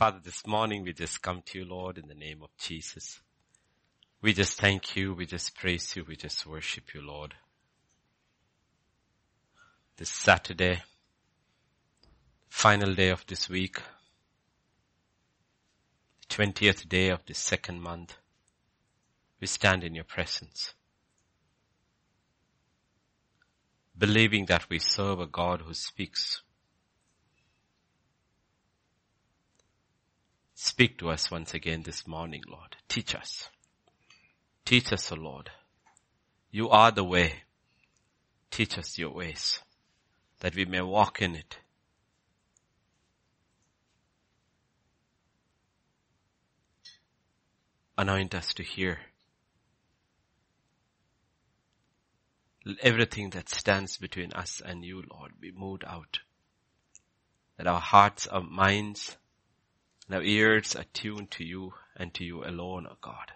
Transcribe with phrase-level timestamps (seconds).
[0.00, 3.20] Father, this morning we just come to you, Lord, in the name of Jesus.
[4.22, 5.12] We just thank you.
[5.12, 6.06] We just praise you.
[6.08, 7.34] We just worship you, Lord.
[9.98, 10.80] This Saturday,
[12.48, 13.76] final day of this week,
[16.30, 18.16] 20th day of the second month,
[19.38, 20.72] we stand in your presence.
[23.98, 26.40] Believing that we serve a God who speaks.
[30.62, 32.76] Speak to us once again this morning, Lord.
[32.86, 33.48] Teach us.
[34.66, 35.48] Teach us, O Lord.
[36.50, 37.44] You are the way.
[38.50, 39.62] Teach us your ways
[40.40, 41.56] that we may walk in it.
[47.96, 48.98] Anoint us to hear
[52.82, 56.18] everything that stands between us and you, Lord, be moved out.
[57.56, 59.16] That our hearts, our minds,
[60.14, 63.32] our ears are tuned to you and to you alone, O God.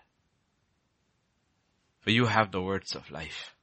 [2.01, 3.55] For you have the words of life.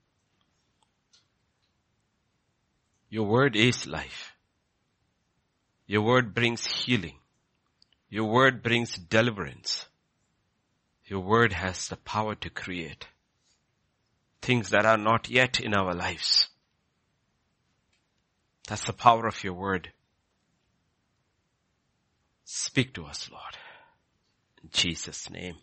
[3.09, 4.33] Your word is life.
[5.85, 7.17] Your word brings healing.
[8.09, 9.85] Your word brings deliverance.
[11.05, 13.07] Your word has the power to create
[14.41, 16.47] things that are not yet in our lives.
[18.67, 19.91] That's the power of your word.
[22.53, 23.55] Speak to us, Lord.
[24.61, 25.55] In Jesus' name.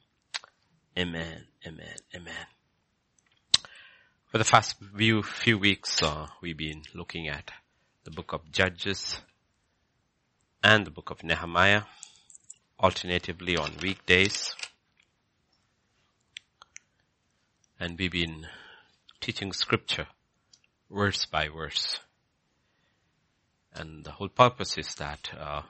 [0.99, 2.47] Amen, amen, amen.
[4.25, 7.51] For the past few, few weeks, uh, we've been looking at
[8.05, 9.21] the book of Judges
[10.65, 11.83] and the book of Nehemiah,
[12.81, 14.57] alternatively on weekdays.
[17.79, 18.47] And we've been
[19.21, 20.07] teaching scripture
[20.91, 22.01] verse by verse.
[23.75, 25.63] And the whole purpose is that uh,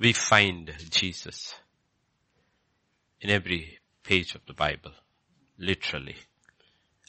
[0.00, 1.54] we find Jesus
[3.20, 4.92] in every page of the Bible,
[5.58, 6.16] literally.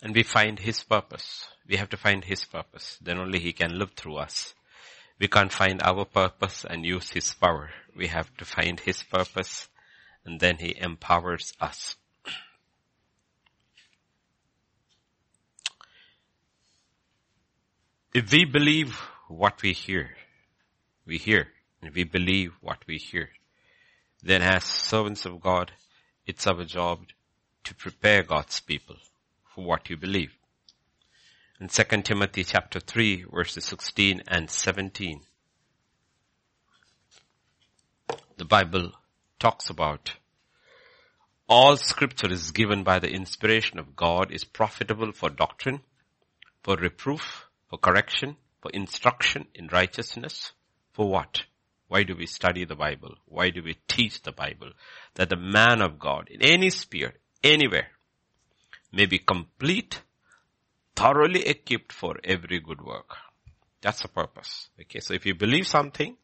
[0.04, 1.48] And we find His purpose.
[1.68, 3.00] We have to find His purpose.
[3.02, 4.54] Then only He can live through us.
[5.20, 7.70] We can't find our purpose and use His power.
[7.96, 9.70] We have to find His purpose
[10.26, 11.96] and then He empowers us.
[18.14, 19.00] If we believe
[19.30, 20.10] what we hear,
[21.06, 21.48] we hear,
[21.82, 23.30] and we believe what we hear,
[24.24, 25.72] then as servants of God,
[26.26, 27.00] it's our job
[27.64, 28.96] to prepare God's people
[29.44, 30.36] for what you believe.
[31.60, 35.22] In 2 Timothy chapter 3 verses 16 and 17,
[38.38, 38.92] the Bible
[39.40, 40.14] talks about
[41.48, 45.82] all scripture is given by the inspiration of God is profitable for doctrine,
[46.64, 50.54] for reproof, for correction, for instruction in righteousness.
[50.94, 51.44] For what?
[51.92, 53.16] Why do we study the Bible?
[53.26, 54.72] Why do we teach the Bible?
[55.16, 57.90] That the man of God in any sphere, anywhere,
[58.94, 60.02] may be complete,
[60.96, 63.18] thoroughly equipped for every good work.
[63.82, 64.70] That's the purpose.
[64.80, 66.16] Okay, so if you believe something,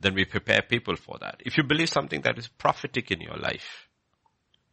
[0.00, 1.36] then we prepare people for that.
[1.46, 3.86] If you believe something that is prophetic in your life,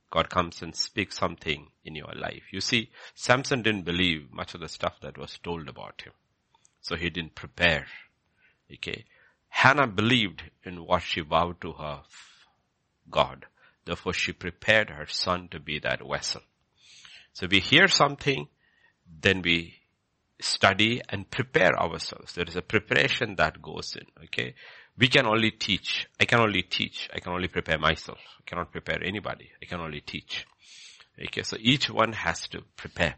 [0.09, 2.45] God comes and speaks something in your life.
[2.51, 6.13] You see, Samson didn't believe much of the stuff that was told about him.
[6.81, 7.85] So he didn't prepare.
[8.73, 9.05] Okay.
[9.50, 12.02] Hannah believed in what she vowed to her
[13.09, 13.46] God.
[13.85, 16.41] Therefore she prepared her son to be that vessel.
[17.34, 18.47] So we hear something,
[19.22, 19.75] then we
[20.41, 22.34] study and prepare ourselves.
[22.34, 24.53] There is a preparation that goes in, okay?
[24.97, 26.08] We can only teach.
[26.19, 27.09] I can only teach.
[27.14, 28.18] I can only prepare myself.
[28.40, 29.52] I cannot prepare anybody.
[29.62, 30.46] I can only teach.
[31.19, 33.16] Okay, so each one has to prepare.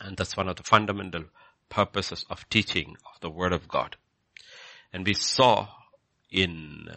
[0.00, 1.24] And that's one of the fundamental
[1.68, 3.96] purposes of teaching of the Word of God.
[4.92, 5.68] And we saw
[6.30, 6.88] in,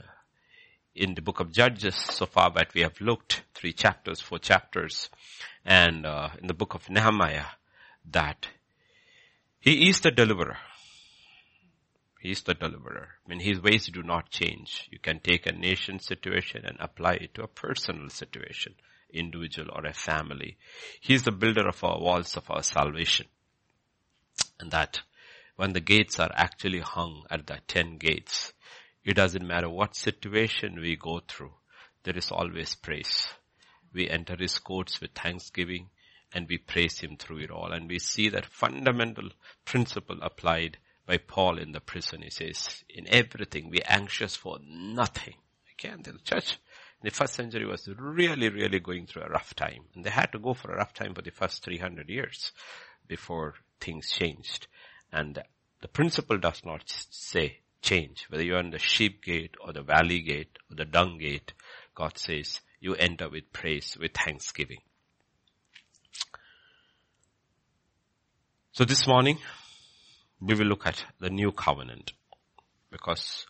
[0.93, 5.09] in the book of Judges so far that we have looked three chapters, four chapters,
[5.63, 7.45] and uh, in the book of Nehemiah
[8.11, 8.47] that
[9.59, 10.57] he is the deliverer.
[12.19, 13.09] He is the deliverer.
[13.25, 14.87] I mean, his ways do not change.
[14.91, 18.75] You can take a nation situation and apply it to a personal situation,
[19.11, 20.57] individual or a family.
[20.99, 23.27] He is the builder of our walls of our salvation.
[24.59, 25.01] And that
[25.55, 28.53] when the gates are actually hung at the ten gates,
[29.03, 31.53] it doesn't matter what situation we go through,
[32.03, 33.27] there is always praise.
[33.93, 35.89] We enter his courts with thanksgiving
[36.33, 37.71] and we praise him through it all.
[37.71, 39.29] And we see that fundamental
[39.63, 42.21] principle applied by Paul in the prison.
[42.23, 45.35] He says, in everything we anxious for nothing.
[45.83, 46.57] And the church
[47.01, 49.83] in the first century was really, really going through a rough time.
[49.93, 52.51] And they had to go for a rough time for the first 300 years
[53.07, 54.67] before things changed.
[55.15, 55.41] And
[55.81, 58.25] the principle does not say change.
[58.27, 61.53] Whether you're in the sheep gate or the valley gate or the dung gate,
[61.95, 64.79] God says you enter with praise, with thanksgiving.
[68.73, 69.37] So this morning,
[70.41, 72.11] we will look at the new covenant
[72.91, 73.45] because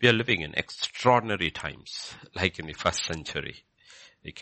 [0.00, 3.64] we are living in extraordinary times, like in the first century,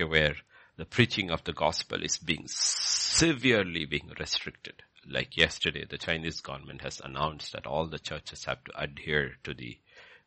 [0.06, 0.36] where
[0.76, 4.84] the preaching of the gospel is being severely being restricted.
[5.08, 9.54] Like yesterday, the Chinese government has announced that all the churches have to adhere to
[9.54, 9.78] the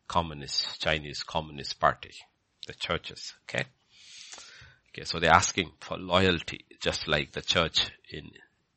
[0.07, 2.13] communist, Chinese Communist Party.
[2.67, 3.65] The churches, okay?
[4.89, 8.31] Okay, so they're asking for loyalty, just like the church in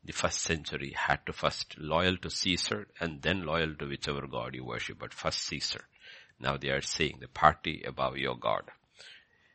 [0.04, 4.54] the first century had to first loyal to Caesar and then loyal to whichever God
[4.54, 5.84] you worship, but first Caesar.
[6.38, 8.70] Now they are saying the party above your God.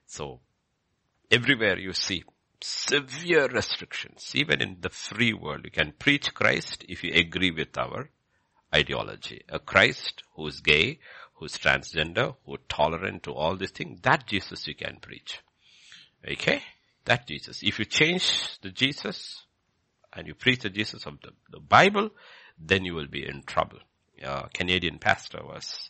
[0.08, 0.42] So
[1.32, 2.24] everywhere you see
[2.64, 7.78] severe restrictions, even in the free world, you can preach Christ if you agree with
[7.78, 8.10] our
[8.74, 9.42] ideology.
[9.50, 11.00] A Christ who is gay,
[11.36, 15.40] who is transgender, who is tolerant to all these things, that Jesus you can preach.
[16.30, 16.62] Okay?
[17.06, 17.62] That Jesus.
[17.64, 19.46] If you change the Jesus,
[20.14, 22.10] and you preach the Jesus of the, the Bible,
[22.60, 23.80] then you will be in trouble.
[24.22, 25.90] A Canadian pastor was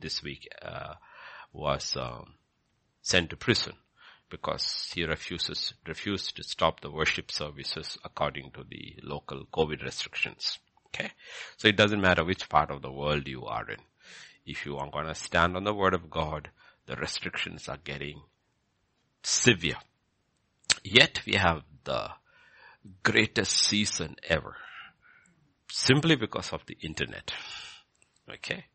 [0.00, 0.94] this week uh,
[1.52, 2.34] was um,
[3.02, 3.74] sent to prison
[4.28, 10.58] because he refuses refused to stop the worship services according to the local COVID restrictions.
[10.88, 11.10] Okay,
[11.56, 13.80] so it doesn't matter which part of the world you are in.
[14.44, 16.50] If you are going to stand on the word of God,
[16.86, 18.22] the restrictions are getting
[19.22, 19.76] severe.
[20.84, 22.10] Yet we have the
[23.02, 24.56] greatest season ever.
[25.70, 27.32] Simply because of the internet.
[28.32, 28.66] Okay.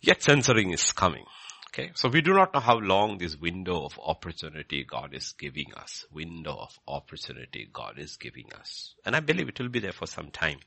[0.00, 1.26] Yet censoring is coming.
[1.68, 1.90] Okay.
[1.94, 6.06] So we do not know how long this window of opportunity God is giving us.
[6.12, 8.94] Window of opportunity God is giving us.
[9.04, 10.58] And I believe it will be there for some time.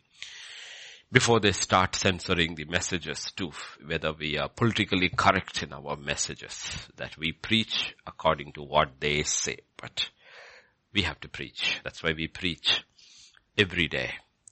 [1.12, 3.52] Before they start censoring the messages too,
[3.86, 9.24] whether we are politically correct in our messages, that we preach according to what they
[9.24, 9.58] say.
[9.76, 10.10] But
[10.94, 11.82] we have to preach.
[11.84, 12.86] That's why we preach
[13.58, 14.12] every day,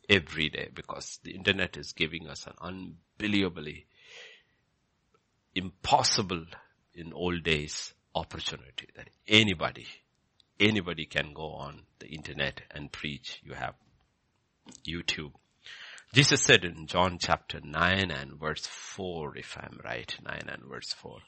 [0.09, 3.85] every day, because the internet is giving us an unbelievably
[5.59, 6.45] impossible
[6.93, 9.87] in old days opportunity that anybody,
[10.59, 13.41] anybody can go on the internet and preach.
[13.43, 13.75] You have
[14.87, 15.33] YouTube.
[16.13, 20.93] Jesus said in John chapter 9 and verse 4, if I'm right, 9 and verse
[20.93, 21.19] 4.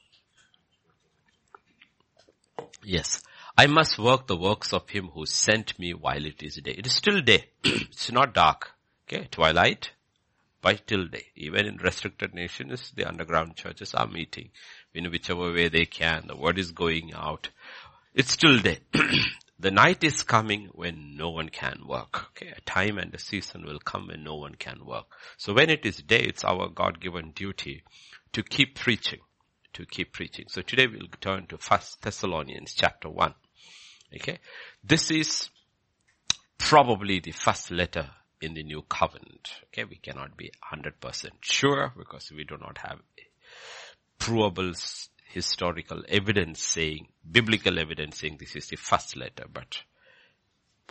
[2.83, 3.21] Yes.
[3.57, 6.71] I must work the works of him who sent me while it is day.
[6.71, 7.45] It is still day.
[7.63, 8.71] it's not dark.
[9.07, 9.27] Okay.
[9.29, 9.91] Twilight,
[10.61, 11.25] but till day.
[11.35, 14.49] Even in restricted nations, the underground churches are meeting
[14.93, 16.25] in whichever way they can.
[16.27, 17.49] The word is going out.
[18.13, 18.79] It's still day.
[19.59, 22.27] the night is coming when no one can work.
[22.31, 22.53] Okay.
[22.55, 25.05] A time and a season will come when no one can work.
[25.37, 27.83] So when it is day, it's our God-given duty
[28.33, 29.19] to keep preaching
[29.73, 30.45] to keep preaching.
[30.49, 33.33] So today we'll turn to First Thessalonians chapter 1.
[34.15, 34.39] Okay.
[34.83, 35.49] This is
[36.57, 38.09] probably the first letter
[38.41, 39.51] in the new covenant.
[39.67, 39.83] Okay.
[39.83, 42.99] We cannot be 100% sure because we do not have
[44.17, 44.73] provable
[45.25, 49.83] historical evidence saying, biblical evidence saying this is the first letter, but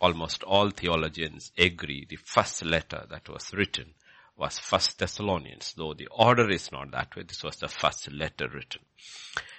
[0.01, 3.95] almost all theologians agree the first letter that was written
[4.37, 7.25] was First Thessalonians, though the order is not that way.
[7.25, 8.81] This was the first letter written.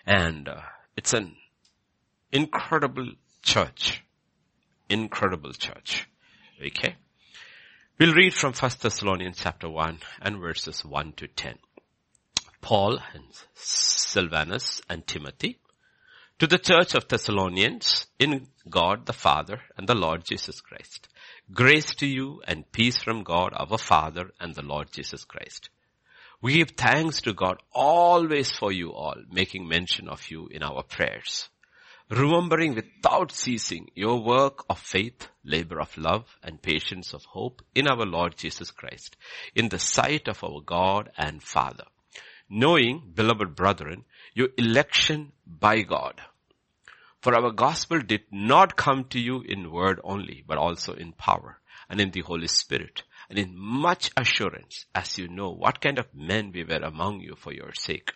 [0.07, 0.61] And uh,
[0.97, 1.35] it's an
[2.31, 3.11] incredible
[3.43, 4.03] church.
[4.89, 6.09] Incredible church.
[6.65, 6.95] Okay.
[8.01, 11.59] We'll read from First Thessalonians chapter 1 and verses 1 to 10.
[12.59, 15.59] Paul and Silvanus and Timothy
[16.39, 21.09] to the church of Thessalonians in God the Father and the Lord Jesus Christ.
[21.53, 25.69] Grace to you and peace from God our Father and the Lord Jesus Christ.
[26.41, 30.81] We give thanks to God always for you all, making mention of you in our
[30.81, 31.49] prayers.
[32.11, 37.87] Remembering without ceasing your work of faith, labor of love, and patience of hope in
[37.87, 39.15] our Lord Jesus Christ,
[39.55, 41.85] in the sight of our God and Father.
[42.49, 44.03] Knowing, beloved brethren,
[44.35, 46.21] your election by God
[47.21, 51.59] for our gospel did not come to you in word only, but also in power
[51.87, 56.13] and in the Holy Spirit and in much assurance as you know what kind of
[56.15, 58.13] men we were among you for your sake.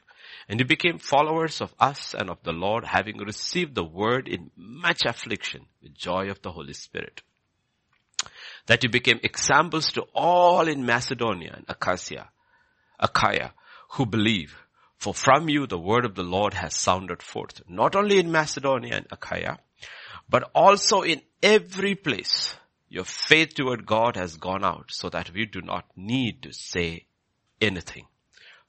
[0.48, 4.51] And you became followers of us and of the Lord having received the word in
[4.56, 7.22] much affliction with joy of the Holy Spirit.
[8.68, 12.30] That you became examples to all in Macedonia and Achaia,
[13.00, 13.54] Achaia
[13.89, 14.56] who believe
[14.98, 18.96] for from you the word of the Lord has sounded forth, not only in Macedonia
[18.96, 19.60] and Achaia,
[20.27, 22.56] but also in every place.
[22.89, 27.06] Your faith toward God has gone out so that we do not need to say
[27.62, 28.08] anything.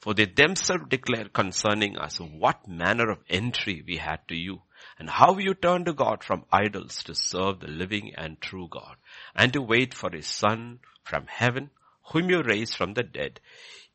[0.07, 4.63] For they themselves declare concerning us what manner of entry we had to you
[5.01, 8.99] and how you turned to God from idols to serve the living and true God
[9.35, 11.71] and to wait for his son from heaven
[12.13, 13.41] whom you raised from the dead,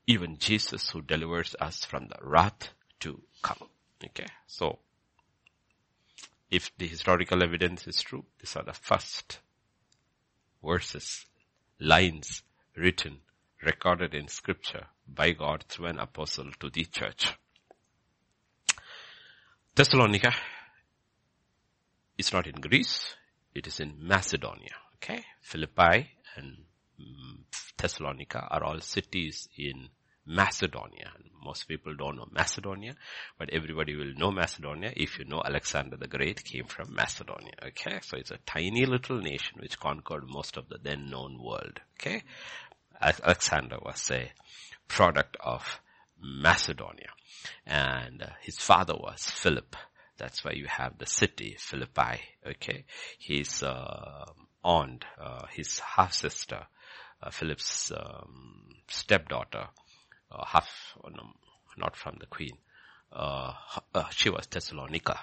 [0.05, 3.69] even Jesus who delivers us from the wrath to come.
[4.03, 4.27] Okay.
[4.47, 4.79] So
[6.49, 9.39] if the historical evidence is true, these are the first
[10.61, 11.25] verses,
[11.79, 12.43] lines
[12.75, 13.21] written,
[13.63, 17.33] recorded in scripture by God through an apostle to the church.
[19.75, 20.33] Thessalonica
[22.17, 23.15] is not in Greece,
[23.53, 24.75] it is in Macedonia.
[24.95, 25.23] Okay.
[25.41, 26.57] Philippi and
[26.99, 27.39] mm,
[27.77, 29.89] Thessalonica are all cities in
[30.25, 31.11] Macedonia.
[31.43, 32.95] Most people don't know Macedonia,
[33.39, 37.53] but everybody will know Macedonia if you know Alexander the Great came from Macedonia.
[37.67, 41.79] Okay, so it's a tiny little nation which conquered most of the then known world.
[41.99, 42.23] Okay,
[43.01, 44.31] Alexander was a
[44.87, 45.81] product of
[46.19, 47.09] Macedonia,
[47.65, 49.75] and uh, his father was Philip.
[50.17, 52.21] That's why you have the city Philippi.
[52.45, 52.85] Okay,
[53.17, 54.25] his uh,
[54.63, 56.67] aunt, uh, his half sister,
[57.23, 59.67] uh, Philip's um, stepdaughter
[60.31, 61.23] uh, half, no,
[61.77, 62.57] not from the queen.
[63.11, 63.53] Uh,
[64.11, 65.19] she was Thessalonica.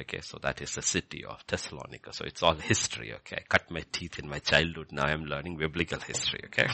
[0.00, 2.12] Okay, so that is the city of Thessalonica.
[2.12, 3.38] So it's all history, okay.
[3.38, 4.92] I cut my teeth in my childhood.
[4.92, 6.68] Now I'm learning biblical history, okay.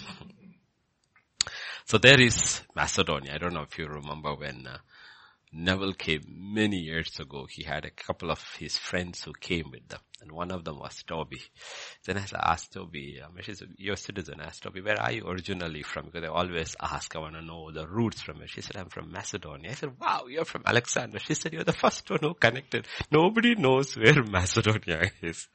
[1.87, 3.33] so there is Macedonia.
[3.35, 4.79] I don't know if you remember when uh,
[5.57, 7.47] Neville came many years ago.
[7.49, 10.01] He had a couple of his friends who came with them.
[10.21, 11.41] And one of them was Toby.
[12.05, 14.41] Then I asked Toby, said, you're a citizen.
[14.41, 16.07] I asked Toby, where are you originally from?
[16.07, 18.51] Because I always ask, I want to know the roots from it.
[18.51, 19.71] She said, I'm from Macedonia.
[19.71, 21.19] I said, wow, you're from Alexander.
[21.19, 22.87] She said, you're the first one who connected.
[23.13, 25.47] Nobody knows where Macedonia is.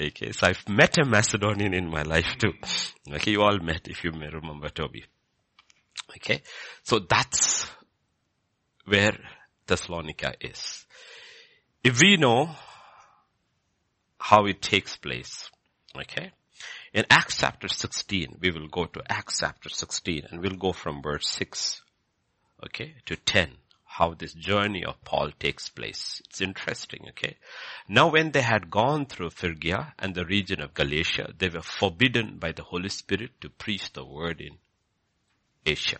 [0.00, 2.54] Okay, so I've met a Macedonian in my life too.
[3.12, 5.04] Okay, you all met if you may remember Toby.
[6.16, 6.42] Okay,
[6.82, 7.70] so that's
[8.88, 9.16] where
[9.66, 10.86] Thessalonica is.
[11.84, 12.50] If we know
[14.18, 15.50] how it takes place,
[15.96, 16.32] okay,
[16.92, 21.02] in Acts chapter 16, we will go to Acts chapter 16 and we'll go from
[21.02, 21.82] verse 6,
[22.64, 23.50] okay, to 10
[23.98, 26.22] how this journey of Paul takes place.
[26.26, 27.36] It's interesting, okay?
[27.88, 32.38] Now when they had gone through Phrygia and the region of Galatia, they were forbidden
[32.38, 34.58] by the Holy Spirit to preach the word in
[35.66, 35.98] Asia.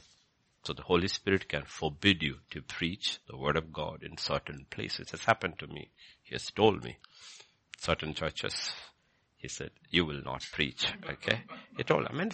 [0.68, 4.66] So the Holy Spirit can forbid you to preach the word of God in certain
[4.68, 5.00] places.
[5.00, 5.88] It has happened to me.
[6.22, 6.98] He has told me.
[7.78, 8.70] Certain churches,
[9.38, 10.92] he said, you will not preach.
[11.08, 11.40] Okay?
[11.74, 12.32] He told, I mean,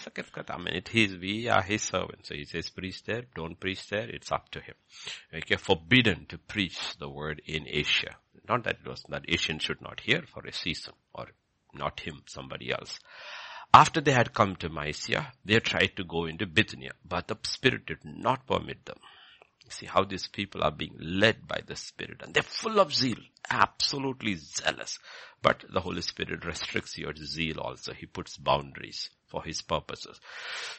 [0.49, 2.29] I mean, it is, we are his servants.
[2.31, 4.75] So he says, preach there, don't preach there, it's up to him.
[5.33, 5.55] Okay?
[5.55, 8.17] Forbidden to preach the word in Asia.
[8.49, 11.29] Not that it was, that Asian should not hear for a season or
[11.73, 12.99] not him, somebody else.
[13.77, 17.87] After they had come to Mysia, they tried to go into Bithynia, but the Spirit
[17.87, 18.99] did not permit them.
[19.69, 23.19] See how these people are being led by the Spirit and they're full of zeal,
[23.51, 25.01] absolutely zealous.
[25.43, 27.93] But the Holy Spirit restricts your zeal also.
[27.93, 30.21] He puts boundaries for His purposes.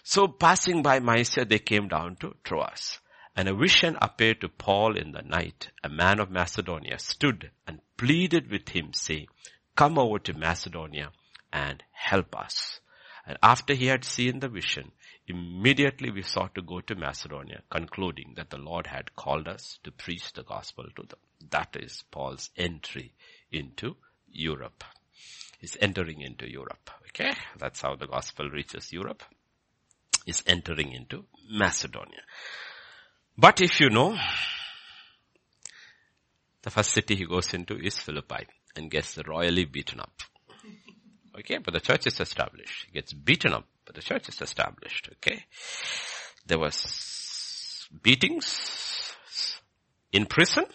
[0.03, 2.99] So passing by Mysia, they came down to Troas.
[3.35, 5.69] And a vision appeared to Paul in the night.
[5.83, 9.27] A man of Macedonia stood and pleaded with him saying,
[9.75, 11.11] come over to Macedonia
[11.51, 12.79] and help us.
[13.25, 14.91] And after he had seen the vision,
[15.27, 19.91] immediately we sought to go to Macedonia, concluding that the Lord had called us to
[19.91, 21.19] preach the gospel to them.
[21.49, 23.13] That is Paul's entry
[23.51, 23.95] into
[24.31, 24.83] Europe.
[25.59, 26.91] He's entering into Europe.
[27.09, 27.31] Okay.
[27.57, 29.23] That's how the gospel reaches Europe.
[30.27, 32.21] Is entering into Macedonia.
[33.37, 34.17] But if you know,
[36.63, 40.13] the first city he goes into is Philippi and gets royally beaten up.
[41.39, 42.85] Okay, but the church is established.
[42.85, 45.09] He gets beaten up, but the church is established.
[45.13, 45.43] Okay.
[46.45, 49.15] There was beatings
[50.11, 50.65] in prison,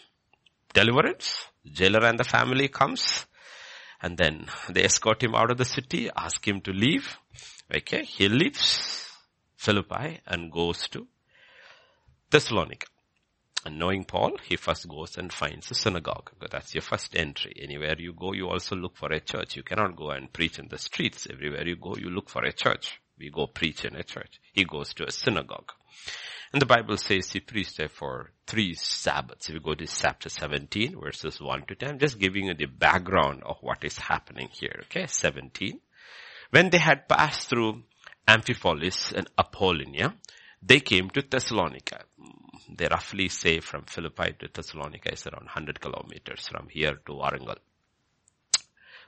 [0.74, 3.26] deliverance, jailer and the family comes,
[4.02, 7.18] and then they escort him out of the city, ask him to leave.
[7.74, 9.06] Okay, he leaves
[9.56, 11.06] Philippi and goes to
[12.30, 12.86] Thessalonica.
[13.64, 16.30] And knowing Paul, he first goes and finds a synagogue.
[16.50, 17.52] That's your first entry.
[17.60, 19.56] Anywhere you go, you also look for a church.
[19.56, 21.26] You cannot go and preach in the streets.
[21.30, 23.00] Everywhere you go, you look for a church.
[23.18, 24.40] We go preach in a church.
[24.54, 25.72] He goes to a synagogue.
[26.52, 29.48] And the Bible says he preached there for three Sabbaths.
[29.48, 32.64] If you go to chapter 17, verses 1 to 10, I'm just giving you the
[32.64, 34.84] background of what is happening here.
[34.86, 35.78] Okay, 17.
[36.50, 37.82] When they had passed through
[38.26, 40.14] Amphipolis and Apollonia,
[40.62, 42.04] they came to Thessalonica
[42.76, 47.56] they roughly say from Philippi to Thessalonica is around 100 kilometers from here to Warangal.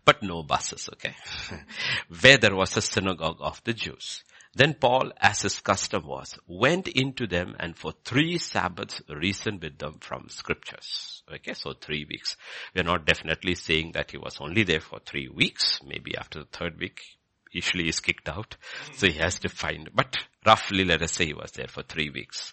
[0.04, 1.14] But no buses, okay?
[2.21, 4.25] Where there was a synagogue of the Jews.
[4.54, 9.78] Then Paul, as his custom was, went into them and for three Sabbaths reasoned with
[9.78, 11.23] them from scriptures.
[11.33, 12.37] Okay, so three weeks.
[12.75, 15.81] We are not definitely saying that he was only there for three weeks.
[15.87, 17.00] Maybe after the third week,
[17.50, 18.57] usually he's kicked out.
[18.95, 22.11] So he has to find, but roughly let us say he was there for three
[22.11, 22.52] weeks.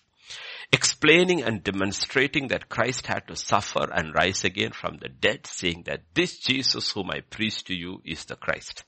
[0.71, 5.83] Explaining and demonstrating that Christ had to suffer and rise again from the dead, saying
[5.88, 8.83] that this Jesus whom I preach to you is the Christ.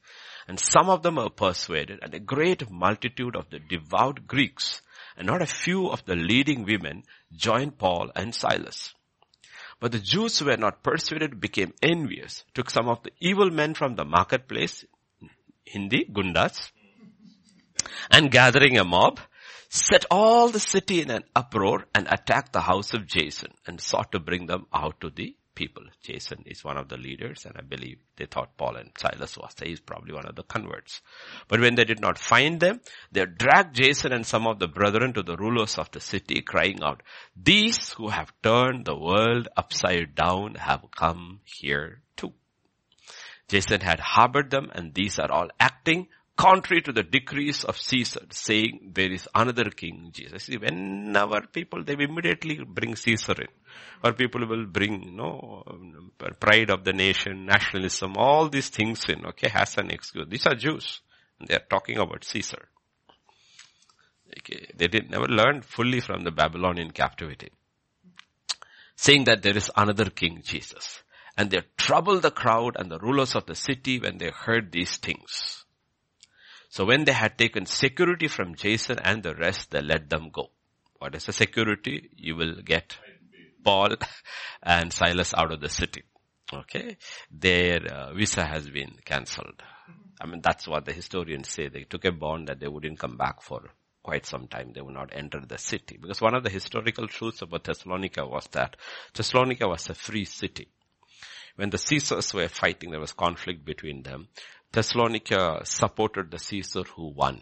[0.48, 4.82] And some of them were persuaded and a great multitude of the devout Greeks
[5.18, 7.04] and not a few of the leading women
[7.36, 8.94] joined Paul and Silas.
[9.80, 13.74] But the Jews who were not persuaded became envious, took some of the evil men
[13.74, 14.86] from the marketplace,
[15.66, 16.72] Hindi, gundas,
[18.10, 19.20] and gathering a mob,
[19.72, 24.12] set all the city in an uproar and attacked the house of Jason and sought
[24.12, 25.84] to bring them out to the people.
[26.04, 29.56] Jason is one of the leaders and I believe they thought Paul and Silas was,
[29.64, 31.00] he's probably one of the converts.
[31.48, 32.82] But when they did not find them,
[33.14, 36.84] they dragged Jason and some of the brethren to the rulers of the city crying
[36.84, 37.02] out,
[37.42, 42.34] these who have turned the world upside down have come here too.
[43.48, 46.10] Jason had harbored them and these are all acting
[46.42, 50.46] contrary to the decrees of Caesar, saying there is another king, Jesus.
[50.46, 53.48] See, whenever people, they immediately bring Caesar in.
[54.04, 55.64] Or people will bring, you know,
[56.40, 60.28] pride of the nation, nationalism, all these things in, okay, as an excuse.
[60.28, 61.02] These are Jews.
[61.48, 62.68] They are talking about Caesar.
[64.40, 64.68] Okay.
[64.76, 67.52] They did never learn fully from the Babylonian captivity.
[68.96, 71.04] Saying that there is another king, Jesus.
[71.38, 74.98] And they troubled the crowd and the rulers of the city when they heard these
[74.98, 75.61] things.
[76.72, 80.52] So when they had taken security from Jason and the rest, they let them go.
[81.00, 82.10] What is the security?
[82.16, 82.98] You will get
[83.62, 83.96] Paul
[84.64, 86.04] and Silas out of the city.
[86.54, 86.96] Okay.
[87.30, 89.62] Their uh, visa has been cancelled.
[90.22, 91.68] I mean, that's what the historians say.
[91.68, 94.72] They took a bond that they wouldn't come back for quite some time.
[94.74, 95.98] They would not enter the city.
[96.02, 98.78] Because one of the historical truths about Thessalonica was that
[99.14, 100.70] Thessalonica was a free city.
[101.58, 104.30] When the Caesars were fighting, there was conflict between them.
[104.74, 107.42] Thessalonica supported the Caesar who won.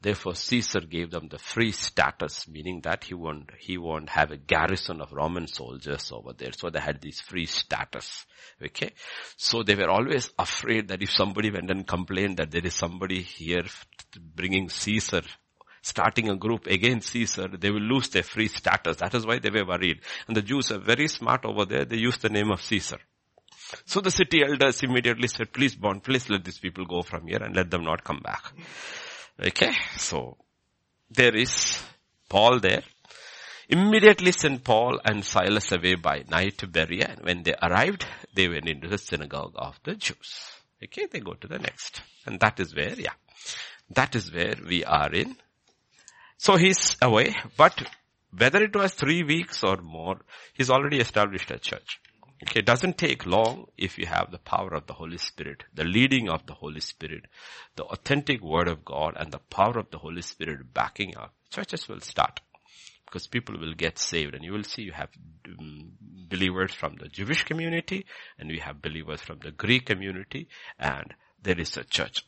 [0.00, 4.36] Therefore Caesar gave them the free status, meaning that he won't, he won't have a
[4.36, 6.50] garrison of Roman soldiers over there.
[6.52, 8.26] So they had this free status.
[8.60, 8.92] Okay.
[9.36, 13.22] So they were always afraid that if somebody went and complained that there is somebody
[13.22, 13.64] here
[14.18, 15.22] bringing Caesar
[15.82, 18.96] starting a group against Caesar, they will lose their free status.
[18.96, 20.00] That is why they were worried.
[20.26, 21.84] And the Jews are very smart over there.
[21.84, 22.98] They use the name of Caesar.
[23.84, 27.42] So the city elders immediately said, please bond, please let these people go from here
[27.42, 28.52] and let them not come back.
[29.40, 30.36] Okay, so
[31.10, 31.82] there is
[32.28, 32.82] Paul there.
[33.68, 38.04] Immediately sent Paul and Silas away by night to Berea and when they arrived,
[38.34, 40.50] they went into the synagogue of the Jews.
[40.82, 42.02] Okay, they go to the next.
[42.26, 43.14] And that is where, yeah,
[43.90, 45.36] that is where we are in.
[46.36, 47.82] So he's away, but
[48.36, 50.20] whether it was three weeks or more,
[50.54, 52.00] he's already established a church.
[52.42, 55.84] Okay, it doesn't take long if you have the power of the Holy Spirit, the
[55.84, 57.26] leading of the Holy Spirit,
[57.76, 61.32] the authentic word of God and the power of the Holy Spirit backing up.
[61.50, 62.40] Churches will start
[63.04, 65.10] because people will get saved and you will see you have
[65.46, 65.92] um,
[66.28, 68.06] believers from the Jewish community
[68.38, 70.48] and we have believers from the Greek community
[70.80, 72.26] and there is a church.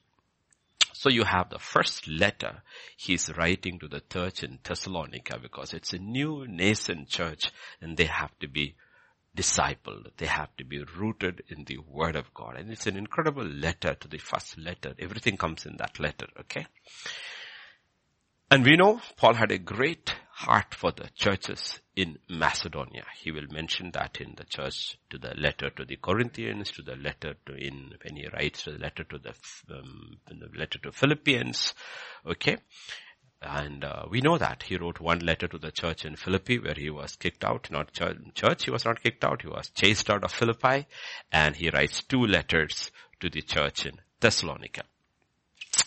[0.92, 2.62] So you have the first letter
[2.96, 7.50] he's writing to the church in Thessalonica because it's a new nascent church
[7.81, 8.77] and they have to be
[9.37, 10.11] discipled.
[10.16, 12.57] They have to be rooted in the word of God.
[12.57, 14.94] And it's an incredible letter to the first letter.
[14.99, 16.66] Everything comes in that letter, okay?
[18.51, 23.05] And we know Paul had a great heart for the churches in Macedonia.
[23.16, 26.97] He will mention that in the church to the letter to the Corinthians, to the
[26.97, 29.35] letter to in, when he writes to the letter to the,
[29.75, 31.75] um, the letter to Philippians,
[32.27, 32.57] okay?
[33.44, 36.74] And uh, we know that he wrote one letter to the church in Philippi where
[36.74, 40.09] he was kicked out, not church, church, he was not kicked out, he was chased
[40.09, 40.87] out of Philippi.
[41.30, 44.85] And he writes two letters to the church in Thessalonica.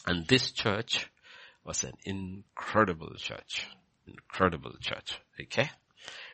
[0.06, 1.10] And this church
[1.64, 3.68] was an incredible church.
[4.06, 5.20] Incredible church.
[5.42, 5.70] Okay?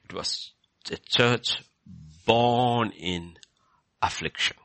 [0.04, 0.52] It was
[0.92, 1.64] a church
[2.26, 3.36] born in
[4.02, 4.58] affliction.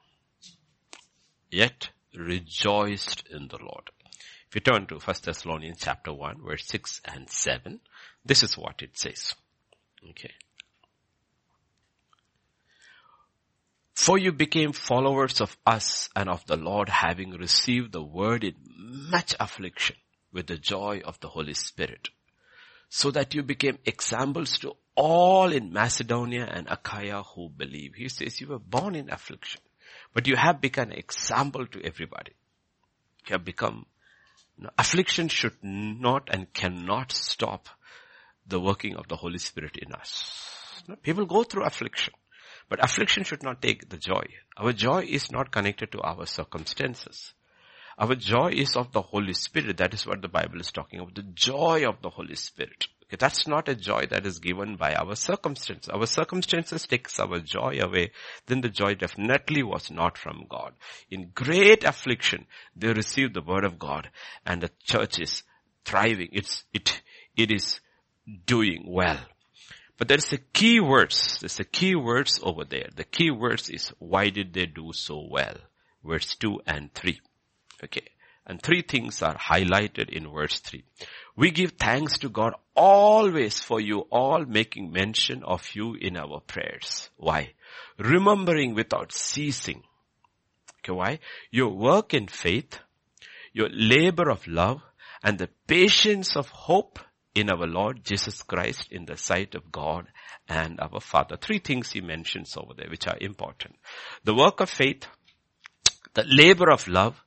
[1.51, 3.91] Yet rejoiced in the Lord.
[4.49, 7.81] If you turn to 1 Thessalonians chapter 1 verse 6 and 7,
[8.25, 9.35] this is what it says.
[10.11, 10.33] Okay.
[13.95, 18.55] For you became followers of us and of the Lord having received the word in
[19.11, 19.97] much affliction
[20.33, 22.09] with the joy of the Holy Spirit.
[22.89, 27.95] So that you became examples to all in Macedonia and Achaia who believe.
[27.97, 29.61] He says you were born in affliction,
[30.15, 32.33] but you have become an example to everybody.
[33.27, 33.85] You have become
[34.79, 37.69] affliction should not and cannot stop
[38.47, 40.83] the working of the Holy Spirit in us.
[41.03, 42.15] People go through affliction.
[42.69, 44.25] But affliction should not take the joy.
[44.57, 47.33] Our joy is not connected to our circumstances.
[47.99, 49.79] Our joy is of the Holy Spirit.
[49.79, 51.15] That is what the Bible is talking about.
[51.15, 52.89] The joy of the Holy Spirit.
[53.17, 55.89] That's not a joy that is given by our circumstances.
[55.89, 58.13] Our circumstances takes our joy away.
[58.47, 60.75] Then the joy definitely was not from God.
[61.11, 64.11] In great affliction, they received the word of God
[64.45, 65.43] and the church is
[65.85, 66.29] thriving.
[66.33, 67.01] It's, it,
[67.35, 67.81] it is
[68.45, 69.19] doing well.
[69.97, 71.39] But there's a key words.
[71.41, 72.89] There's a key words over there.
[72.95, 75.57] The key words is why did they do so well?
[76.05, 77.21] Verse 2 and 3.
[77.85, 78.09] Okay.
[78.49, 80.83] And three things are highlighted in verse 3.
[81.37, 86.41] We give thanks to God always for you all making mention of you in our
[86.41, 87.11] prayers.
[87.17, 87.53] Why?
[87.99, 89.83] Remembering without ceasing.
[90.81, 91.19] Okay, why?
[91.51, 92.81] Your work in faith,
[93.53, 94.81] your labor of love,
[95.23, 96.99] and the patience of hope
[97.35, 100.07] in our Lord Jesus Christ in the sight of God
[100.49, 101.37] and our Father.
[101.37, 103.77] Three things he mentions over there which are important.
[104.25, 105.07] The work of faith,
[106.15, 107.23] the labor of love,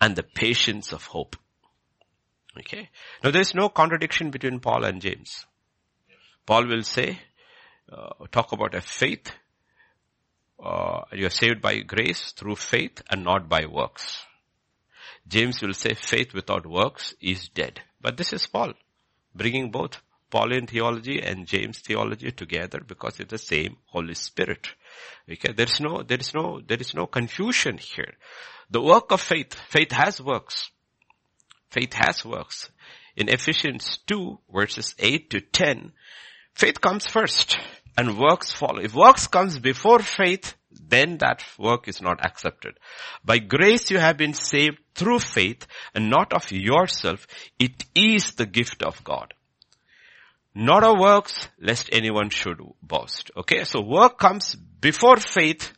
[0.00, 1.36] and the patience of hope.
[2.58, 2.90] Okay.
[3.22, 5.46] Now there is no contradiction between Paul and James.
[6.46, 7.20] Paul will say,
[7.90, 9.30] uh, talk about a faith.
[10.62, 14.24] Uh, you are saved by grace through faith and not by works.
[15.26, 17.80] James will say faith without works is dead.
[18.00, 18.72] But this is Paul
[19.34, 24.68] bringing both Pauline theology and James theology together because it's the same Holy Spirit.
[25.30, 28.14] Okay, there is no, there is no, there is no confusion here.
[28.70, 30.70] The work of faith, faith has works.
[31.70, 32.70] Faith has works.
[33.16, 35.92] In Ephesians 2 verses 8 to 10,
[36.54, 37.58] faith comes first
[37.96, 38.80] and works follow.
[38.80, 42.78] If works comes before faith, then that work is not accepted.
[43.24, 47.26] By grace you have been saved through faith and not of yourself.
[47.58, 49.34] It is the gift of God.
[50.54, 53.30] Not of works, lest anyone should boast.
[53.36, 55.72] Okay, so work comes before faith,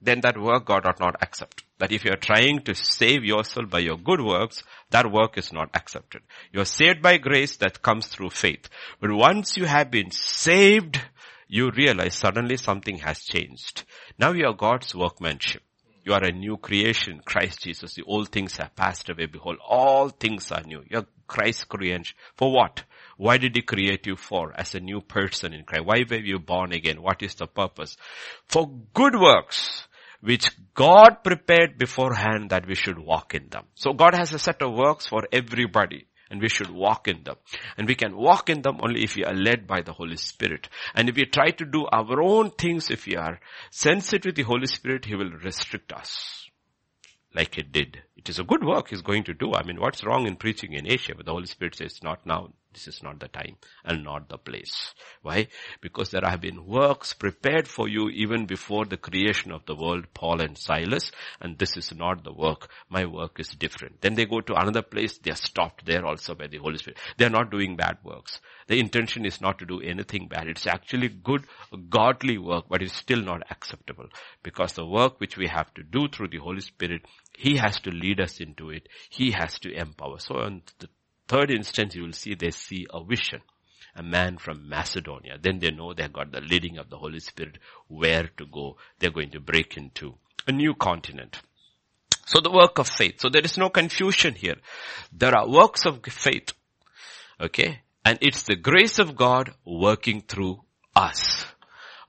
[0.00, 1.65] then that work God ought not accept.
[1.78, 5.52] That if you are trying to save yourself by your good works, that work is
[5.52, 6.22] not accepted.
[6.52, 8.68] You are saved by grace that comes through faith.
[9.00, 11.00] But once you have been saved,
[11.48, 13.84] you realize suddenly something has changed.
[14.18, 15.62] Now you are God's workmanship.
[16.04, 17.94] You are a new creation, Christ Jesus.
[17.94, 19.26] The old things have passed away.
[19.26, 20.82] Behold, all things are new.
[20.88, 22.14] You are Christ's creation.
[22.36, 22.84] For what?
[23.16, 24.52] Why did he create you for?
[24.54, 25.84] As a new person in Christ.
[25.84, 27.02] Why were you born again?
[27.02, 27.96] What is the purpose?
[28.46, 29.88] For good works,
[30.26, 33.64] which God prepared beforehand that we should walk in them.
[33.76, 37.36] So God has a set of works for everybody and we should walk in them.
[37.78, 40.68] And we can walk in them only if we are led by the Holy Spirit.
[40.96, 43.38] And if we try to do our own things, if we are
[43.70, 46.50] sensitive to the Holy Spirit, He will restrict us.
[47.32, 48.02] Like He did.
[48.16, 49.52] It is a good work He's going to do.
[49.54, 51.14] I mean, what's wrong in preaching in Asia?
[51.16, 52.48] But the Holy Spirit says, not now.
[52.76, 54.92] This is not the time and not the place.
[55.22, 55.48] Why?
[55.80, 60.04] Because there have been works prepared for you even before the creation of the world,
[60.12, 61.10] Paul and Silas,
[61.40, 62.68] and this is not the work.
[62.90, 64.02] My work is different.
[64.02, 66.98] Then they go to another place, they are stopped there also by the Holy Spirit.
[67.16, 68.40] They are not doing bad works.
[68.66, 70.46] The intention is not to do anything bad.
[70.46, 71.46] It's actually good,
[71.88, 74.08] godly work, but it's still not acceptable.
[74.42, 77.06] Because the work which we have to do through the Holy Spirit,
[77.38, 78.86] He has to lead us into it.
[79.08, 80.18] He has to empower.
[80.18, 80.88] So on the
[81.28, 83.40] Third instance, you will see they see a vision.
[83.94, 85.38] A man from Macedonia.
[85.40, 87.58] Then they know they got the leading of the Holy Spirit
[87.88, 88.76] where to go.
[88.98, 91.40] They're going to break into a new continent.
[92.26, 93.20] So the work of faith.
[93.20, 94.56] So there is no confusion here.
[95.12, 96.52] There are works of faith.
[97.40, 97.80] Okay.
[98.04, 100.60] And it's the grace of God working through
[100.94, 101.46] us.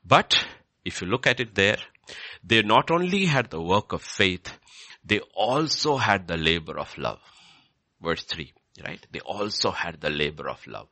[0.06, 0.46] But
[0.84, 1.78] if you look at it there,
[2.44, 4.52] they not only had the work of faith,
[5.04, 7.20] they also had the labor of love.
[8.02, 8.54] Verse 3.
[8.84, 9.06] Right?
[9.12, 10.88] They also had the labor of love.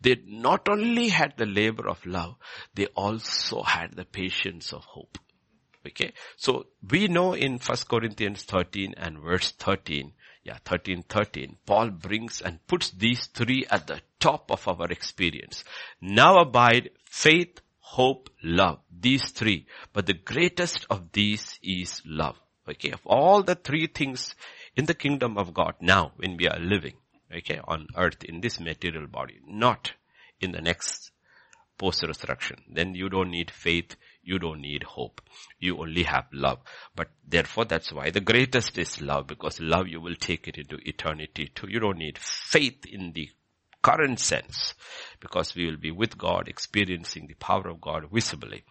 [0.00, 2.36] They not only had the labor of love,
[2.74, 5.18] they also had the patience of hope.
[5.86, 6.12] Okay.
[6.36, 10.12] So we know in 1 Corinthians 13 and verse 13,
[10.44, 15.64] yeah, 13, 13, Paul brings and puts these three at the top of our experience.
[16.00, 18.80] Now abide faith, hope, love.
[18.90, 19.66] These three.
[19.92, 22.36] But the greatest of these is love.
[22.68, 22.90] Okay.
[22.90, 24.34] Of all the three things
[24.76, 26.94] in the kingdom of God now when we are living,
[27.34, 29.92] okay, on earth in this material body, not
[30.40, 31.10] in the next
[31.78, 32.58] post-resurrection.
[32.70, 35.22] Then you don't need faith, you don't need hope.
[35.58, 36.58] You only have love.
[36.94, 40.76] But therefore that's why the greatest is love because love you will take it into
[40.86, 41.68] eternity too.
[41.70, 43.30] You don't need faith in the
[43.82, 44.74] current sense
[45.20, 48.64] because we will be with God experiencing the power of God visibly.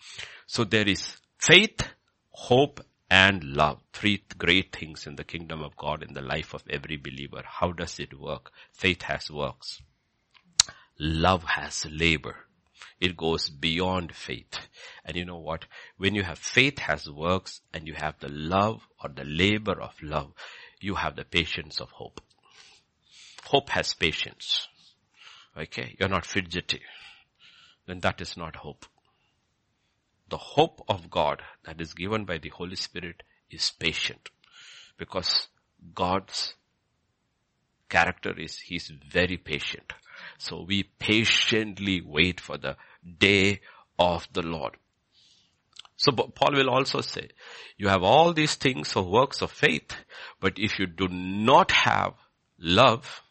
[0.46, 1.82] So there is faith,
[2.30, 3.82] hope and love.
[3.94, 7.42] Three great things in the kingdom of God in the life of every believer.
[7.46, 8.52] How does it work?
[8.72, 9.82] Faith has works.
[11.00, 12.36] Love has labor.
[13.00, 14.60] It goes beyond faith.
[15.06, 15.66] And you know what?
[15.98, 19.94] When you have faith has works and you have the love or the labor of
[20.02, 20.34] love,
[20.82, 22.22] you have the patience of hope.
[23.46, 24.68] Hope has patience.
[25.58, 25.96] Okay?
[26.00, 26.82] You're not fidgety.
[27.88, 28.86] Then that is not hope.
[30.30, 34.30] The hope of God that is given by the Holy Spirit is patient
[34.98, 35.48] because
[35.94, 36.54] God's
[37.90, 39.94] character is He's very patient.
[40.38, 42.78] So we patiently wait for the
[43.18, 43.62] day
[43.98, 44.78] of the Lord.
[45.98, 47.30] So Paul will also say,
[47.78, 49.94] you have all these things of works of faith,
[50.40, 52.14] but if you do not have
[52.58, 53.22] love,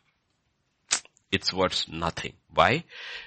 [1.33, 2.35] it's worth nothing.
[2.53, 2.85] Why?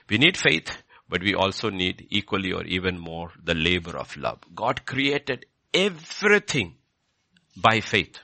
[0.10, 4.40] We need faith, but we also need equally or even more the labor of love.
[4.56, 6.76] God created everything
[7.56, 8.18] by faith.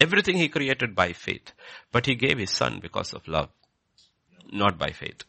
[0.00, 1.52] Everything he created by faith.
[1.92, 3.50] But he gave his son because of love
[4.52, 5.24] not by faith.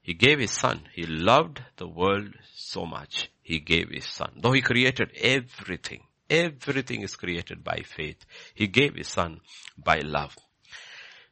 [0.00, 0.82] He gave his son.
[0.94, 3.30] He loved the world so much.
[3.42, 4.32] He gave his son.
[4.40, 8.24] Though he created everything, everything is created by faith.
[8.54, 9.40] He gave his son
[9.76, 10.36] by love.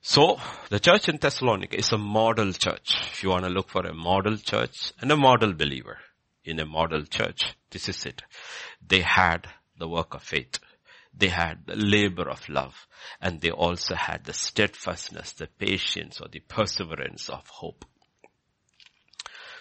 [0.07, 0.39] So,
[0.69, 2.95] the church in Thessalonica is a model church.
[3.11, 5.97] If you want to look for a model church and a model believer
[6.45, 8.21] in a model church, this is it.
[8.87, 9.47] They had
[9.79, 10.59] the work of faith.
[11.17, 12.87] They had the labor of love
[13.19, 17.87] and they also had the steadfastness, the patience or the perseverance of hope.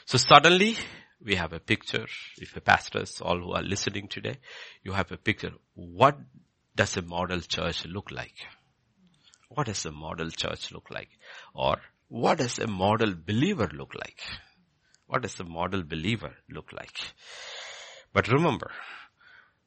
[0.03, 0.75] So suddenly
[1.23, 2.06] we have a picture,
[2.38, 4.39] if the pastors, all who are listening today,
[4.84, 5.53] you have a picture.
[5.75, 6.17] What
[6.75, 8.36] does a model church look like?
[9.53, 11.09] What does a model church look like?
[11.53, 14.19] Or what does a model believer look like?
[15.05, 16.97] What does a model believer look like?
[18.13, 18.71] But remember,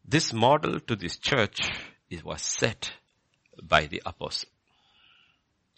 [0.04, 1.70] this model to this church
[2.10, 2.92] it was set
[3.62, 4.48] by the apostle.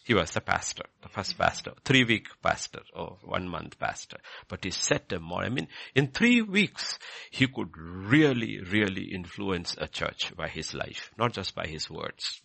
[0.05, 4.16] He was the pastor, the first pastor, three week pastor or one month pastor.
[4.49, 5.47] But he set a model.
[5.47, 6.99] I mean, in three weeks,
[7.31, 12.40] he could really, really influence a church by his life, not just by his words.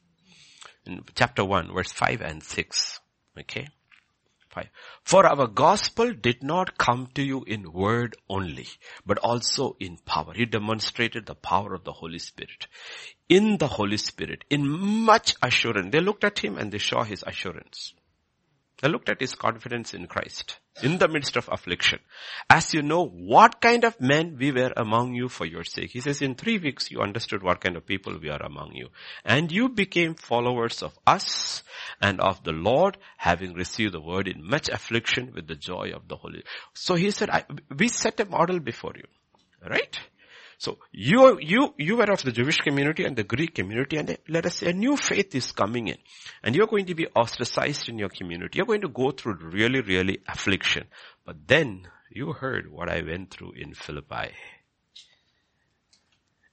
[0.85, 2.99] In chapter 1, verse 5 and 6,
[3.39, 3.67] okay?
[4.49, 4.67] 5.
[5.03, 8.67] For our gospel did not come to you in word only,
[9.05, 10.33] but also in power.
[10.33, 12.67] He demonstrated the power of the Holy Spirit.
[13.29, 15.91] In the Holy Spirit, in much assurance.
[15.91, 17.93] They looked at him and they saw his assurance.
[18.81, 21.99] They looked at his confidence in Christ in the midst of affliction.
[22.49, 25.91] As you know what kind of men we were among you for your sake.
[25.91, 28.89] He says in three weeks you understood what kind of people we are among you.
[29.23, 31.63] And you became followers of us
[32.01, 36.07] and of the Lord having received the word in much affliction with the joy of
[36.07, 36.43] the Holy.
[36.73, 37.29] So he said,
[37.77, 39.05] we set a model before you.
[39.65, 39.97] Right?
[40.63, 44.45] So you, you, you were of the Jewish community and the Greek community and let
[44.45, 45.97] us say a new faith is coming in
[46.41, 48.55] and you're going to be ostracized in your community.
[48.55, 50.85] You're going to go through really, really affliction.
[51.25, 54.31] But then you heard what I went through in Philippi.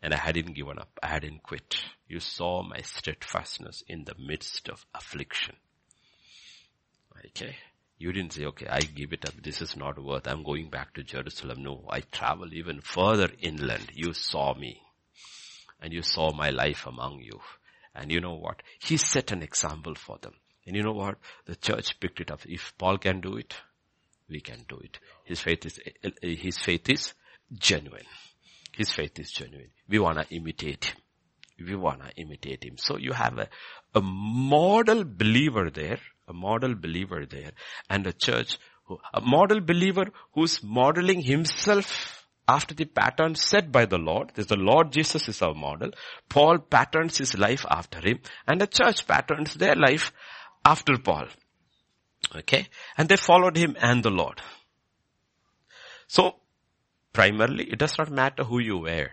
[0.03, 0.99] And I hadn't given up.
[1.01, 1.81] I hadn't quit.
[2.09, 5.55] You saw my steadfastness in the midst of affliction.
[7.27, 7.55] Okay.
[8.01, 9.35] You didn't say, okay, I give it up.
[9.43, 10.27] This is not worth.
[10.27, 11.63] I'm going back to Jerusalem.
[11.63, 13.91] No, I travel even further inland.
[13.95, 14.81] You saw me
[15.83, 17.39] and you saw my life among you.
[17.95, 18.63] And you know what?
[18.79, 20.33] He set an example for them.
[20.67, 21.19] And you know what?
[21.45, 22.41] The church picked it up.
[22.47, 23.55] If Paul can do it,
[24.31, 24.99] we can do it.
[25.25, 25.79] His faith is,
[26.23, 27.13] his faith is
[27.53, 28.07] genuine.
[28.79, 29.73] His faith is genuine.
[29.91, 31.67] We wanna imitate him.
[31.67, 32.79] We wanna imitate him.
[32.79, 33.49] So you have a,
[33.95, 35.99] a model believer there
[36.31, 37.53] a model believer there
[37.91, 43.85] and a church, who, a model believer who's modeling himself after the pattern set by
[43.85, 44.33] the Lord.
[44.35, 45.91] There's the Lord Jesus is our model.
[46.29, 50.13] Paul patterns his life after him and the church patterns their life
[50.65, 51.27] after Paul.
[52.35, 52.69] Okay.
[52.97, 54.41] And they followed him and the Lord.
[56.07, 56.37] So
[57.13, 59.11] primarily it does not matter who you were.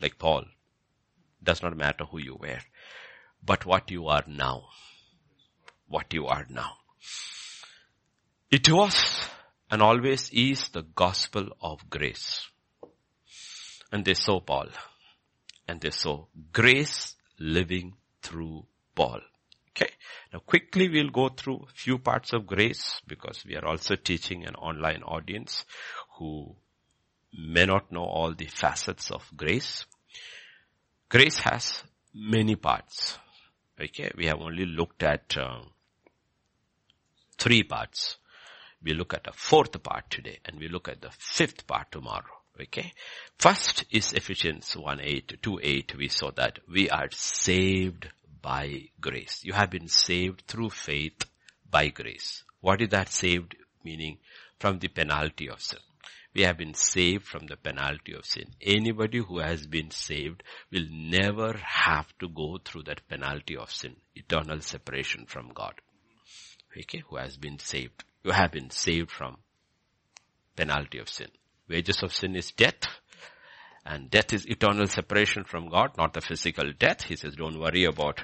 [0.00, 0.42] Like Paul.
[0.42, 2.60] It does not matter who you were.
[3.44, 4.64] But what you are now
[5.92, 6.72] what you are now.
[8.50, 9.28] It was
[9.70, 12.46] and always is the gospel of grace.
[13.90, 14.68] And they saw Paul.
[15.68, 19.20] And they saw grace living through Paul.
[19.70, 19.90] Okay.
[20.32, 24.44] Now quickly we'll go through a few parts of grace because we are also teaching
[24.44, 25.64] an online audience
[26.18, 26.54] who
[27.32, 29.86] may not know all the facets of grace.
[31.08, 31.82] Grace has
[32.14, 33.18] many parts.
[33.80, 34.10] Okay.
[34.16, 35.60] We have only looked at uh,
[37.42, 38.18] three parts.
[38.84, 42.36] We look at a fourth part today and we look at the fifth part tomorrow.
[42.60, 42.92] Okay.
[43.36, 45.96] First is Ephesians 1 8, 2 8.
[45.96, 48.08] We saw that we are saved
[48.40, 49.40] by grace.
[49.42, 51.24] You have been saved through faith
[51.68, 52.44] by grace.
[52.60, 54.18] What is that saved meaning?
[54.60, 55.80] From the penalty of sin.
[56.34, 58.54] We have been saved from the penalty of sin.
[58.60, 63.96] Anybody who has been saved will never have to go through that penalty of sin,
[64.14, 65.74] eternal separation from God.
[66.76, 68.04] Okay, who has been saved.
[68.24, 69.36] You have been saved from
[70.56, 71.28] penalty of sin.
[71.68, 72.82] Wages of sin is death.
[73.84, 77.02] And death is eternal separation from God, not the physical death.
[77.02, 78.20] He says, don't worry about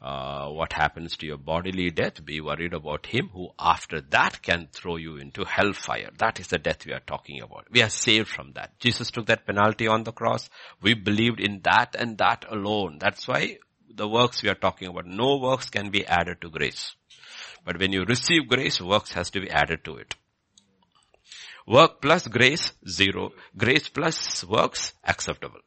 [0.00, 2.24] uh, what happens to your bodily death.
[2.24, 6.10] Be worried about Him who after that can throw you into hellfire.
[6.18, 7.66] That is the death we are talking about.
[7.72, 8.78] We are saved from that.
[8.78, 10.48] Jesus took that penalty on the cross.
[10.80, 12.98] We believed in that and that alone.
[13.00, 13.58] That's why
[13.92, 16.94] the works we are talking about, no works can be added to grace.
[17.64, 20.14] But when you receive grace, works has to be added to it.
[21.66, 23.32] Work plus grace, zero.
[23.56, 25.60] Grace plus works, acceptable.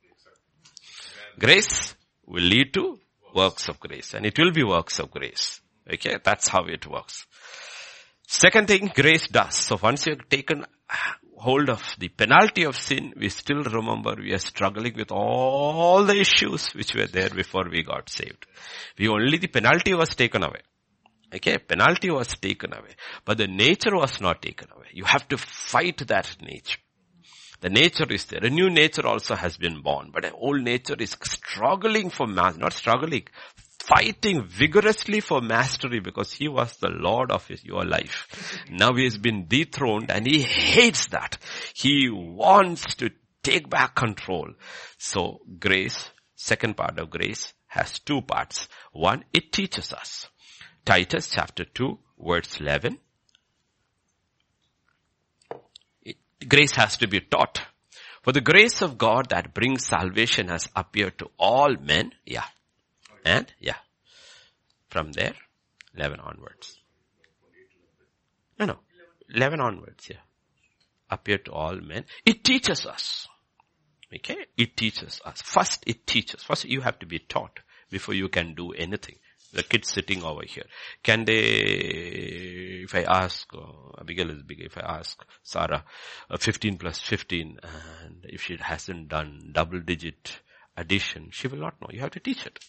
[1.39, 2.99] Grace will lead to
[3.33, 5.61] works of grace and it will be works of grace.
[5.91, 7.25] Okay, that's how it works.
[8.27, 9.55] Second thing grace does.
[9.55, 10.65] So once you have taken
[11.37, 16.19] hold of the penalty of sin, we still remember we are struggling with all the
[16.19, 18.45] issues which were there before we got saved.
[18.97, 20.61] We only the penalty was taken away.
[21.33, 24.87] Okay, penalty was taken away, but the nature was not taken away.
[24.93, 26.79] You have to fight that nature.
[27.61, 28.43] The nature is there.
[28.43, 32.57] A new nature also has been born, but an old nature is struggling for mass,
[32.57, 33.23] not struggling,
[33.79, 38.61] fighting vigorously for mastery because he was the Lord of his, your life.
[38.69, 41.37] Now he has been dethroned and he hates that.
[41.73, 43.11] He wants to
[43.43, 44.49] take back control.
[44.97, 48.67] So grace, second part of grace has two parts.
[48.91, 50.27] One, it teaches us.
[50.85, 52.97] Titus chapter 2 verse 11.
[56.03, 56.17] It,
[56.47, 57.61] grace has to be taught.
[58.21, 62.11] For the grace of God that brings salvation has appeared to all men.
[62.25, 62.45] Yeah.
[63.25, 63.77] And yeah.
[64.89, 65.33] From there,
[65.95, 66.77] 11 onwards.
[68.59, 68.79] No, no.
[69.33, 70.17] 11 onwards, yeah.
[71.09, 72.05] Appeared to all men.
[72.25, 73.27] It teaches us.
[74.13, 74.45] Okay?
[74.57, 75.41] It teaches us.
[75.41, 76.43] First it teaches.
[76.43, 79.15] First you have to be taught before you can do anything
[79.53, 80.65] the kids sitting over here.
[81.03, 85.83] Can they, if I ask, uh, Abigail is big, if I ask Sarah,
[86.29, 90.39] uh, 15 plus 15, and if she hasn't done double digit
[90.75, 91.89] addition, she will not know.
[91.91, 92.59] You have to teach it.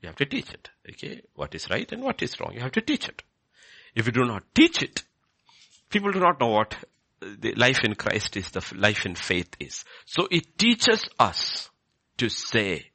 [0.00, 0.70] You have to teach it.
[0.88, 1.22] Okay?
[1.34, 2.52] What is right and what is wrong.
[2.54, 3.22] You have to teach it.
[3.94, 5.02] If you do not teach it,
[5.90, 6.76] people do not know what
[7.20, 9.84] the life in Christ is, the life in faith is.
[10.06, 11.68] So it teaches us
[12.18, 12.90] to say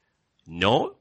[0.46, 0.96] no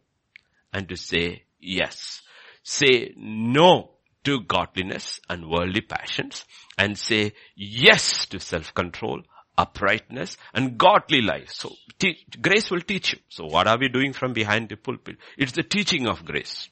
[0.74, 2.22] and to say yes.
[2.64, 3.92] Say no
[4.24, 6.46] to godliness and worldly passions
[6.78, 9.22] and say yes to self-control,
[9.58, 11.50] uprightness and godly life.
[11.52, 13.20] So te- grace will teach you.
[13.30, 15.18] So what are we doing from behind the pulpit?
[15.38, 16.70] It's the teaching of grace.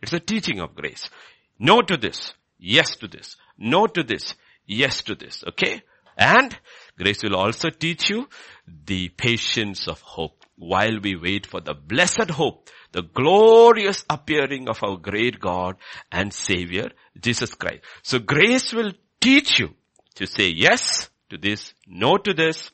[0.00, 1.10] It's the teaching of grace.
[1.58, 2.34] No to this.
[2.58, 3.36] Yes to this.
[3.58, 4.34] No to this.
[4.66, 5.44] Yes to this.
[5.48, 5.82] Okay?
[6.16, 6.56] And
[6.96, 8.28] grace will also teach you
[8.86, 14.82] the patience of hope while we wait for the blessed hope the glorious appearing of
[14.82, 15.76] our great God
[16.10, 17.80] and Savior, Jesus Christ.
[18.02, 19.70] So grace will teach you
[20.16, 22.70] to say yes to this, no to this,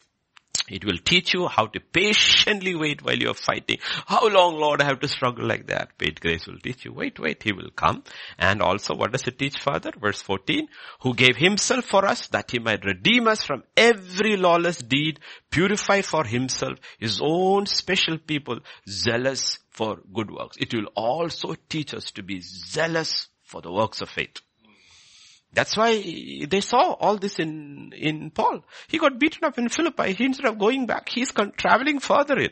[0.68, 3.78] it will teach you how to patiently wait while you're fighting.
[4.07, 5.90] How long, Lord, I have to struggle like that?
[6.00, 6.92] Wait, grace will teach you.
[6.92, 8.04] Wait, wait, He will come.
[8.38, 9.92] And also, what does it teach further?
[9.98, 10.68] Verse 14,
[11.00, 16.02] who gave Himself for us that He might redeem us from every lawless deed, purify
[16.02, 20.57] for Himself His own special people, zealous for good works.
[20.59, 24.40] It will also teach us to be zealous for the works of faith.
[25.59, 25.90] That's why
[26.49, 28.62] they saw all this in, in Paul.
[28.87, 30.12] He got beaten up in Philippi.
[30.12, 32.51] He instead of going back, he's con- traveling further in.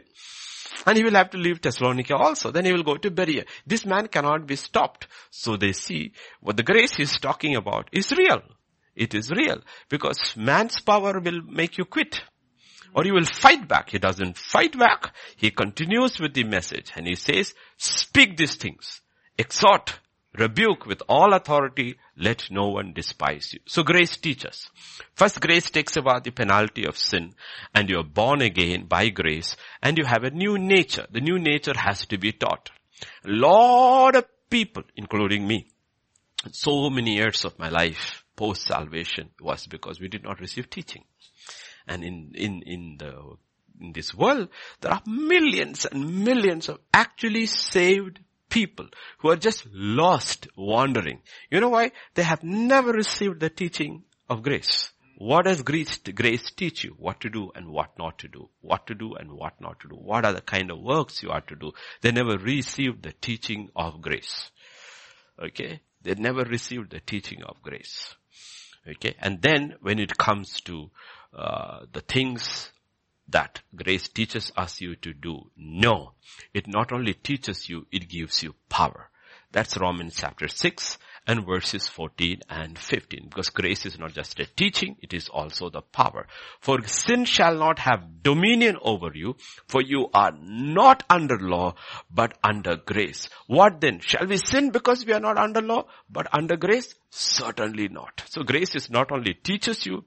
[0.85, 2.51] And he will have to leave Thessalonica also.
[2.51, 3.45] Then he will go to Berea.
[3.65, 5.07] This man cannot be stopped.
[5.31, 8.43] So they see what the grace he's talking about is real.
[8.97, 9.61] It is real.
[9.89, 12.21] Because man's power will make you quit.
[12.93, 13.91] Or you will fight back.
[13.91, 15.15] He doesn't fight back.
[15.37, 19.01] He continues with the message and he says, speak these things.
[19.39, 20.01] Exhort,
[20.39, 23.61] rebuke with all authority, let no one despise you.
[23.67, 24.71] So grace teaches.
[25.15, 27.35] First grace takes away the penalty of sin
[27.75, 31.07] and you're born again by grace and you have a new nature.
[31.11, 32.71] The new nature has to be taught.
[33.25, 35.69] A lot of people, including me,
[36.53, 41.05] so many years of my life post salvation was because we did not receive teaching.
[41.87, 43.37] And in, in, in the,
[43.81, 44.49] in this world,
[44.81, 48.21] there are millions and millions of actually saved
[48.57, 48.87] people
[49.19, 51.21] who are just lost, wandering.
[51.51, 51.93] You know why?
[52.15, 54.91] They have never received the teaching of grace.
[55.19, 55.99] What does grace,
[56.57, 56.95] teach you?
[56.99, 58.49] What to do and what not to do.
[58.63, 59.97] What to do and what not to do.
[59.97, 61.73] What are the kind of works you are to do.
[62.01, 64.51] They never received the teaching of grace.
[65.43, 65.81] Okay?
[66.03, 68.15] They never received the teaching of grace.
[68.89, 69.17] Okay?
[69.21, 70.91] And then when it comes to
[71.35, 72.71] uh, the things
[73.29, 76.13] that grace teaches us you to do, no.
[76.55, 79.11] It not only teaches you, it gives you power.
[79.53, 83.27] That's Romans chapter 6 and verses 14 and 15.
[83.29, 86.27] Because grace is not just a teaching, it is also the power.
[86.61, 91.75] For sin shall not have dominion over you, for you are not under law,
[92.11, 93.29] but under grace.
[93.47, 94.01] What then?
[94.01, 96.95] Shall we sin because we are not under law, but under grace?
[97.11, 98.23] Certainly not.
[98.29, 100.05] So grace is not only teaches you,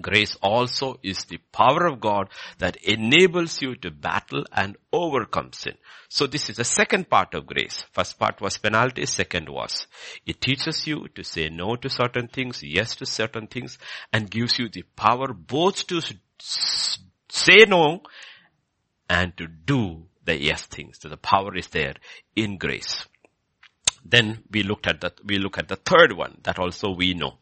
[0.00, 2.28] Grace also is the power of God
[2.58, 5.74] that enables you to battle and overcome sin.
[6.08, 7.84] So this is the second part of grace.
[7.92, 9.86] First part was penalty, second was
[10.26, 13.78] it teaches you to say no to certain things, yes to certain things,
[14.12, 16.00] and gives you the power both to
[16.38, 18.00] say no
[19.08, 20.98] and to do the yes things.
[21.00, 21.94] So the power is there
[22.34, 23.06] in grace.
[24.04, 27.38] Then we looked at that, we look at the third one that also we know.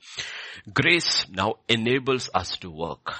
[0.72, 3.14] Grace now enables us to work.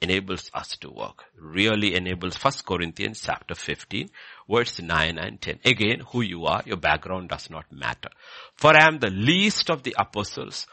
[0.00, 1.24] Enables us to work.
[1.36, 4.08] Really enables First Corinthians chapter 15
[4.48, 5.58] verse 9 and 10.
[5.64, 8.08] Again, who you are, your background does not matter.
[8.54, 10.66] For I am the least of the apostles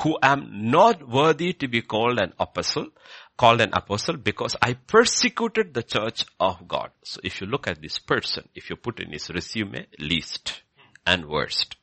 [0.00, 2.88] who am not worthy to be called an apostle,
[3.36, 6.90] called an apostle because I persecuted the church of God.
[7.02, 10.62] So if you look at this person, if you put in his resume, least
[11.06, 11.76] and worst.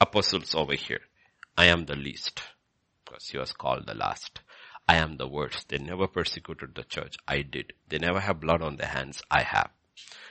[0.00, 1.00] Apostles over here.
[1.56, 2.42] I am the least
[3.04, 4.40] because he was called the last.
[4.86, 5.68] I am the worst.
[5.68, 7.16] They never persecuted the church.
[7.26, 7.72] I did.
[7.88, 9.22] They never have blood on their hands.
[9.30, 9.70] I have.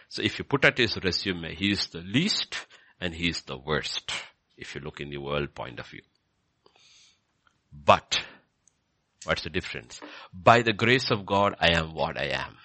[0.10, 2.68] So if you put at his resume, he is the least
[3.00, 4.12] and he is the worst.
[4.58, 6.02] If you look in the world point of view.
[7.74, 8.20] But,
[9.24, 10.00] what's the difference?
[10.34, 12.58] By the grace of God, I am what I am.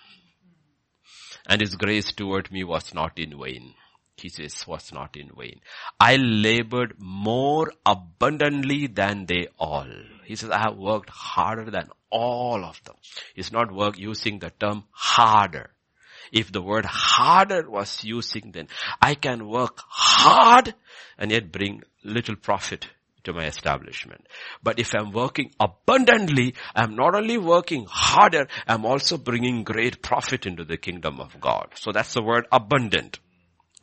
[1.48, 3.74] And his grace toward me was not in vain
[4.16, 5.60] he says, was not in vain.
[6.00, 9.88] I labored more abundantly than they all.
[10.24, 12.96] He says, I have worked harder than all of them.
[13.34, 15.70] He's not work using the term harder.
[16.32, 18.68] If the word harder was using then
[19.00, 20.74] I can work hard
[21.18, 22.88] and yet bring little profit
[23.24, 24.26] to my establishment.
[24.62, 30.46] But if I'm working abundantly, I'm not only working harder, I'm also bringing great profit
[30.46, 31.72] into the kingdom of God.
[31.74, 33.20] So that's the word abundant.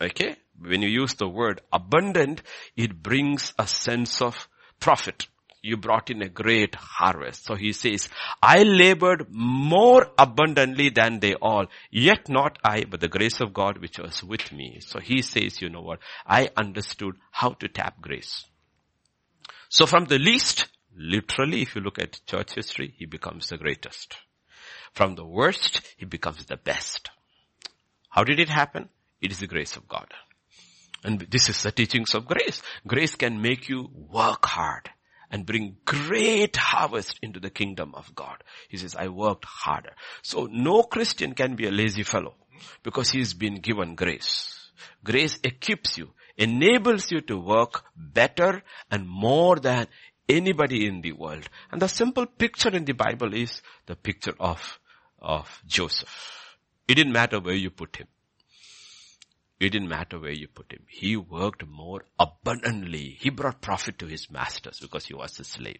[0.01, 0.35] Okay?
[0.59, 2.41] When you use the word abundant,
[2.75, 4.47] it brings a sense of
[4.79, 5.27] profit.
[5.61, 7.45] You brought in a great harvest.
[7.45, 8.09] So he says,
[8.41, 13.77] I labored more abundantly than they all, yet not I, but the grace of God
[13.77, 14.79] which was with me.
[14.81, 15.99] So he says, you know what?
[16.27, 18.45] I understood how to tap grace.
[19.69, 24.17] So from the least, literally, if you look at church history, he becomes the greatest.
[24.93, 27.09] From the worst, he becomes the best.
[28.09, 28.89] How did it happen?
[29.23, 30.07] It is the grace of God.
[31.03, 32.61] And this is the teachings of grace.
[32.85, 34.89] Grace can make you work hard
[35.31, 38.43] and bring great harvest into the kingdom of God.
[38.67, 39.93] He says, I worked harder.
[40.21, 42.35] So no Christian can be a lazy fellow
[42.83, 44.69] because he's been given grace.
[45.03, 48.61] Grace equips you, enables you to work better
[48.91, 49.87] and more than
[50.27, 51.47] anybody in the world.
[51.71, 54.79] And the simple picture in the Bible is the picture of,
[55.19, 56.57] of Joseph.
[56.87, 58.07] It didn't matter where you put him.
[59.59, 60.85] It didn't matter where you put him.
[60.89, 63.17] He worked more abundantly.
[63.19, 65.79] He brought profit to his masters because he was a slave.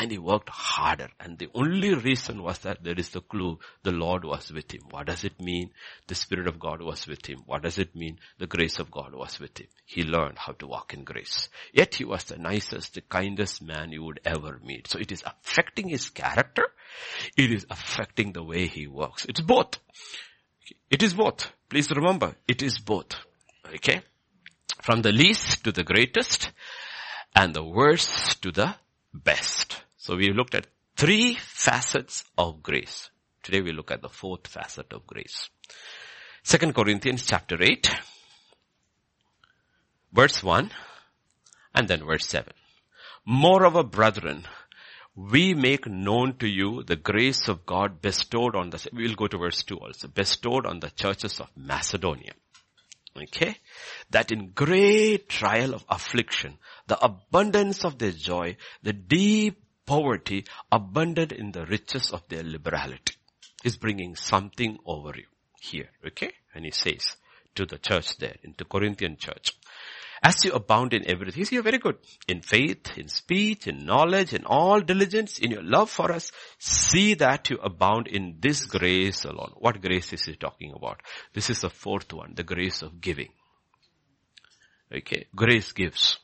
[0.00, 1.08] And he worked harder.
[1.20, 4.82] And the only reason was that there is the clue the Lord was with him.
[4.90, 5.70] What does it mean?
[6.08, 7.42] The Spirit of God was with him.
[7.46, 8.18] What does it mean?
[8.38, 9.68] The grace of God was with him.
[9.84, 11.48] He learned how to walk in grace.
[11.72, 14.88] Yet he was the nicest, the kindest man you would ever meet.
[14.88, 16.66] So it is affecting his character.
[17.36, 19.26] It is affecting the way he works.
[19.26, 19.78] It's both.
[20.90, 21.50] It is both.
[21.68, 23.14] Please remember, it is both.
[23.74, 24.02] Okay?
[24.82, 26.52] From the least to the greatest
[27.34, 28.74] and the worst to the
[29.12, 29.82] best.
[29.96, 33.10] So we looked at three facets of grace.
[33.42, 35.50] Today we look at the fourth facet of grace.
[36.42, 37.90] Second Corinthians chapter 8,
[40.12, 40.70] verse 1,
[41.74, 42.52] and then verse 7.
[43.24, 44.46] Moreover, brethren,
[45.16, 49.38] we make known to you the grace of God bestowed on the, we'll go to
[49.38, 52.32] verse 2 also, bestowed on the churches of Macedonia.
[53.16, 53.56] Okay?
[54.10, 61.32] That in great trial of affliction, the abundance of their joy, the deep poverty abundant
[61.32, 63.14] in the riches of their liberality
[63.64, 65.24] is bringing something over you
[65.60, 65.88] here.
[66.06, 66.32] Okay?
[66.54, 67.16] And he says
[67.54, 69.52] to the church there, into Corinthian church.
[70.26, 71.98] As you abound in everything, you're very good.
[72.26, 77.14] In faith, in speech, in knowledge, in all diligence, in your love for us, see
[77.14, 79.52] that you abound in this grace alone.
[79.56, 81.00] What grace is he talking about?
[81.32, 83.28] This is the fourth one, the grace of giving.
[84.92, 86.18] Okay, grace gives.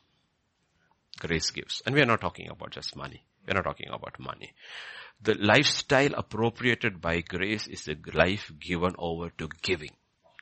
[1.17, 1.81] Grace gives.
[1.85, 3.23] And we are not talking about just money.
[3.47, 4.51] We're not talking about money.
[5.21, 9.91] The lifestyle appropriated by grace is a life given over to giving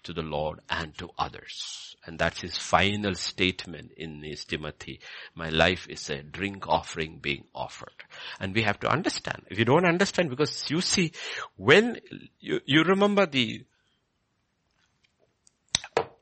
[0.03, 1.95] to the Lord and to others.
[2.05, 4.99] And that's his final statement in his Timothy.
[5.35, 7.93] My life is a drink offering being offered.
[8.39, 9.43] And we have to understand.
[9.49, 11.11] If you don't understand, because you see,
[11.57, 11.99] when
[12.39, 13.65] you, you remember the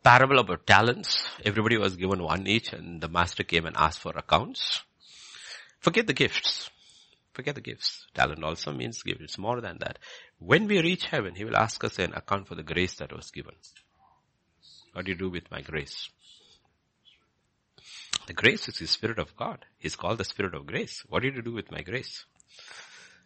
[0.03, 4.11] parable about talents, everybody was given one each and the master came and asked for
[4.17, 4.83] accounts.
[5.79, 6.69] Forget the gifts.
[7.33, 8.05] Forget the gifts.
[8.13, 9.21] Talent also means gift.
[9.21, 9.99] It's more than that.
[10.39, 13.31] When we reach heaven, He will ask us an account for the grace that was
[13.31, 13.53] given.
[14.93, 16.09] What do you do with my grace?
[18.27, 19.65] The grace is the Spirit of God.
[19.77, 21.03] He's called the Spirit of grace.
[21.07, 22.25] What did you do with my grace?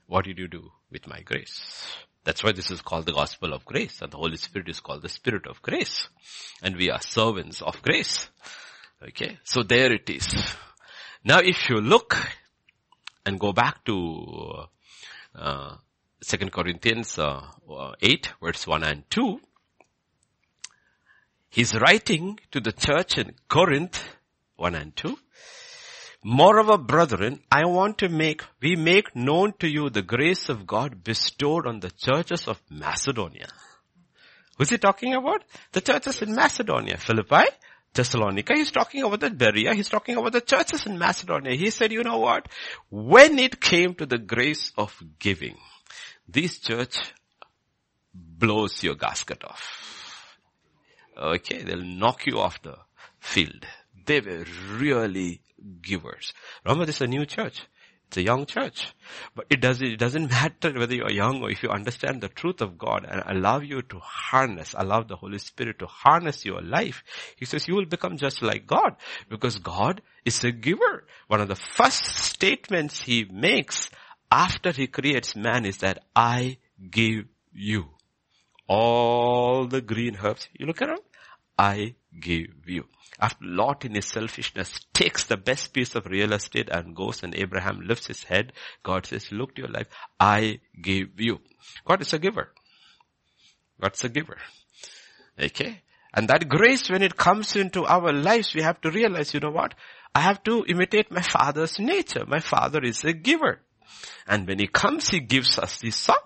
[0.08, 1.98] What did you do with my grace?
[2.24, 5.02] That's why this is called the gospel of grace and the Holy Spirit is called
[5.02, 6.08] the Spirit of grace.
[6.62, 8.30] And we are servants of grace.
[9.02, 9.40] Okay.
[9.44, 10.28] So there it is.
[11.26, 12.16] Now if you look
[13.26, 14.66] and go back to
[15.36, 15.76] uh,
[16.26, 17.42] 2 Corinthians uh,
[18.02, 19.40] 8 verse 1 and 2,
[21.50, 24.04] he's writing to the church in Corinth
[24.58, 25.18] 1 and 2.
[26.26, 31.04] Moreover, brethren, I want to make, we make known to you the grace of God
[31.04, 33.48] bestowed on the churches of Macedonia.
[34.58, 35.44] Who's he talking about?
[35.74, 37.50] The churches in Macedonia, Philippi,
[37.94, 38.56] Thessalonica.
[38.56, 39.74] He's talking about the Berea.
[39.74, 41.56] He's talking about the churches in Macedonia.
[41.56, 42.48] He said, you know what?
[42.90, 45.58] When it came to the grace of giving,
[46.28, 46.98] this church
[48.14, 50.38] blows your gasket off.
[51.18, 52.78] Okay, they'll knock you off the
[53.20, 53.66] field.
[54.06, 55.42] They were really
[55.82, 56.34] givers.
[56.66, 57.62] Remember, this is a new church.
[58.14, 58.94] It's a young church.
[59.34, 62.62] But it doesn't, it doesn't matter whether you're young or if you understand the truth
[62.62, 67.04] of God and allow you to harness, allow the Holy Spirit to harness your life.
[67.38, 68.98] He says you will become just like God
[69.30, 71.08] because God is a giver.
[71.26, 73.90] One of the first statements he makes
[74.32, 76.60] after he creates man is that I
[76.92, 77.88] give you
[78.68, 80.50] all the green herbs.
[80.54, 81.02] You look around.
[81.58, 82.86] I give you.
[83.20, 87.36] After Lot in his selfishness takes the best piece of real estate and goes and
[87.36, 88.54] Abraham lifts his head,
[88.84, 89.88] God says, look to your life,
[90.20, 91.40] I give you.
[91.86, 92.52] God is a giver.
[93.80, 94.38] God's a giver.
[95.42, 95.82] Okay?
[96.14, 99.52] And that grace when it comes into our lives, we have to realize, you know
[99.52, 99.74] what?
[100.14, 102.26] I have to imitate my father's nature.
[102.28, 103.62] My father is a giver.
[104.28, 106.18] And when he comes, he gives us his son.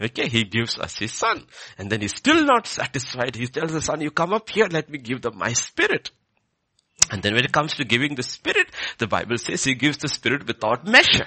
[0.00, 1.46] Okay, he gives us his son.
[1.78, 3.36] And then he's still not satisfied.
[3.36, 6.10] He tells the son, you come up here, let me give them my spirit.
[7.10, 8.68] And then when it comes to giving the spirit,
[8.98, 11.26] the Bible says he gives the spirit without measure.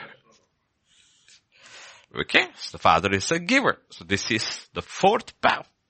[2.18, 3.78] Okay, so the father is a giver.
[3.90, 5.34] So this is the fourth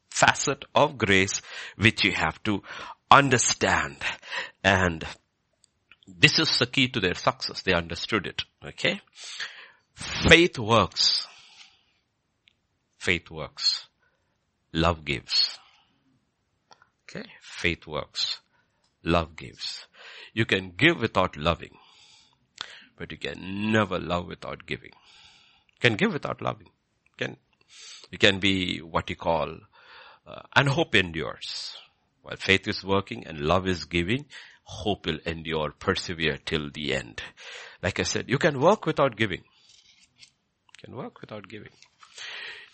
[0.09, 1.41] facet of grace
[1.77, 2.63] which you have to
[3.11, 3.97] understand.
[4.63, 5.05] And
[6.07, 7.61] this is the key to their success.
[7.61, 8.43] They understood it.
[8.65, 9.01] Okay.
[9.95, 11.27] Faith works
[13.05, 13.87] faith works.
[14.73, 15.59] Love gives.
[17.03, 17.29] Okay?
[17.39, 18.39] Faith works.
[19.03, 19.85] Love gives.
[20.33, 21.77] You can give without loving.
[22.97, 24.91] But you can never love without giving.
[25.75, 26.69] You can give without loving.
[27.09, 27.37] You can,
[28.11, 29.55] you can be what you call,
[30.25, 31.77] uh, and hope endures.
[32.23, 34.25] While faith is working and love is giving,
[34.63, 37.21] hope will endure, persevere till the end.
[37.83, 39.43] Like I said, you can work without giving.
[39.43, 41.71] You can work without giving.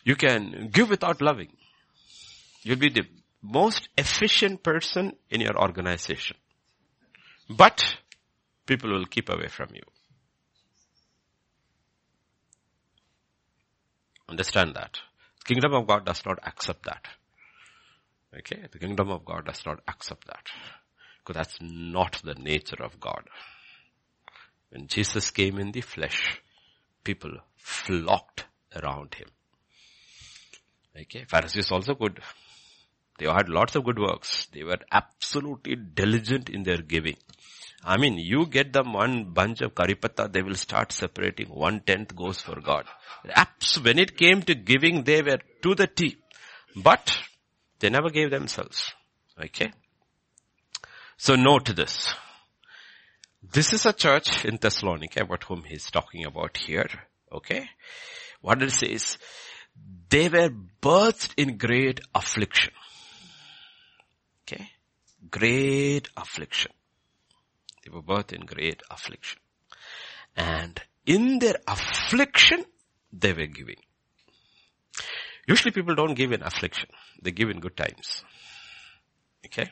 [0.04, 1.56] You can give without loving.
[2.64, 3.08] You'll be the
[3.42, 6.38] most efficient person in your organization.
[7.50, 7.98] But
[8.66, 9.82] people will keep away from you.
[14.30, 15.00] Understand that.
[15.40, 17.06] The kingdom of God does not accept that.
[18.38, 18.68] Okay?
[18.72, 20.48] The kingdom of God does not accept that.
[21.20, 23.24] Because that's not the nature of God.
[24.70, 26.42] When Jesus came in the flesh,
[27.04, 29.28] people flocked around him.
[31.00, 32.20] Okay, Pharisees also good.
[33.18, 34.48] They had lots of good works.
[34.52, 37.18] They were absolutely diligent in their giving.
[37.84, 41.48] I mean, you get them one bunch of karipata, they will start separating.
[41.48, 42.86] One tenth goes for God.
[43.82, 46.18] when it came to giving, they were to the T.
[46.76, 47.18] But
[47.80, 48.94] they never gave themselves.
[49.40, 49.72] Okay.
[51.18, 52.14] So note this.
[53.44, 56.90] This is a church in Thessalonica about whom he's talking about here.
[57.32, 57.70] Okay.
[58.42, 59.18] What it says,
[60.10, 60.50] they were
[60.82, 62.74] birthed in great affliction.
[64.44, 64.70] Okay.
[65.30, 66.72] great affliction.
[67.84, 69.40] They were birthed in great affliction.
[70.36, 72.66] And in their affliction,
[73.14, 73.78] they were giving.
[75.48, 76.90] Usually people don't give in affliction.
[77.22, 78.24] They give in good times.
[79.46, 79.72] Okay?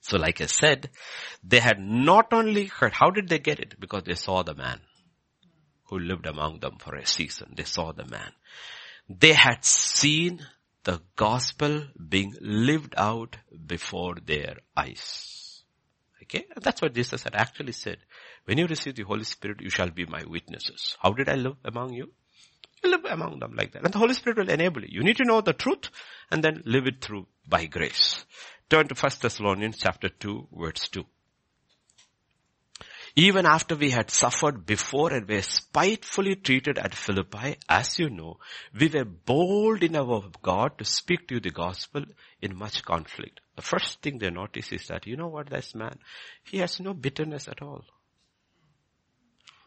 [0.00, 0.90] So like I said,
[1.42, 3.80] they had not only heard, how did they get it?
[3.80, 4.80] Because they saw the man
[5.94, 7.54] who lived among them for a season.
[7.56, 8.32] They saw the man.
[9.08, 10.44] They had seen
[10.82, 13.36] the gospel being lived out
[13.66, 15.62] before their eyes.
[16.22, 16.46] Okay?
[16.60, 17.98] That's what Jesus had actually said.
[18.44, 20.96] When you receive the Holy Spirit, you shall be my witnesses.
[21.00, 22.10] How did I live among you?
[22.82, 23.84] You live among them like that.
[23.84, 24.88] And the Holy Spirit will enable you.
[24.90, 25.90] You need to know the truth
[26.30, 28.24] and then live it through by grace.
[28.68, 31.04] Turn to 1 Thessalonians chapter 2 verse 2.
[33.16, 38.38] Even after we had suffered before and were spitefully treated at Philippi, as you know,
[38.78, 42.04] we were bold in our God to speak to you the gospel
[42.42, 43.40] in much conflict.
[43.54, 45.96] The first thing they notice is that, you know what, this man,
[46.42, 47.84] he has no bitterness at all.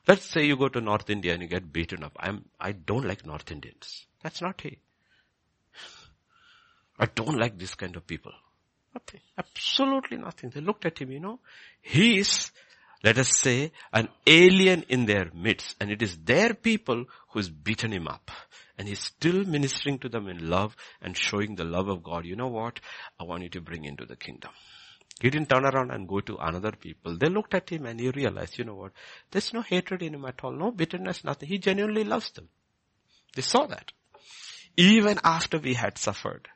[0.07, 2.17] Let's say you go to North India and you get beaten up.
[2.19, 4.05] I'm, I don't like North Indians.
[4.23, 4.79] That's not he.
[6.99, 8.31] I don't like this kind of people.
[8.93, 9.19] Nothing.
[9.37, 10.49] Absolutely nothing.
[10.49, 11.39] They looked at him, you know.
[11.81, 12.51] He is,
[13.03, 15.75] let us say, an alien in their midst.
[15.79, 18.31] And it is their people who's beaten him up.
[18.77, 22.25] And he's still ministering to them in love and showing the love of God.
[22.25, 22.79] You know what?
[23.19, 24.51] I want you to bring into the kingdom.
[25.19, 27.17] He didn't turn around and go to another people.
[27.17, 28.91] They looked at him and he realized, you know what?
[29.31, 30.51] There's no hatred in him at all.
[30.51, 31.49] No bitterness, nothing.
[31.49, 32.49] He genuinely loves them.
[33.35, 33.91] They saw that.
[34.75, 36.47] Even after we had suffered,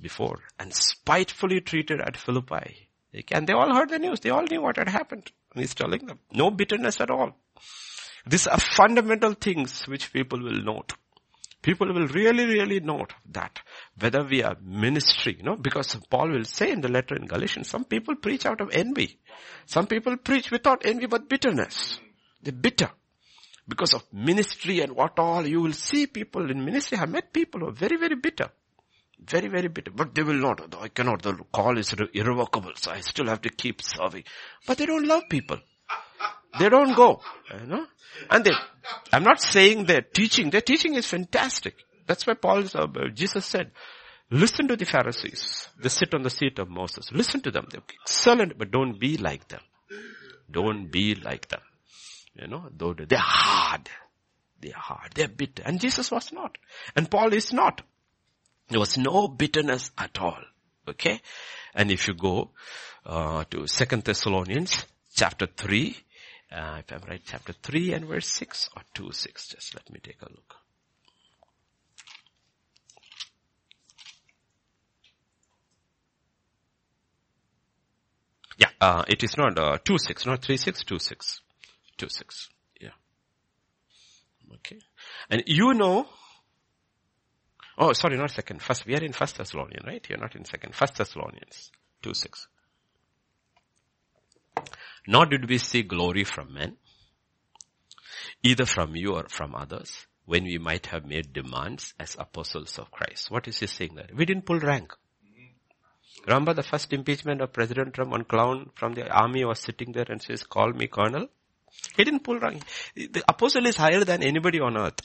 [0.00, 2.88] before and spitefully treated at Philippi.
[3.32, 4.20] And they all heard the news.
[4.20, 5.30] They all knew what had happened.
[5.52, 7.36] And he's telling them, no bitterness at all.
[8.26, 10.92] These are fundamental things which people will note.
[11.62, 13.60] People will really, really note that
[13.98, 17.68] whether we are ministry, you know, because Paul will say in the letter in Galatians,
[17.68, 19.18] some people preach out of envy.
[19.66, 22.00] Some people preach without envy but bitterness.
[22.42, 22.90] They're bitter.
[23.68, 26.98] Because of ministry and what all, you will see people in ministry.
[26.98, 28.50] I met people who are very, very bitter.
[29.24, 29.90] Very, very bitter.
[29.90, 30.74] But they will not.
[30.80, 31.22] I cannot.
[31.22, 32.72] The call is irrevocable.
[32.76, 34.24] So I still have to keep serving.
[34.66, 35.58] But they don't love people.
[36.58, 37.20] They don't go.
[37.52, 37.86] You know?
[38.30, 38.52] And they,
[39.12, 40.50] I'm not saying their teaching.
[40.50, 41.74] Their teaching is fantastic.
[42.06, 43.70] That's why Paul, uh, Jesus said,
[44.30, 45.68] listen to the Pharisees.
[45.80, 47.10] They sit on the seat of Moses.
[47.12, 47.66] Listen to them.
[47.70, 49.60] They're excellent, but don't be like them.
[50.50, 51.60] Don't be like them.
[52.34, 53.88] You know, though they're hard.
[54.60, 55.12] They're hard.
[55.14, 55.62] They're bitter.
[55.64, 56.58] And Jesus was not.
[56.96, 57.82] And Paul is not.
[58.70, 60.38] There was no bitterness at all.
[60.88, 61.20] Okay?
[61.74, 62.50] And if you go
[63.04, 65.96] uh, to Second Thessalonians chapter 3,
[66.52, 70.00] uh, if I'm right, chapter 3 and verse 6 or 2 6, just let me
[70.02, 70.56] take a look.
[78.56, 81.40] Yeah, uh, it is not uh, 2 6, not 3 6, 2 6.
[81.98, 82.48] 2 6.
[82.80, 82.88] Yeah.
[84.54, 84.78] Okay.
[85.30, 86.06] And you know
[87.82, 88.60] Oh, sorry, not second.
[88.60, 90.06] First, we are in First Thessalonians, right?
[90.06, 90.74] You're not in second.
[90.74, 91.70] First Thessalonians
[92.02, 92.48] 2 6.
[95.08, 96.76] Nor did we see glory from men,
[98.42, 102.90] either from you or from others, when we might have made demands as apostles of
[102.90, 103.30] Christ.
[103.30, 104.10] What is he saying there?
[104.14, 104.92] We didn't pull rank.
[106.26, 110.04] Remember the first impeachment of President Trump, one clown from the army was sitting there
[110.06, 111.28] and says, call me colonel.
[111.96, 112.62] He didn't pull rank.
[112.94, 115.00] The apostle is higher than anybody on earth.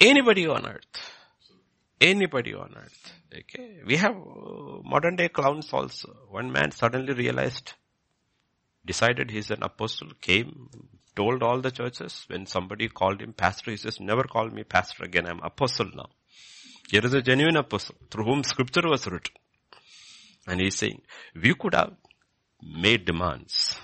[0.00, 1.12] Anybody on earth.
[2.00, 3.12] Anybody on earth.
[3.36, 3.80] Okay.
[3.86, 6.16] We have uh, modern day clowns also.
[6.30, 7.74] One man suddenly realized,
[8.84, 10.70] decided he's an apostle, came,
[11.14, 15.04] told all the churches when somebody called him pastor, he says, never call me pastor
[15.04, 16.08] again, I'm apostle now.
[16.90, 19.34] Here is a genuine apostle through whom scripture was written.
[20.46, 21.02] And he's saying,
[21.34, 21.92] we could have
[22.62, 23.76] made demands,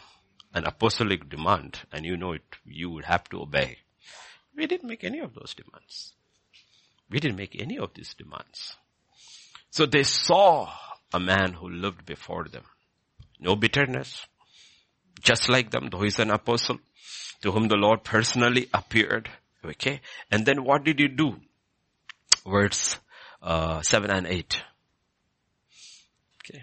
[0.55, 3.77] an apostolic demand, and you know it, you would have to obey.
[4.57, 6.13] We didn't make any of those demands.
[7.11, 8.77] We didn't make any of these demands.
[9.71, 10.71] So they saw
[11.13, 12.65] a man who lived before them.
[13.39, 14.27] No bitterness.
[15.21, 16.79] Just like them, though he's an apostle
[17.43, 19.29] to whom the Lord personally appeared.
[19.65, 20.01] Okay.
[20.31, 21.37] And then what did he do?
[22.47, 22.99] Verse
[23.43, 24.63] uh, 7 and 8.
[26.45, 26.63] Okay.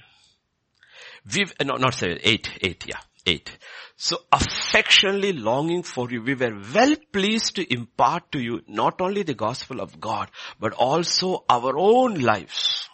[1.34, 3.00] We've, no, not 7, 8, 8, yeah.
[3.26, 3.58] 8.
[3.96, 9.24] So affectionately longing for you, we were well pleased to impart to you not only
[9.24, 12.90] the gospel of God, but also our own lives.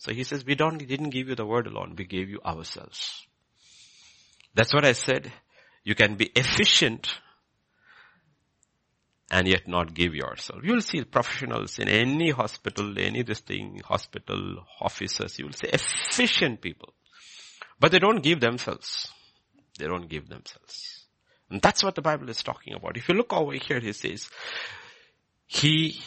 [0.00, 3.26] So he says, we don't, didn't give you the word alone, we gave you ourselves.
[4.54, 5.32] That's what I said.
[5.84, 7.14] You can be efficient
[9.30, 10.60] and yet not give yourself.
[10.62, 15.68] You will see professionals in any hospital, any this thing, hospital officers, you will see
[15.68, 16.92] efficient people.
[17.80, 19.10] But they don't give themselves.
[19.78, 21.06] They don't give themselves.
[21.50, 22.96] And that's what the Bible is talking about.
[22.96, 24.28] If you look over here, he says,
[25.46, 26.00] he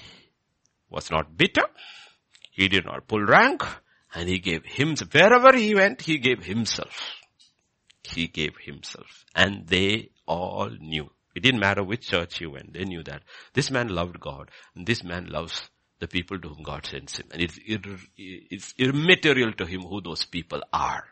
[0.90, 1.66] was not bitter.
[2.52, 3.64] He did not pull rank
[4.14, 7.16] and he gave himself, wherever he went, he gave himself.
[8.04, 12.74] He gave himself and they all knew it didn't matter which church he went.
[12.74, 16.64] They knew that this man loved God and this man loves the people to whom
[16.64, 17.28] God sends him.
[17.32, 17.60] And it's,
[18.18, 21.04] it's immaterial to him who those people are.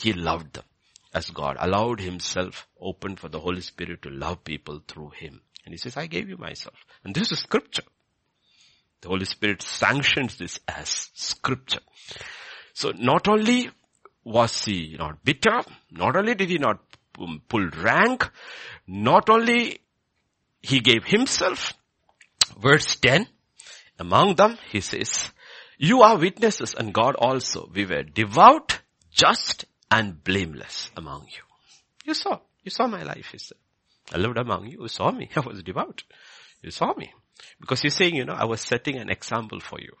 [0.00, 0.64] He loved them
[1.14, 5.40] as God allowed himself open for the Holy Spirit to love people through him.
[5.64, 6.76] And he says, I gave you myself.
[7.04, 7.84] And this is scripture.
[9.00, 11.80] The Holy Spirit sanctions this as scripture.
[12.72, 13.70] So not only
[14.24, 15.60] was he not bitter,
[15.90, 16.80] not only did he not
[17.48, 18.28] pull rank,
[18.86, 19.80] not only
[20.62, 21.74] he gave himself,
[22.58, 23.26] verse 10,
[23.98, 25.30] among them he says,
[25.78, 27.70] you are witnesses and God also.
[27.72, 31.42] We were devout, just and blameless among you.
[32.04, 33.58] You saw, you saw my life, he said.
[34.12, 36.02] I lived among you, you saw me, I was devout.
[36.62, 37.12] You saw me.
[37.60, 39.92] Because he's saying, you know, I was setting an example for you.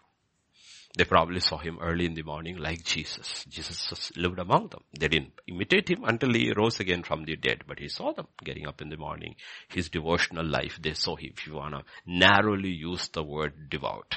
[0.96, 3.44] They probably saw him early in the morning like Jesus.
[3.48, 4.82] Jesus lived among them.
[4.98, 8.28] They didn't imitate him until he rose again from the dead, but he saw them
[8.44, 9.34] getting up in the morning.
[9.68, 11.32] His devotional life, they saw him.
[11.36, 14.16] If you wanna narrowly use the word devout.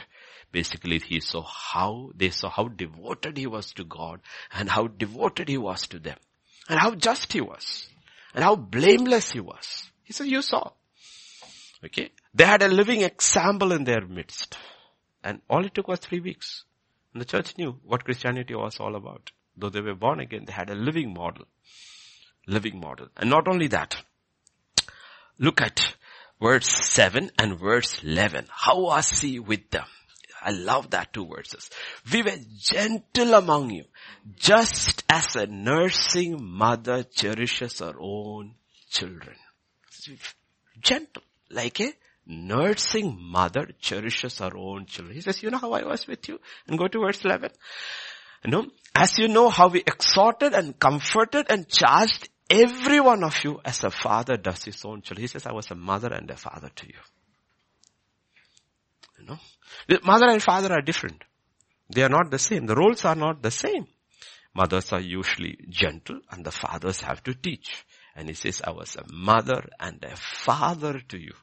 [0.52, 4.22] Basically he saw how, they saw how devoted he was to God
[4.54, 6.18] and how devoted he was to them
[6.70, 7.90] and how just he was
[8.34, 9.90] and how blameless he was.
[10.04, 10.72] He said, you saw.
[11.84, 12.12] Okay.
[12.34, 14.58] They had a living example in their midst.
[15.24, 16.64] And all it took was three weeks.
[17.14, 19.32] And the church knew what Christianity was all about.
[19.56, 21.46] Though they were born again, they had a living model.
[22.46, 23.08] Living model.
[23.18, 23.98] And not only that,
[25.40, 25.96] look at
[26.42, 28.46] verse 7 and verse 11.
[28.50, 29.86] How was he with them?
[30.48, 31.70] I love that two verses.
[32.10, 33.84] We were gentle among you,
[34.38, 38.56] just as a nursing mother cherishes her own
[38.90, 39.36] children.
[40.80, 41.92] Gentle, like a
[42.26, 45.16] nursing mother cherishes her own children.
[45.16, 46.40] He says, you know how I was with you?
[46.66, 47.52] And go to verse 11.
[48.46, 53.36] You know, as you know how we exhorted and comforted and charged every one of
[53.44, 55.24] you as a father does his own children.
[55.24, 57.00] He says, I was a mother and a father to you.
[59.28, 59.40] Know,
[59.88, 61.24] the mother and father are different.
[61.94, 62.66] They are not the same.
[62.66, 63.88] The roles are not the same.
[64.54, 67.86] Mothers are usually gentle and the fathers have to teach.
[68.16, 71.34] And he says, I was a mother and a father to you.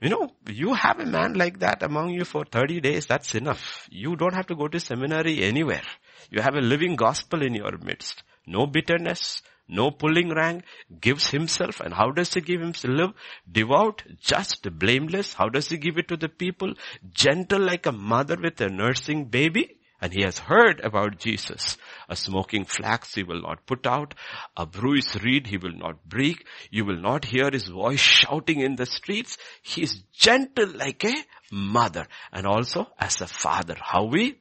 [0.00, 3.88] You know, you have a man like that among you for 30 days, that's enough.
[3.90, 5.84] You don't have to go to seminary anywhere.
[6.30, 8.22] You have a living gospel in your midst.
[8.46, 10.64] No bitterness, no pulling rank,
[11.00, 11.80] gives himself.
[11.80, 12.94] And how does he give himself?
[12.94, 13.12] Live
[13.50, 15.34] devout, just, blameless.
[15.34, 16.74] How does he give it to the people?
[17.12, 19.76] Gentle like a mother with a nursing baby.
[19.98, 21.78] And he has heard about Jesus.
[22.08, 24.14] A smoking flax he will not put out.
[24.56, 26.46] A bruised reed he will not break.
[26.70, 29.38] You will not hear his voice shouting in the streets.
[29.62, 31.14] He is gentle like a
[31.50, 33.76] mother and also as a father.
[33.80, 34.38] How we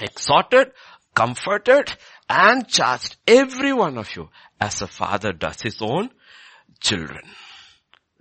[0.00, 0.72] exhorted,
[1.14, 1.92] comforted
[2.28, 4.28] and charged every one of you
[4.60, 6.10] as a father does his own
[6.80, 7.22] children.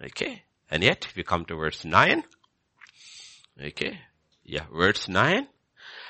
[0.03, 0.43] Okay.
[0.69, 2.23] And yet if we come to verse 9.
[3.63, 3.99] Okay.
[4.43, 5.47] Yeah, verse 9.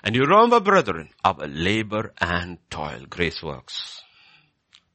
[0.03, 4.01] And you remember brethren, our labor and toil, grace works.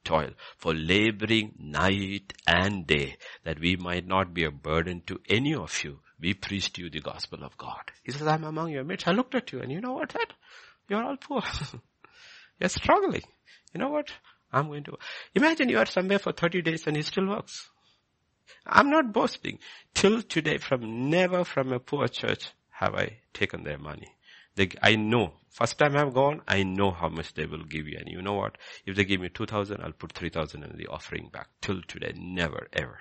[0.03, 5.53] Toil for laboring night and day that we might not be a burden to any
[5.53, 5.99] of you.
[6.19, 7.91] We preached you the gospel of God.
[8.03, 9.05] He says, I'm among your mates.
[9.07, 10.33] I looked at you and you know what that?
[10.89, 11.43] You're all poor.
[12.59, 13.23] You're struggling.
[13.73, 14.11] You know what?
[14.51, 14.97] I'm going to,
[15.35, 17.69] imagine you are somewhere for 30 days and he still works.
[18.65, 19.59] I'm not boasting.
[19.93, 24.15] Till today from never from a poor church have I taken their money.
[24.55, 25.33] They, I know.
[25.49, 27.97] First time I've gone, I know how much they will give you.
[27.99, 28.57] And you know what?
[28.85, 31.49] If they give me 2000, I'll put 3000 in the offering back.
[31.61, 32.99] Till today, never, ever.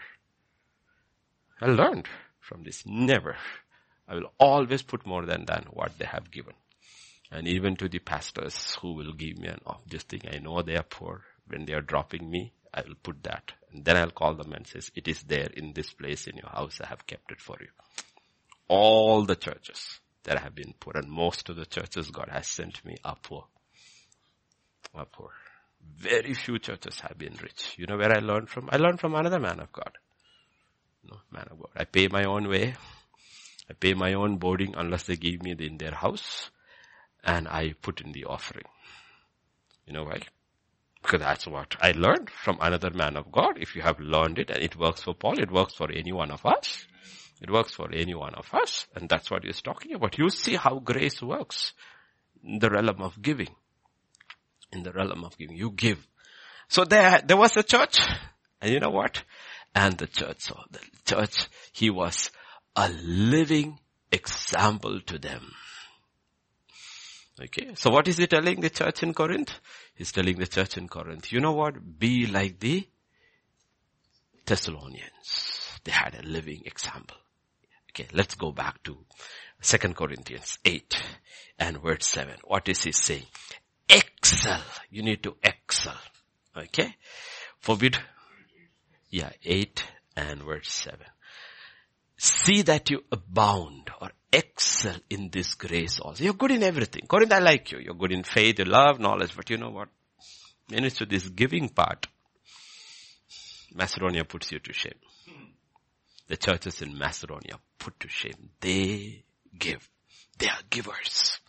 [1.60, 2.08] I learned
[2.40, 2.84] from this.
[2.86, 3.36] Never.
[4.06, 6.54] I will always put more than, than what they have given.
[7.30, 10.62] And even to the pastors who will give me an off, this thing, I know
[10.62, 11.22] they are poor.
[11.46, 13.52] When they are dropping me, I will put that.
[13.72, 16.50] And then I'll call them and says, it is there in this place in your
[16.50, 16.80] house.
[16.82, 17.68] I have kept it for you.
[18.68, 20.94] All the churches that have been poor.
[20.96, 23.44] And most of the churches God has sent me are poor.
[24.94, 25.30] Are poor.
[25.96, 27.74] Very few churches have been rich.
[27.76, 28.68] You know where I learned from?
[28.70, 29.92] I learned from another man of God.
[31.04, 31.70] No, man of God.
[31.76, 32.74] I pay my own way.
[33.70, 36.50] I pay my own boarding unless they give me in their house.
[37.24, 38.66] And I put in the offering.
[39.86, 40.20] You know why?
[41.02, 43.58] Because that's what I learned from another man of God.
[43.58, 46.30] If you have learned it and it works for Paul, it works for any one
[46.30, 46.86] of us.
[47.40, 48.86] It works for any one of us.
[48.94, 50.18] And that's what he's talking about.
[50.18, 51.72] You see how grace works
[52.42, 53.54] in the realm of giving.
[54.72, 55.56] In the realm of giving.
[55.56, 56.04] You give.
[56.68, 57.98] So there, there was a church.
[58.60, 59.22] And you know what?
[59.74, 62.30] And the church, so the church, he was
[62.74, 63.78] a living
[64.10, 65.52] example to them.
[67.40, 67.74] Okay.
[67.74, 69.52] So what is he telling the church in Corinth?
[69.94, 71.98] He's telling the church in Corinth, you know what?
[71.98, 72.86] Be like the
[74.44, 75.78] Thessalonians.
[75.84, 77.16] They had a living example.
[77.90, 78.08] Okay.
[78.12, 78.98] Let's go back to
[79.62, 81.02] 2 Corinthians 8
[81.58, 82.34] and verse 7.
[82.44, 83.26] What is he saying?
[83.88, 84.62] Excel.
[84.90, 85.98] You need to excel.
[86.56, 86.94] Okay.
[87.60, 87.98] Forbid.
[89.10, 89.30] Yeah.
[89.44, 89.84] 8
[90.16, 90.98] and verse 7.
[92.16, 96.24] See that you abound or excel in this grace also.
[96.24, 97.02] You're good in everything.
[97.06, 97.78] Corinth, I like you.
[97.78, 99.88] You're good in faith, love, knowledge, but you know what?
[100.68, 102.06] When it's to this giving part,
[103.74, 104.98] Macedonia puts you to shame.
[106.26, 108.50] The churches in Macedonia put to shame.
[108.60, 109.24] They
[109.58, 109.88] give.
[110.38, 111.40] They are givers.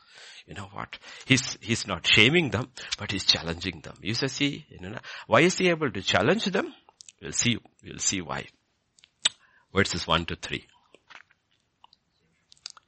[0.48, 0.98] You know what?
[1.26, 3.96] He's, he's not shaming them, but he's challenging them.
[4.02, 6.74] You see, you know, why is he able to challenge them?
[7.22, 8.46] We'll see, we'll see why.
[9.74, 10.66] Verses 1 to 3.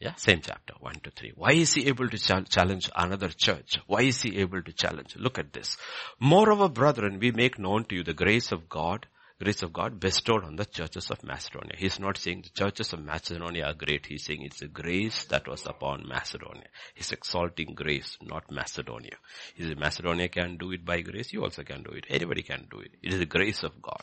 [0.01, 1.33] Yeah, same chapter, 1 to 3.
[1.35, 3.77] Why is he able to challenge another church?
[3.85, 5.15] Why is he able to challenge?
[5.15, 5.77] Look at this.
[6.19, 9.05] Moreover, brethren, we make known to you the grace of God,
[9.39, 11.75] grace of God bestowed on the churches of Macedonia.
[11.77, 14.07] He's not saying the churches of Macedonia are great.
[14.07, 16.67] He's saying it's a grace that was upon Macedonia.
[16.95, 19.17] He's exalting grace, not Macedonia.
[19.53, 21.31] He says Macedonia can do it by grace.
[21.31, 22.05] You also can do it.
[22.09, 22.91] Anybody can do it.
[23.03, 24.01] It is the grace of God.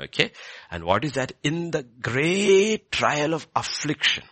[0.00, 0.32] Okay.
[0.68, 1.32] And what is that?
[1.44, 4.24] In the great trial of affliction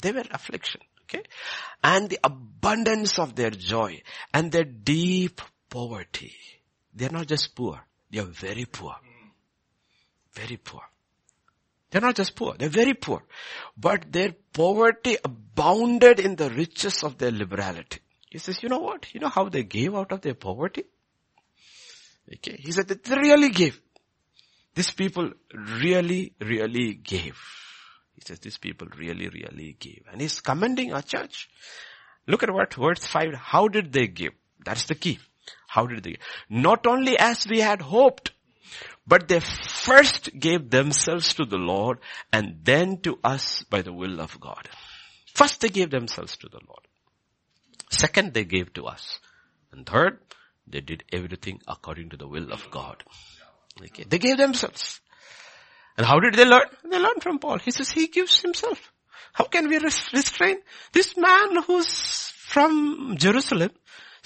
[0.00, 0.80] they were affliction.
[1.04, 1.22] Okay.
[1.82, 4.02] And the abundance of their joy
[4.34, 5.40] and their deep
[5.70, 6.34] poverty.
[6.94, 7.80] They're not just poor.
[8.10, 8.96] They are very poor.
[10.34, 10.82] Very poor.
[11.90, 12.54] They're not just poor.
[12.58, 13.22] They're very poor.
[13.76, 18.00] But their poverty abounded in the riches of their liberality.
[18.28, 19.14] He says, you know what?
[19.14, 20.84] You know how they gave out of their poverty?
[22.30, 22.56] Okay.
[22.58, 23.80] He said they really gave.
[24.74, 27.38] These people really, really gave.
[28.18, 30.02] He says these people really, really gave.
[30.10, 31.48] And he's commending our church.
[32.26, 34.32] Look at what verse 5, how did they give?
[34.64, 35.20] That's the key.
[35.68, 36.20] How did they give?
[36.50, 38.32] Not only as we had hoped,
[39.06, 41.98] but they first gave themselves to the Lord
[42.32, 44.68] and then to us by the will of God.
[45.32, 46.82] First they gave themselves to the Lord.
[47.90, 49.20] Second they gave to us.
[49.70, 50.18] And third,
[50.66, 53.04] they did everything according to the will of God.
[53.80, 54.04] Okay.
[54.08, 55.00] They gave themselves.
[55.98, 56.62] And how did they learn?
[56.88, 57.58] They learned from Paul.
[57.58, 58.92] He says he gives himself.
[59.32, 60.58] How can we restrain?
[60.92, 63.70] This man who's from Jerusalem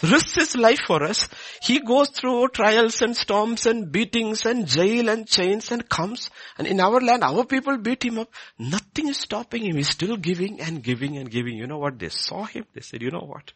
[0.02, 1.28] risks his life for us.
[1.62, 6.28] He goes through trials and storms and beatings and jail and chains and comes.
[6.58, 8.30] And in our land, our people beat him up.
[8.58, 9.76] Nothing is stopping him.
[9.76, 11.56] He's still giving and giving and giving.
[11.56, 11.98] You know what?
[11.98, 12.66] They saw him.
[12.74, 13.52] They said, you know what?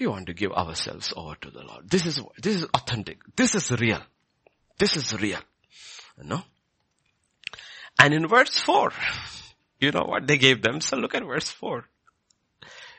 [0.00, 1.88] We want to give ourselves over to the Lord.
[1.88, 3.18] This is, this is authentic.
[3.36, 4.02] This is real.
[4.78, 5.38] This is real.
[6.18, 6.42] You know?
[7.98, 8.92] And in verse 4,
[9.80, 10.80] you know what they gave them?
[10.80, 11.84] So look at verse 4.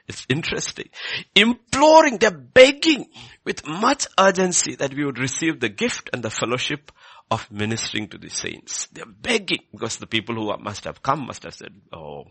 [0.08, 0.89] It's interesting.
[1.34, 3.08] Imploring, they're begging
[3.43, 6.91] with much urgency that we would receive the gift and the fellowship
[7.32, 8.88] of ministering to the saints.
[8.91, 12.26] They're begging because the people who must have come must have said, oh,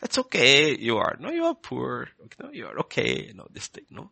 [0.00, 0.76] that's okay.
[0.78, 2.08] You are, no, you are poor.
[2.42, 3.26] No, you are okay.
[3.28, 4.10] You know, this thing, no.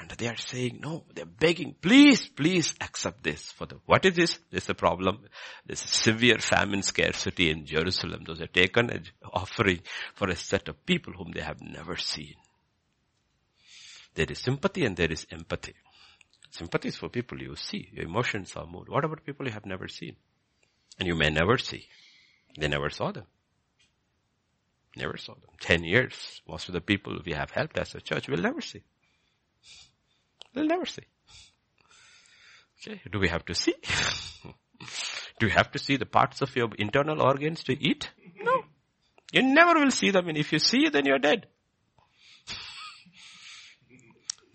[0.00, 4.14] And they are saying, no, they're begging, please, please accept this for the, what is
[4.14, 4.38] this?
[4.50, 5.24] There's a problem.
[5.68, 8.22] A severe famine scarcity in Jerusalem.
[8.24, 9.80] Those are taken an offering
[10.14, 12.34] for a set of people whom they have never seen.
[14.14, 15.74] There is sympathy and there is empathy.
[16.50, 17.88] Sympathy is for people you see.
[17.92, 18.88] Your emotions are moved.
[18.88, 20.16] What about people you have never seen?
[20.98, 21.86] And you may never see.
[22.58, 23.26] They never saw them.
[24.96, 25.50] Never saw them.
[25.60, 26.40] Ten years.
[26.48, 28.82] Most of the people we have helped as a church will never see.
[30.54, 31.02] They'll never see.
[32.80, 33.74] Okay, do we have to see?
[35.40, 38.10] do you have to see the parts of your internal organs to eat?
[38.40, 38.62] No.
[39.32, 41.46] You never will see them and if you see then you're dead.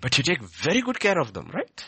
[0.04, 1.86] But you take very good care of them, right?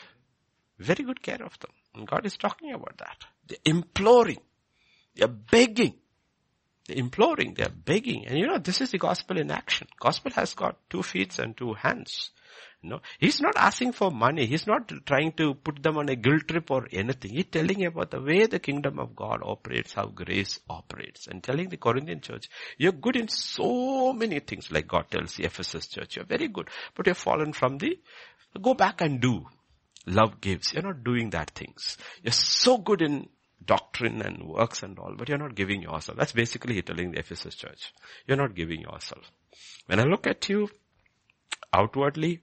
[0.79, 1.71] Very good care of them.
[1.93, 3.25] And God is talking about that.
[3.45, 4.39] They're imploring.
[5.13, 5.95] They're begging.
[6.87, 7.55] They're imploring.
[7.55, 8.25] They're begging.
[8.25, 9.87] And you know, this is the gospel in action.
[9.99, 12.31] Gospel has got two feet and two hands.
[12.83, 14.45] No, he's not asking for money.
[14.45, 17.31] He's not trying to put them on a guilt trip or anything.
[17.31, 21.69] He's telling about the way the kingdom of God operates, how grace operates, and telling
[21.69, 22.47] the Corinthian church,
[22.77, 26.69] you're good in so many things, like God tells the Ephesus church, you're very good,
[26.95, 27.99] but you've fallen from the,
[28.61, 29.45] go back and do.
[30.05, 30.73] Love gives.
[30.73, 31.97] You're not doing that things.
[32.21, 33.27] You're so good in
[33.65, 36.17] doctrine and works and all, but you're not giving yourself.
[36.17, 37.93] That's basically he's telling the Ephesus church.
[38.27, 39.31] You're not giving yourself.
[39.87, 40.69] When I look at you
[41.75, 42.41] outwardly,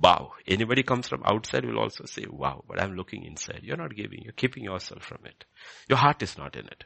[0.00, 0.32] wow.
[0.46, 3.60] Anybody comes from outside will also say, wow, but I'm looking inside.
[3.62, 5.44] You're not giving, you're keeping yourself from it.
[5.88, 6.84] Your heart is not in it.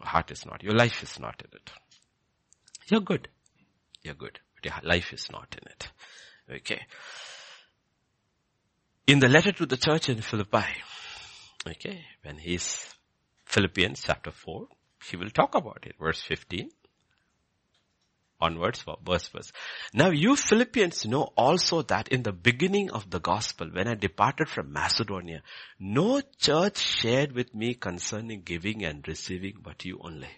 [0.00, 1.70] Your heart is not, your life is not in it.
[2.88, 3.28] You're good.
[4.02, 5.88] You're good, but your life is not in it.
[6.58, 6.82] Okay.
[9.06, 10.66] In the letter to the church in Philippi,
[11.66, 12.94] okay, when he's
[13.44, 14.66] Philippians chapter 4,
[15.10, 15.94] he will talk about it.
[15.98, 16.70] Verse 15
[18.40, 19.52] onwards, verse verse.
[19.92, 24.48] Now you Philippians know also that in the beginning of the gospel, when I departed
[24.48, 25.42] from Macedonia,
[25.78, 30.28] no church shared with me concerning giving and receiving, but you only.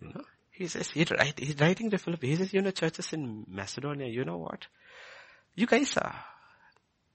[0.00, 3.12] You know, he says, he write, he's writing to Philippians, he says, you know, churches
[3.12, 4.66] in Macedonia, you know what?
[5.54, 6.24] You guys are,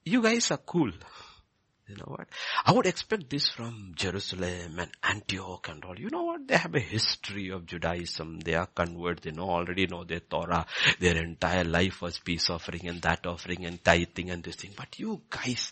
[0.04, 0.92] you guys are cool.
[1.88, 2.28] You know what?
[2.66, 6.00] I would expect this from Jerusalem and Antioch and all.
[6.00, 6.48] You know what?
[6.48, 8.40] They have a history of Judaism.
[8.40, 9.24] They are converts.
[9.24, 10.66] They know, already know their Torah.
[11.00, 14.72] Their entire life was peace offering and that offering and tithing and this thing.
[14.76, 15.72] But you guys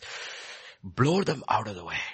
[0.84, 1.98] blow them out of the way.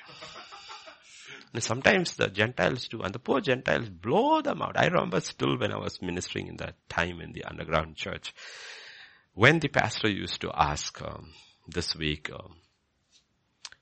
[1.51, 4.77] And sometimes the Gentiles do, and the poor Gentiles blow them out.
[4.77, 8.35] I remember still when I was ministering in that time in the underground church,
[9.33, 11.33] when the pastor used to ask um,
[11.67, 12.53] this week, um,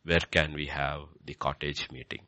[0.08, 2.22] where can we have the cottage meeting?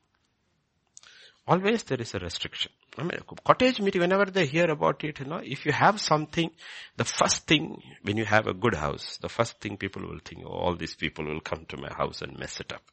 [1.48, 2.72] Always there is a restriction.
[2.98, 6.52] I mean, cottage meeting, whenever they hear about it, you know, if you have something,
[6.98, 10.44] the first thing, when you have a good house, the first thing people will think,
[10.46, 12.84] oh, all these people will come to my house and mess it up.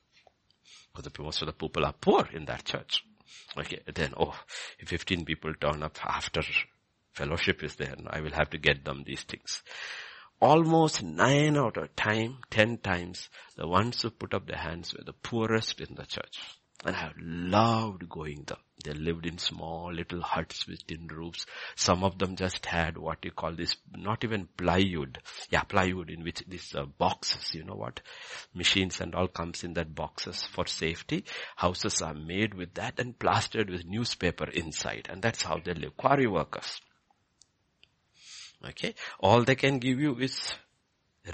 [0.95, 3.05] Because most of the people are poor in that church.
[3.59, 4.39] Okay, then, oh,
[4.79, 6.43] if 15 people turn up after
[7.13, 9.63] fellowship is there, I will have to get them these things
[10.41, 15.05] almost nine out of time, ten times, the ones who put up their hands were
[15.05, 16.41] the poorest in the church.
[16.85, 18.59] And I loved going them.
[18.85, 21.47] They lived in small little huts with tin roofs.
[21.75, 25.19] Some of them just had what you call this, not even plywood.
[25.49, 28.01] Yeah, plywood in which these uh, boxes, you know what?
[28.55, 31.25] Machines and all comes in that boxes for safety.
[31.57, 35.09] Houses are made with that and plastered with newspaper inside.
[35.11, 35.97] And that's how they live.
[35.97, 36.81] Quarry workers.
[38.65, 38.95] Okay.
[39.21, 40.55] All they can give you is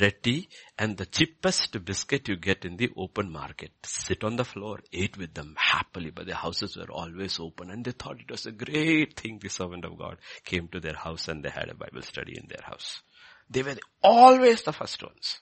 [0.01, 0.49] roti
[0.79, 3.73] and the cheapest biscuit you get in the open market.
[3.85, 7.85] Sit on the floor, eat with them happily, but the houses were always open and
[7.85, 11.29] they thought it was a great thing the servant of God came to their house
[11.29, 13.03] and they had a Bible study in their house.
[13.51, 15.41] They were always the first ones.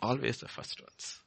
[0.00, 1.18] Always the first ones.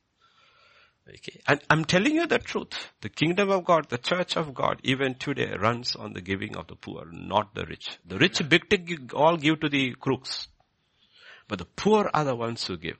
[1.07, 1.41] Okay.
[1.47, 2.73] And I'm telling you the truth.
[3.01, 6.67] The kingdom of God, the church of God, even today runs on the giving of
[6.67, 7.97] the poor, not the rich.
[8.05, 10.47] The rich big tick all give to the crooks.
[11.47, 12.97] But the poor are the ones who give.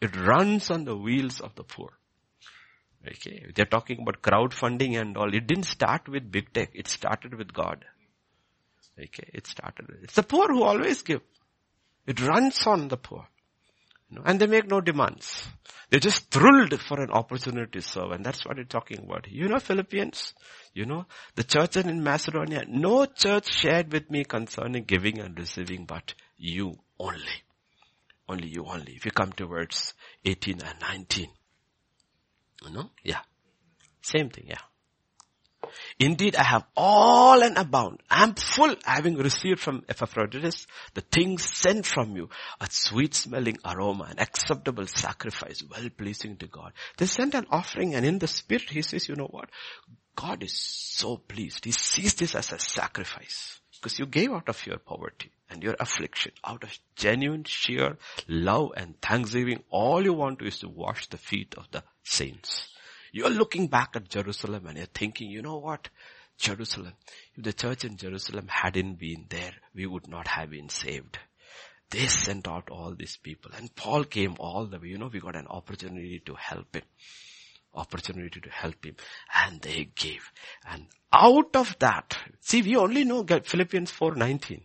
[0.00, 1.92] It runs on the wheels of the poor.
[3.06, 3.46] Okay.
[3.54, 5.32] They're talking about crowdfunding and all.
[5.32, 6.70] It didn't start with big tech.
[6.74, 7.84] It started with God.
[8.98, 9.30] Okay.
[9.32, 9.86] It started.
[10.02, 11.20] It's the poor who always give.
[12.06, 13.28] It runs on the poor.
[14.24, 15.46] And they make no demands.
[15.90, 18.12] They're just thrilled for an opportunity to serve.
[18.12, 19.30] And that's what we're talking about.
[19.30, 20.34] You know Philippians?
[20.72, 25.84] You know, the church in Macedonia, no church shared with me concerning giving and receiving,
[25.84, 27.42] but you only.
[28.28, 28.92] Only you only.
[28.92, 29.94] If you come to verse
[30.24, 31.28] 18 and 19.
[32.64, 32.90] You know?
[33.02, 33.20] Yeah.
[34.02, 34.58] Same thing, yeah.
[35.98, 38.00] Indeed, I have all and abound.
[38.10, 42.28] I am full, having received from Epaphroditus the things sent from you,
[42.60, 46.72] a sweet smelling aroma, an acceptable sacrifice, well pleasing to God.
[46.96, 49.50] They sent an offering and in the spirit he says, you know what?
[50.16, 51.64] God is so pleased.
[51.64, 55.76] He sees this as a sacrifice because you gave out of your poverty and your
[55.78, 57.98] affliction, out of genuine, sheer
[58.28, 59.62] love and thanksgiving.
[59.70, 62.68] All you want to is to wash the feet of the saints.
[63.14, 65.88] You're looking back at Jerusalem and you're thinking, you know what?
[66.36, 66.94] Jerusalem.
[67.36, 71.16] If the church in Jerusalem hadn't been there, we would not have been saved.
[71.90, 74.88] They sent out all these people and Paul came all the way.
[74.88, 76.82] You know, we got an opportunity to help him.
[77.72, 78.96] Opportunity to help him.
[79.46, 80.28] And they gave.
[80.68, 84.60] And out of that, see, we only know Philippians 4.19.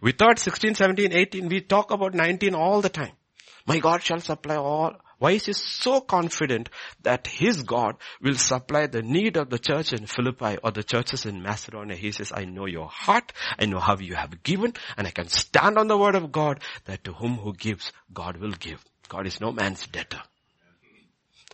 [0.00, 3.16] We thought 16, 17, 18, we talk about 19 all the time.
[3.66, 6.68] My God shall supply all why is he so confident
[7.04, 11.26] that his God will supply the need of the church in Philippi or the churches
[11.26, 11.94] in Macedonia?
[11.94, 13.32] He says, I know your heart.
[13.56, 16.58] I know how you have given and I can stand on the word of God
[16.86, 18.84] that to whom who gives, God will give.
[19.08, 20.22] God is no man's debtor.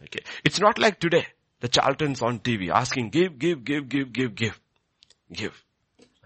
[0.02, 0.24] Okay.
[0.46, 1.26] It's not like today.
[1.60, 4.58] The charlatans on TV asking, give, give, give, give, give, give.
[5.30, 5.64] Give.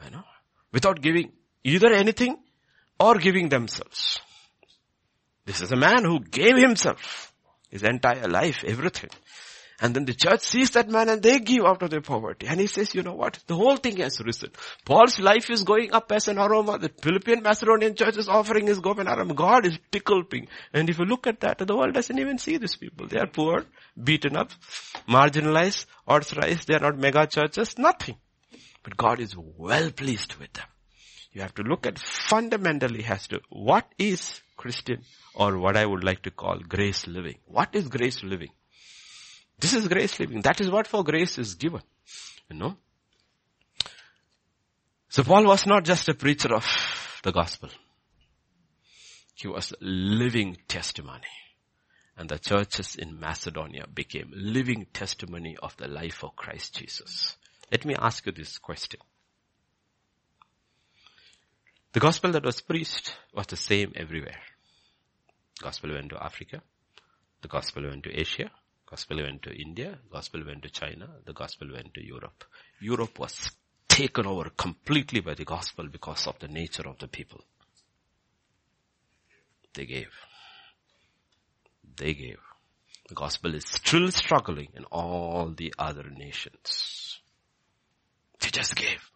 [0.00, 0.22] I know.
[0.70, 1.32] Without giving
[1.64, 2.38] either anything
[3.00, 4.20] or giving themselves.
[5.44, 7.32] This is a man who gave himself
[7.70, 9.10] his entire life, everything.
[9.82, 12.46] And then the church sees that man and they give out of their poverty.
[12.46, 13.40] And he says, you know what?
[13.48, 14.50] The whole thing has risen.
[14.84, 16.78] Paul's life is going up as an aroma.
[16.78, 19.34] The Philippian Macedonian church is offering his an aroma.
[19.34, 20.32] God is tickled
[20.72, 23.08] And if you look at that, the world doesn't even see these people.
[23.08, 23.64] They are poor,
[24.00, 24.52] beaten up,
[25.08, 26.68] marginalized, authorized.
[26.68, 28.14] They are not mega churches, nothing.
[28.84, 30.66] But God is well pleased with them.
[31.32, 35.02] You have to look at fundamentally has to, what is Christian
[35.34, 37.38] or what I would like to call grace living?
[37.46, 38.50] What is grace living?
[39.58, 40.42] This is grace living.
[40.42, 41.82] That is what for grace is given.
[42.50, 42.76] You know?
[45.08, 46.66] So Paul was not just a preacher of
[47.22, 47.70] the gospel.
[49.34, 51.32] He was living testimony.
[52.16, 57.36] And the churches in Macedonia became living testimony of the life of Christ Jesus.
[57.70, 59.00] Let me ask you this question.
[61.92, 64.40] The gospel that was preached was the same everywhere.
[65.58, 66.62] The gospel went to Africa.
[67.42, 68.50] The gospel went to Asia.
[68.84, 72.44] The Gospel went to India, The gospel went to China, the gospel went to Europe.
[72.78, 73.50] Europe was
[73.88, 77.40] taken over completely by the gospel because of the nature of the people.
[79.72, 80.10] They gave.
[81.96, 82.40] They gave.
[83.08, 87.18] The gospel is still struggling in all the other nations.
[88.40, 89.10] They just gave.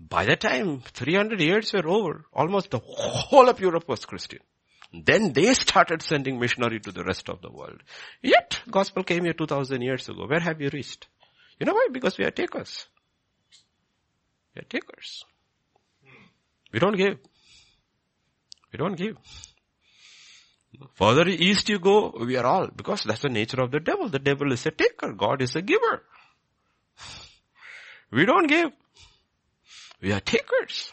[0.00, 4.40] By the time 300 years were over, almost the whole of Europe was Christian.
[4.92, 7.82] Then they started sending missionary to the rest of the world.
[8.22, 10.26] Yet, gospel came here 2000 years ago.
[10.26, 11.08] Where have you reached?
[11.58, 11.88] You know why?
[11.92, 12.86] Because we are takers.
[14.54, 15.24] We are takers.
[16.72, 17.18] We don't give.
[18.72, 19.16] We don't give.
[20.94, 24.08] Further east you go, we are all, because that's the nature of the devil.
[24.08, 25.12] The devil is a taker.
[25.12, 26.04] God is a giver.
[28.10, 28.70] We don't give.
[30.00, 30.92] We are takers.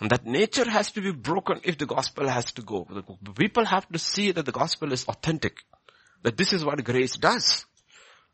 [0.00, 2.86] And that nature has to be broken if the gospel has to go.
[3.22, 5.58] The people have to see that the gospel is authentic.
[6.22, 7.64] That this is what grace does.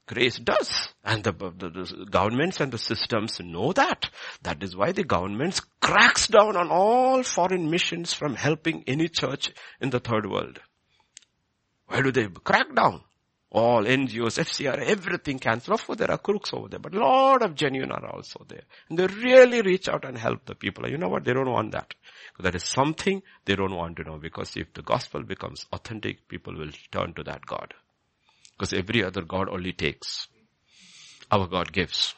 [0.06, 0.88] Grace does.
[1.04, 4.08] And the, the, the, governments and the systems know that.
[4.42, 9.52] That is why the governments cracks down on all foreign missions from helping any church
[9.80, 10.60] in the third world.
[11.88, 13.02] Why do they crack down?
[13.50, 15.74] All NGOs, FCR, everything cancel.
[15.74, 18.64] Of course, there are crooks over there, but a lot of genuine are also there.
[18.90, 20.88] And they really reach out and help the people.
[20.88, 21.24] You know what?
[21.24, 21.94] They don't want that.
[22.38, 26.54] That is something they don't want to know because if the gospel becomes authentic, people
[26.56, 27.72] will turn to that God.
[28.56, 30.28] Because every other God only takes.
[31.30, 32.14] Our God gives.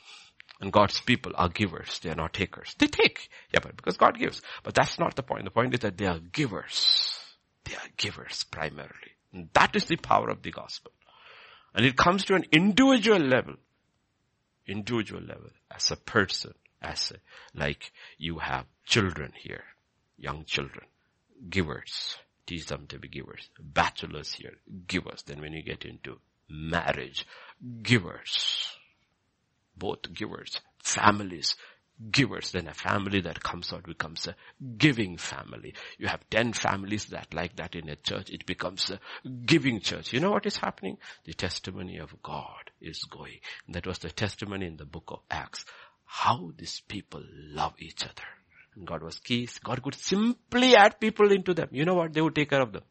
[0.61, 2.01] And God's people are givers.
[2.01, 2.74] They are not takers.
[2.78, 3.31] They take.
[3.53, 4.43] Yeah, but because God gives.
[4.62, 5.45] But that's not the point.
[5.45, 7.18] The point is that they are givers.
[7.64, 9.12] They are givers primarily.
[9.33, 10.93] And that is the power of the gospel.
[11.74, 13.54] And it comes to an individual level.
[14.66, 15.50] Individual level.
[15.70, 16.54] As a person.
[16.82, 19.64] As a, like you have children here.
[20.16, 20.86] Young children.
[21.48, 22.16] Givers.
[22.46, 23.48] Teach them to be givers.
[23.58, 24.54] Bachelors here.
[24.86, 25.22] Givers.
[25.22, 26.18] Then when you get into
[26.48, 27.26] marriage.
[27.82, 28.76] Givers.
[29.76, 30.60] Both givers.
[30.82, 31.56] Families
[32.11, 32.53] givers.
[32.53, 34.36] Then a family that comes out becomes a
[34.76, 35.74] giving family.
[35.98, 38.30] You have 10 families that like that in a church.
[38.30, 39.01] It becomes a
[39.44, 40.12] giving church.
[40.12, 40.98] You know what is happening?
[41.24, 43.40] The testimony of God is going.
[43.68, 45.64] That was the testimony in the book of Acts.
[46.05, 47.22] How these people
[47.53, 48.28] love each other.
[48.74, 49.59] And God was keys.
[49.62, 51.68] God could simply add people into them.
[51.72, 52.12] You know what?
[52.12, 52.82] They would take care of them.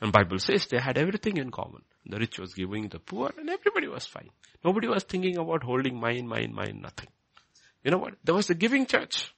[0.00, 1.82] And Bible says they had everything in common.
[2.06, 4.30] The rich was giving the poor and everybody was fine.
[4.64, 7.08] Nobody was thinking about holding mine, mine, mine, nothing.
[7.84, 8.14] You know what?
[8.24, 9.34] There was a giving church.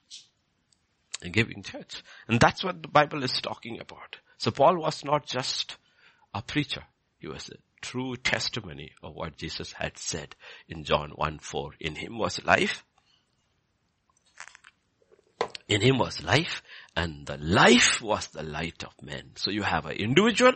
[1.21, 2.03] A giving church.
[2.27, 4.17] And that's what the Bible is talking about.
[4.37, 5.77] So Paul was not just
[6.33, 6.83] a preacher.
[7.17, 10.35] He was a true testimony of what Jesus had said
[10.67, 11.71] in John 1 4.
[11.79, 12.83] In him was life.
[15.67, 16.61] In him was life
[16.95, 19.31] and the life was the light of men.
[19.35, 20.53] So you have an individual,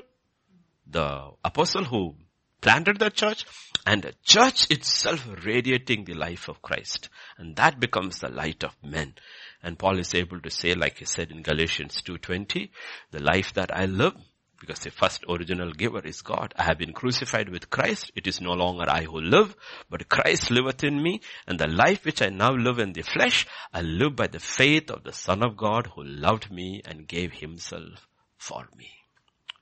[0.85, 2.15] the apostle who
[2.61, 3.45] planted the church
[3.85, 7.09] and the church itself radiating the life of Christ.
[7.37, 9.15] And that becomes the light of men.
[9.63, 12.69] And Paul is able to say, like he said in Galatians 2.20,
[13.11, 14.13] the life that I live,
[14.59, 16.53] because the first original giver is God.
[16.57, 18.11] I have been crucified with Christ.
[18.15, 19.55] It is no longer I who live,
[19.89, 21.21] but Christ liveth in me.
[21.47, 24.91] And the life which I now live in the flesh, I live by the faith
[24.91, 28.07] of the Son of God who loved me and gave himself
[28.37, 28.91] for me.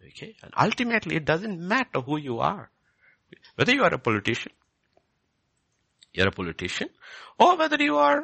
[0.08, 0.36] Okay.
[0.42, 2.72] And ultimately it doesn't matter who you are.
[3.56, 4.52] Whether you are a politician,
[6.14, 6.90] you're a politician,
[7.40, 8.24] or whether you are,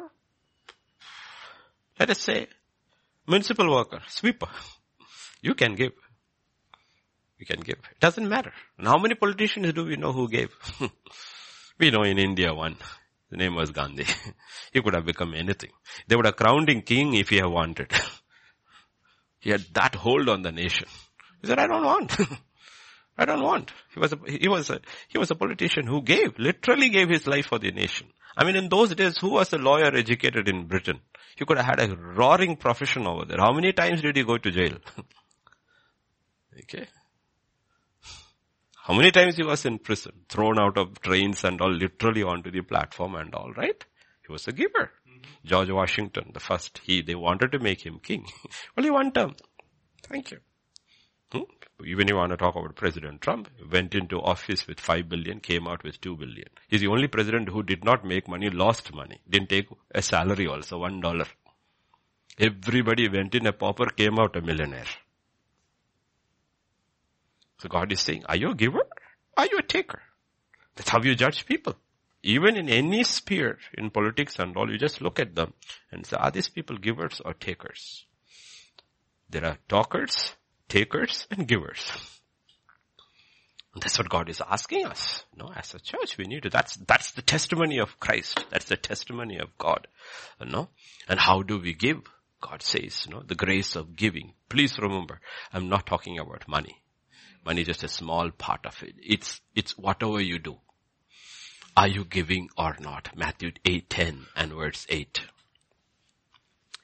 [1.98, 2.48] let us say,
[3.26, 4.48] municipal worker, sweeper,
[5.42, 5.92] you can give.
[7.38, 7.78] You can give.
[7.90, 8.52] It doesn't matter.
[8.78, 10.50] And how many politicians do we know who gave?
[11.78, 12.76] we know in India one.
[13.30, 14.06] The name was Gandhi.
[14.72, 15.70] he could have become anything.
[16.06, 17.92] They would have crowned him king if he had wanted.
[19.40, 20.86] he had that hold on the nation.
[21.40, 22.16] He said, I don't want.
[23.16, 23.72] I don't want.
[23.92, 27.26] He was a, he was a, he was a politician who gave, literally gave his
[27.26, 28.08] life for the nation.
[28.36, 31.00] I mean, in those days, who was a lawyer educated in Britain?
[31.36, 33.38] He could have had a roaring profession over there.
[33.38, 34.78] How many times did he go to jail?
[36.60, 36.86] okay.
[38.82, 42.50] How many times he was in prison, thrown out of trains and all, literally onto
[42.50, 43.82] the platform and all, right?
[44.26, 44.90] He was a giver.
[45.08, 45.46] Mm-hmm.
[45.46, 48.26] George Washington, the first, he, they wanted to make him king.
[48.76, 49.36] Only one term.
[50.02, 50.38] Thank you.
[51.32, 51.42] Hmm?
[51.82, 55.66] Even you want to talk about President Trump, went into office with 5 billion, came
[55.66, 56.48] out with 2 billion.
[56.68, 59.20] He's the only president who did not make money, lost money.
[59.28, 61.26] Didn't take a salary also, one dollar.
[62.38, 64.86] Everybody went in a pauper, came out a millionaire.
[67.58, 68.84] So God is saying, are you a giver?
[69.36, 70.02] Are you a taker?
[70.76, 71.74] That's how you judge people.
[72.22, 75.52] Even in any sphere, in politics and all, you just look at them
[75.92, 78.06] and say, are these people givers or takers?
[79.28, 80.34] There are talkers,
[80.74, 81.88] takers, and givers.
[83.72, 85.24] And that's what God is asking us.
[85.36, 88.44] Know, as a church, we need to, that's, that's the testimony of Christ.
[88.50, 89.86] That's the testimony of God.
[90.40, 90.68] You know?
[91.08, 92.02] And how do we give?
[92.40, 94.34] God says, you know, the grace of giving.
[94.48, 95.20] Please remember,
[95.52, 96.82] I'm not talking about money.
[97.44, 98.96] Money is just a small part of it.
[99.00, 100.56] It's, it's whatever you do.
[101.76, 103.10] Are you giving or not?
[103.16, 105.20] Matthew 8, 10 and verse 8.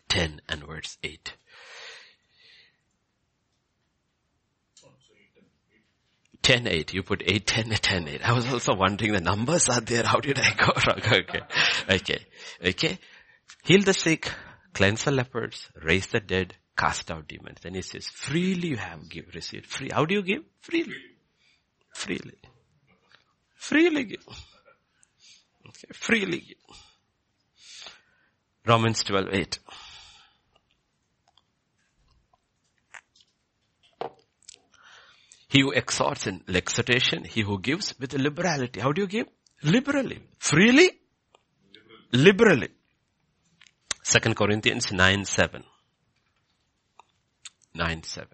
[0.08, 1.32] 10 and verse 8.
[6.42, 6.94] 10 8.
[6.94, 8.28] You put 8 10 10 8.
[8.28, 10.04] I was also wondering the numbers are there.
[10.04, 10.98] How did I go wrong?
[10.98, 11.40] Okay.
[11.88, 12.18] Okay.
[12.64, 12.98] Okay.
[13.64, 14.32] Heal the sick,
[14.72, 17.58] cleanse the lepers, raise the dead, cast out demons.
[17.62, 19.66] Then he says, freely you have give, received.
[19.66, 19.90] Free.
[19.92, 20.42] How do you give?
[20.60, 20.96] Freely.
[21.92, 22.38] Freely.
[23.56, 24.26] Freely give.
[25.68, 25.88] Okay.
[25.92, 26.76] Freely give.
[28.66, 29.58] Romans 12 8.
[35.50, 38.80] He who exhorts in exhortation, he who gives with liberality.
[38.80, 39.26] How do you give?
[39.64, 40.20] Liberally.
[40.38, 40.90] Freely?
[42.12, 42.68] Liberally.
[44.02, 45.64] Second Corinthians 9 7.
[47.74, 48.28] 9 7.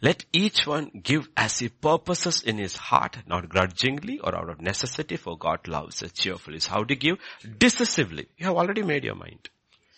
[0.00, 4.62] Let each one give as he purposes in his heart, not grudgingly or out of
[4.62, 6.60] necessity, for God loves a cheerfully.
[6.60, 7.18] So how to give?
[7.58, 8.28] Decisively.
[8.38, 9.50] You have already made your mind.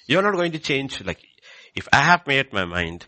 [0.06, 1.20] You're not going to change, like,
[1.74, 3.06] if I have made my mind,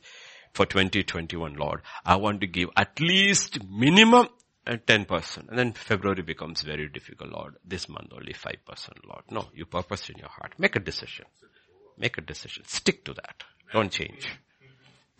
[0.58, 1.82] for 2021, Lord.
[2.04, 4.26] I want to give at least minimum
[4.66, 5.48] uh, 10%.
[5.48, 7.54] And then February becomes very difficult, Lord.
[7.64, 8.56] This month only 5%,
[9.06, 9.22] Lord.
[9.30, 10.54] No, you purpose in your heart.
[10.58, 11.26] Make a decision.
[11.96, 12.64] Make a decision.
[12.66, 13.44] Stick to that.
[13.72, 14.26] Don't change.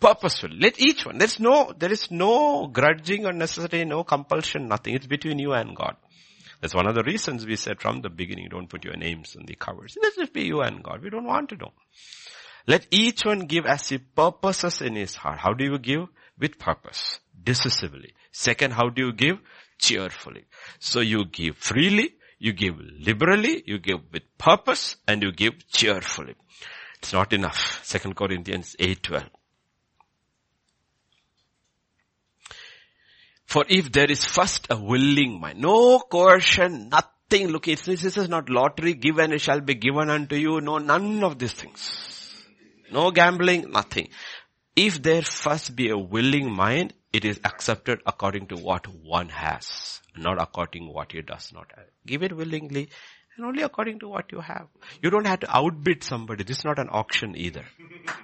[0.01, 0.49] Purposeful.
[0.49, 1.17] Let each one.
[1.17, 4.93] There's no, there is no grudging or necessity, no compulsion, nothing.
[4.93, 5.95] It's between you and God.
[6.59, 9.45] That's one of the reasons we said from the beginning, don't put your names on
[9.45, 9.97] the covers.
[10.03, 11.01] Let it be you and God.
[11.01, 11.71] We don't want to know.
[12.67, 15.39] Let each one give as he purposes in his heart.
[15.39, 16.07] How do you give?
[16.37, 17.19] With purpose.
[17.41, 18.13] Decisively.
[18.31, 19.39] Second, how do you give?
[19.79, 20.45] Cheerfully.
[20.79, 26.35] So you give freely, you give liberally, you give with purpose, and you give cheerfully.
[27.01, 27.81] It's not enough.
[27.83, 29.29] Second Corinthians 8:12.
[33.45, 38.47] For if there is first a willing mind, no coercion, nothing, look, this is not
[38.47, 42.18] lottery, given it shall be given unto you, no, none of these things.
[42.91, 44.09] No gambling, nothing.
[44.75, 50.01] If there first be a willing mind, it is accepted according to what one has,
[50.15, 51.85] not according to what he does not have.
[52.05, 52.89] Give it willingly
[53.35, 54.67] and only according to what you have.
[55.01, 56.43] You don't have to outbid somebody.
[56.43, 57.65] This is not an auction either.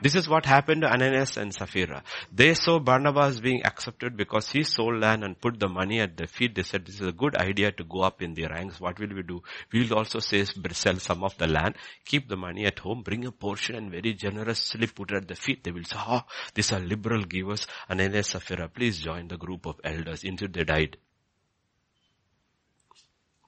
[0.06, 2.04] This is what happened to Ananias and Sapphira.
[2.32, 6.28] They saw Barnabas being accepted because he sold land and put the money at their
[6.28, 6.54] feet.
[6.54, 8.80] They said, this is a good idea to go up in the ranks.
[8.80, 9.42] What will we do?
[9.74, 13.32] We'll also say, sell some of the land, keep the money at home, bring a
[13.32, 15.64] portion and very generously put it at the feet.
[15.64, 16.22] They will say, oh,
[16.54, 17.66] these are liberal givers.
[17.90, 20.24] Ananias, Sapphira, please join the group of elders.
[20.24, 20.98] Until they died.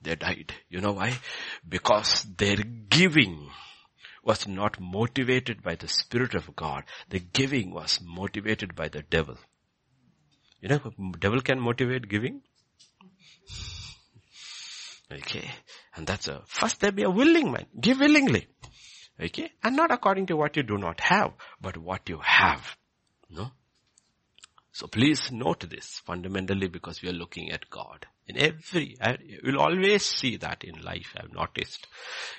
[0.02, 0.52] They died.
[0.68, 1.12] You know why?
[1.68, 3.48] Because their giving
[4.28, 6.84] was not motivated by the Spirit of God.
[7.08, 9.38] The giving was motivated by the devil.
[10.60, 12.42] You know, devil can motivate giving.
[15.10, 15.50] Okay.
[15.96, 17.64] And that's a, first there be a willing man.
[17.80, 18.48] Give willingly.
[19.18, 19.50] Okay.
[19.64, 21.32] And not according to what you do not have,
[21.62, 22.76] but what you have.
[23.30, 23.52] No?
[24.72, 28.04] So please note this fundamentally because we are looking at God.
[28.26, 28.98] In every,
[29.42, 31.86] you'll always see that in life, I've noticed.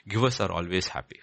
[0.07, 1.19] Givers are always happy.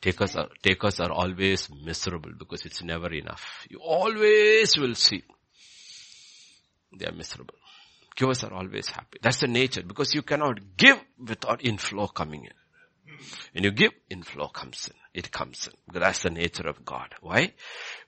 [0.00, 3.66] Takers are, takers are always miserable because it's never enough.
[3.68, 5.22] You always will see
[6.96, 7.54] they are miserable.
[8.16, 9.18] Givers are always happy.
[9.22, 12.52] That's the nature because you cannot give without inflow coming in.
[13.52, 14.94] When you give, inflow comes in.
[15.14, 16.00] It comes in.
[16.00, 17.14] That's the nature of God.
[17.20, 17.52] Why?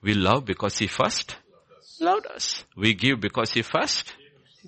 [0.02, 1.36] We love because He first
[2.00, 2.64] loved us.
[2.76, 4.14] We give because he first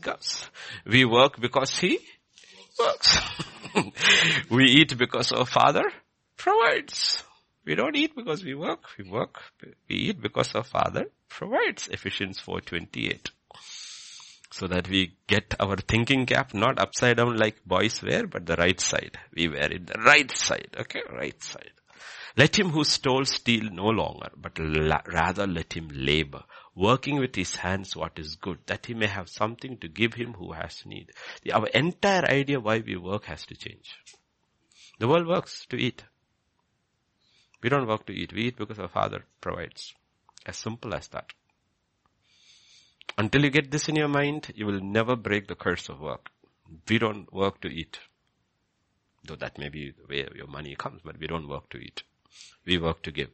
[0.00, 0.48] gives.
[0.86, 1.98] We work because he
[2.78, 3.18] works.
[4.50, 5.84] we eat because our father
[6.42, 7.22] provides.
[7.64, 8.84] We don't eat because we work.
[8.98, 9.40] We work.
[9.88, 11.86] We eat because our father provides.
[11.86, 13.30] Ephesians 4.28.
[14.50, 18.56] So that we get our thinking cap not upside down like boys wear, but the
[18.56, 19.18] right side.
[19.34, 20.76] We wear it the right side.
[20.78, 21.70] Okay, right side.
[22.36, 26.42] Let him who stole steal no longer, but la- rather let him labor,
[26.74, 30.32] working with his hands what is good, that he may have something to give him
[30.32, 31.12] who has need.
[31.42, 33.94] The, our entire idea why we work has to change.
[34.98, 36.04] The world works to eat.
[37.62, 38.32] We don't work to eat.
[38.32, 39.94] We eat because our Father provides.
[40.44, 41.26] As simple as that.
[43.16, 46.30] Until you get this in your mind, you will never break the curse of work.
[46.88, 47.98] We don't work to eat.
[49.24, 52.02] Though that may be where your money comes, but we don't work to eat.
[52.66, 53.28] We work to give.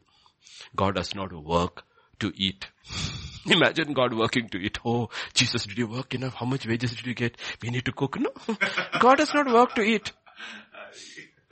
[0.76, 1.84] God does not work
[2.18, 2.66] to eat.
[3.46, 4.78] Imagine God working to eat.
[4.84, 6.34] Oh, Jesus, did you work enough?
[6.34, 7.38] How much wages did you get?
[7.62, 8.18] We need to cook.
[8.18, 8.30] No.
[9.00, 10.12] God does not work to eat.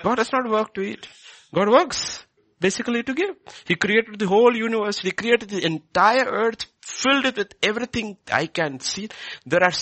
[0.02, 1.08] God does not work to eat.
[1.54, 2.25] God works
[2.60, 3.36] basically to give.
[3.66, 4.98] He created the whole universe.
[4.98, 9.08] He created the entire earth, filled it with everything I can see.
[9.44, 9.72] There are,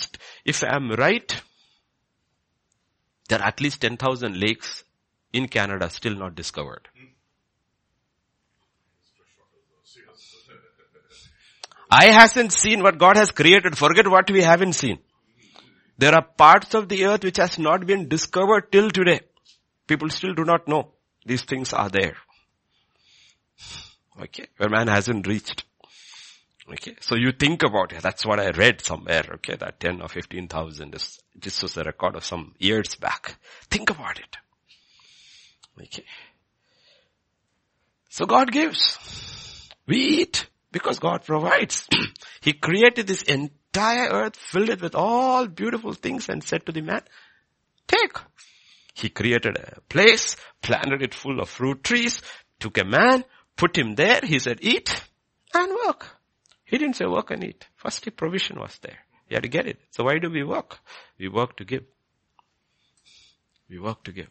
[0.44, 1.42] if I'm right,
[3.28, 4.84] there are at least 10,000 lakes
[5.32, 6.88] in Canada still not discovered.
[11.90, 13.78] I hasn't seen what God has created.
[13.78, 14.98] Forget what we haven't seen.
[15.96, 19.20] There are parts of the earth which has not been discovered till today.
[19.86, 20.90] People still do not know
[21.24, 22.16] these things are there.
[24.20, 24.47] Okay.
[24.56, 25.64] Where man hasn't reached.
[26.70, 26.97] Okay.
[27.01, 28.02] So you think about it.
[28.02, 29.24] That's what I read somewhere.
[29.35, 29.56] Okay.
[29.56, 33.36] That 10 or 15,000 is, this was a record of some years back.
[33.70, 34.36] Think about it.
[35.81, 36.05] Okay.
[38.09, 39.68] So God gives.
[39.86, 41.89] We eat because God provides.
[42.40, 46.81] he created this entire earth, filled it with all beautiful things and said to the
[46.81, 47.02] man,
[47.89, 48.16] take.
[48.94, 52.22] He created a place, planted it full of fruit trees,
[52.60, 53.24] took a man,
[53.56, 55.05] put him there, he said eat
[55.52, 56.06] and work.
[56.64, 57.66] He didn't say work and eat.
[57.76, 58.98] First the provision was there.
[59.28, 59.78] You had to get it.
[59.90, 60.78] So why do we work?
[61.18, 61.85] We work to give.
[63.68, 64.28] We work to give.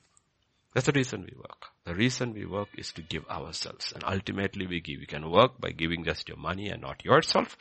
[0.74, 1.68] That's the reason we work.
[1.86, 3.92] The reason we work is to give ourselves.
[3.94, 5.00] And ultimately we give.
[5.00, 7.58] You can work by giving just your money and not yourself.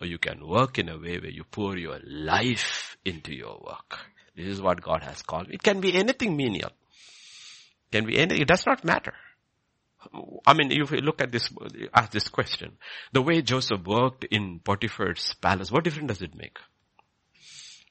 [0.00, 3.98] Or you can work in a way where you pour your life into your work.
[4.36, 5.48] This is what God has called.
[5.50, 6.70] It can be anything menial.
[6.70, 8.42] It can be anything.
[8.42, 9.14] It does not matter.
[10.46, 11.50] I mean, if you look at this,
[11.92, 12.78] ask this question.
[13.12, 16.58] The way Joseph worked in Potiphar's palace, what difference does it make?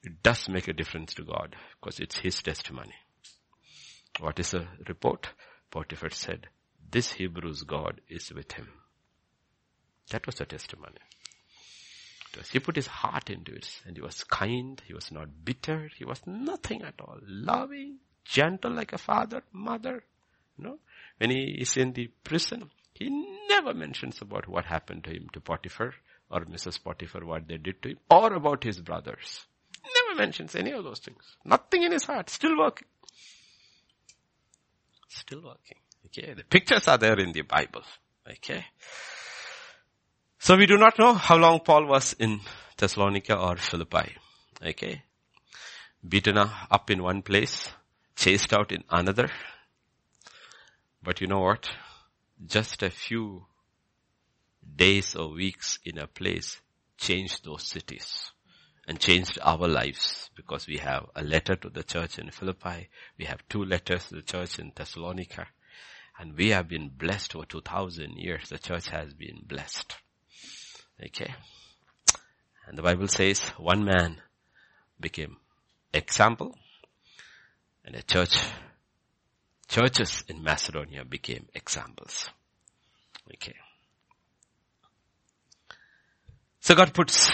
[0.03, 2.95] It does make a difference to God because it's his testimony.
[4.19, 5.29] What is the report?
[5.71, 6.47] Potiphar said,
[6.91, 8.69] this Hebrew's God is with him.
[10.09, 10.97] That was the testimony.
[12.51, 16.05] He put his heart into it and he was kind, he was not bitter, he
[16.05, 17.19] was nothing at all.
[17.21, 20.03] Loving, gentle like a father, mother.
[20.57, 20.79] You know,
[21.19, 23.09] when he is in the prison, he
[23.49, 25.93] never mentions about what happened to him to Potiphar
[26.31, 26.81] or Mrs.
[26.83, 29.45] Potiphar, what they did to him, or about his brothers.
[29.83, 31.23] Never mentions any of those things.
[31.45, 32.87] Nothing in his heart, still working.
[35.07, 35.77] Still working.
[36.05, 37.83] Okay, the pictures are there in the Bible.
[38.29, 38.65] Okay.
[40.39, 42.39] So we do not know how long Paul was in
[42.77, 44.15] Thessalonica or Philippi.
[44.65, 45.03] Okay.
[46.07, 47.69] Beaten up in one place,
[48.15, 49.29] chased out in another.
[51.03, 51.69] But you know what?
[52.45, 53.45] Just a few
[54.75, 56.61] days or weeks in a place
[56.97, 58.31] changed those cities
[58.87, 62.89] and changed our lives because we have a letter to the church in Philippi.
[63.17, 65.47] We have two letters to the church in Thessalonica
[66.19, 68.49] and we have been blessed for 2000 years.
[68.49, 69.95] The church has been blessed.
[71.03, 71.33] Okay.
[72.67, 74.17] And the Bible says one man
[74.99, 75.37] became
[75.93, 76.55] example
[77.85, 78.37] and a church,
[79.69, 82.29] churches in Macedonia became examples.
[83.35, 83.55] Okay.
[86.59, 87.31] So God puts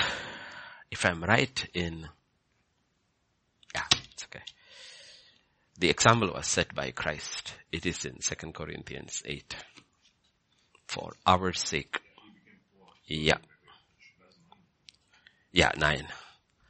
[0.92, 2.08] if I'm right in,
[3.74, 3.84] yeah,
[4.14, 4.44] it's okay.
[5.80, 7.54] The example was set by Christ.
[7.72, 9.56] It is in 2 Corinthians 8.
[10.88, 12.00] For our sake.
[13.08, 13.40] Yeah.
[15.52, 16.08] Yeah, 9.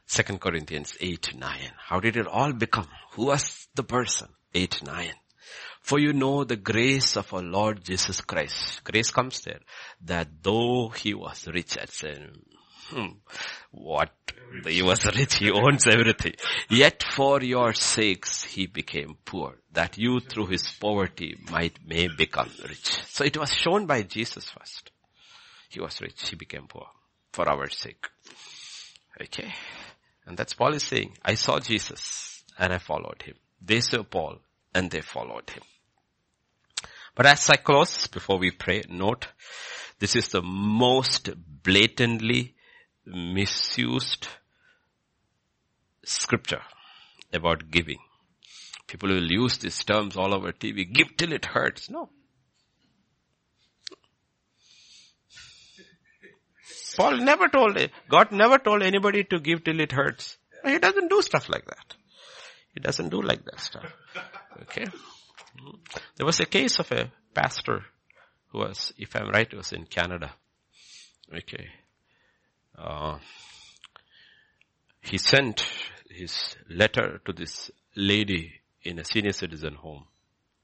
[0.08, 1.58] 2 Corinthians 8, 9.
[1.76, 2.88] How did it all become?
[3.12, 4.28] Who was the person?
[4.54, 5.12] 8, 9.
[5.86, 8.82] For you know the grace of our Lord Jesus Christ.
[8.84, 9.60] Grace comes there.
[10.04, 11.90] That though he was rich, at
[12.88, 13.06] Hmm.
[13.70, 14.12] What?
[14.66, 16.34] He was rich, he owns everything.
[16.68, 22.50] Yet for your sakes he became poor, that you through his poverty might may become
[22.68, 22.88] rich.
[23.06, 24.90] So it was shown by Jesus first.
[25.68, 26.88] He was rich, he became poor.
[27.36, 28.06] for our sake.
[29.20, 29.52] Okay.
[30.26, 33.36] And that's Paul is saying, I saw Jesus and I followed him.
[33.60, 34.38] They saw Paul
[34.74, 35.62] and they followed him.
[37.16, 39.26] But as I close, before we pray, note,
[39.98, 41.30] this is the most
[41.62, 42.54] blatantly
[43.06, 44.28] misused
[46.04, 46.60] scripture
[47.32, 47.98] about giving.
[48.86, 50.92] People will use these terms all over TV.
[50.92, 51.88] Give till it hurts.
[51.88, 52.10] No.
[56.96, 57.78] Paul never told.
[58.08, 60.36] God never told anybody to give till it hurts.
[60.64, 61.94] He doesn't do stuff like that.
[62.74, 63.84] He doesn't do like that stuff.
[64.62, 64.86] Okay.
[66.16, 67.84] There was a case of a pastor
[68.48, 70.32] who was, if I'm right, was in Canada.
[71.34, 71.66] Okay.
[72.76, 73.18] Uh,
[75.00, 75.66] he sent
[76.10, 78.52] his letter to this lady
[78.82, 80.04] in a senior citizen home.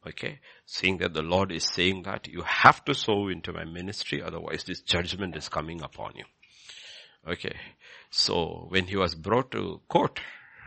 [0.06, 0.40] Okay.
[0.66, 4.64] Seeing that the Lord is saying that you have to sow into my ministry, otherwise
[4.64, 6.24] this judgment is coming upon you.
[7.26, 7.56] Okay.
[8.10, 10.20] So when he was brought to court,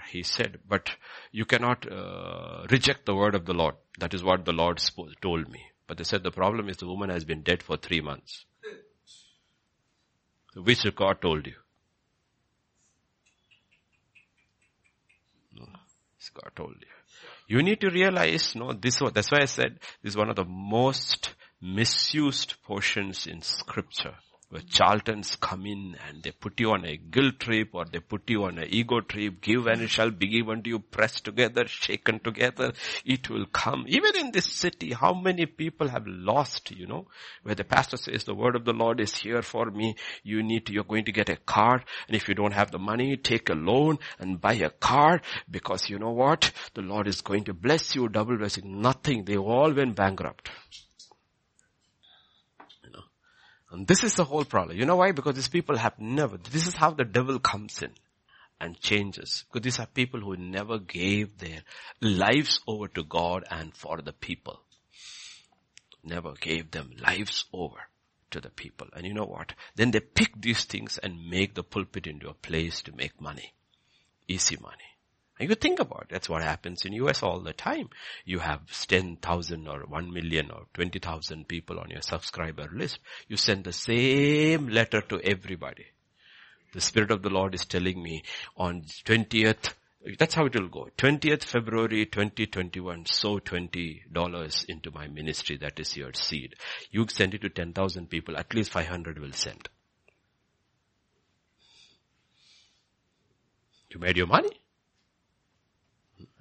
[0.10, 0.90] he said, but
[1.32, 3.76] you cannot uh, reject the word of the Lord.
[4.00, 4.82] That is what the Lord
[5.22, 5.62] told me.
[5.88, 8.46] But they said the problem is the woman has been dead for three months.
[10.56, 11.54] Which God told you?
[15.56, 15.66] No,
[16.34, 16.88] God told you.
[17.58, 20.46] You need to realize, no, this, that's why I said this is one of the
[20.46, 24.16] most misused portions in scripture
[24.56, 28.30] where charlatans come in and they put you on a guilt trip or they put
[28.30, 31.68] you on an ego trip, give and it shall be given to you, pressed together,
[31.68, 32.72] shaken together,
[33.04, 33.84] it will come.
[33.88, 37.06] Even in this city, how many people have lost, you know,
[37.44, 40.68] where the pastor says the word of the Lord is here for me, you need
[40.68, 43.50] to, you're going to get a car and if you don't have the money, take
[43.50, 45.22] a loan and buy a car
[45.52, 46.50] because you know what?
[46.76, 49.26] The Lord is going to bless you, double blessing, nothing.
[49.26, 50.50] They all went bankrupt.
[53.72, 54.78] And this is the whole problem.
[54.78, 55.12] You know why?
[55.12, 57.92] Because these people have never, this is how the devil comes in
[58.60, 59.44] and changes.
[59.48, 61.62] Because these are people who never gave their
[62.02, 64.62] lives over to God and for the people.
[66.04, 67.80] Never gave them lives over
[68.32, 68.88] to the people.
[68.94, 69.54] And you know what?
[69.76, 73.54] Then they pick these things and make the pulpit into a place to make money.
[74.28, 74.95] Easy money.
[75.38, 77.90] You think about it, that's what happens in US all the time.
[78.24, 83.00] You have 10,000 or 1 million or 20,000 people on your subscriber list.
[83.28, 85.88] You send the same letter to everybody.
[86.74, 88.24] The Spirit of the Lord is telling me
[88.56, 89.74] on 20th,
[90.18, 90.88] that's how it will go.
[90.98, 95.58] 20th February 2021, sow $20 into my ministry.
[95.58, 96.56] That is your seed.
[96.92, 99.68] You send it to 10,000 people, at least 500 will send.
[103.90, 104.62] You made your money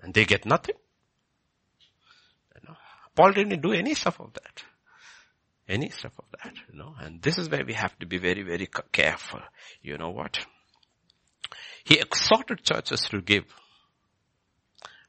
[0.05, 0.77] and they get nothing.
[2.55, 2.77] You know,
[3.17, 4.63] Paul didn't do any stuff of that.
[5.67, 8.43] Any stuff of that, you know, and this is where we have to be very,
[8.43, 9.41] very careful.
[9.81, 10.39] You know what?
[11.85, 13.45] He exhorted churches to give,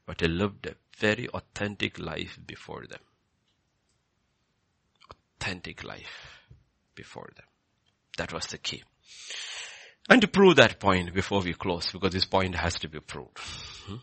[0.06, 3.00] but he lived a very authentic life before them.
[5.38, 6.40] Authentic life
[6.94, 7.44] before them.
[8.16, 8.82] That was the key.
[10.08, 13.38] And to prove that point before we close, because this point has to be proved.
[13.38, 13.96] Hmm?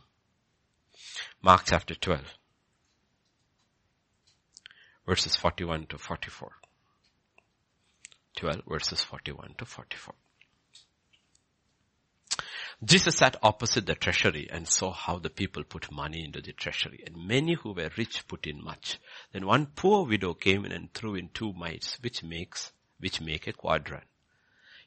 [1.45, 2.21] Mark chapter 12,
[5.05, 6.49] verses 41 to 44.
[8.37, 10.15] 12 verses 41 to 44.
[12.85, 17.03] Jesus sat opposite the treasury and saw how the people put money into the treasury
[17.05, 18.97] and many who were rich put in much.
[19.33, 22.71] Then one poor widow came in and threw in two mites which makes,
[23.01, 24.12] which make a quadrans.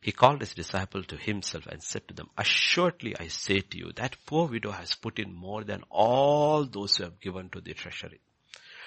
[0.06, 3.90] He called his disciple to himself and said to them, Assuredly I say to you,
[3.96, 7.74] that poor widow has put in more than all those who have given to the
[7.74, 8.20] treasury.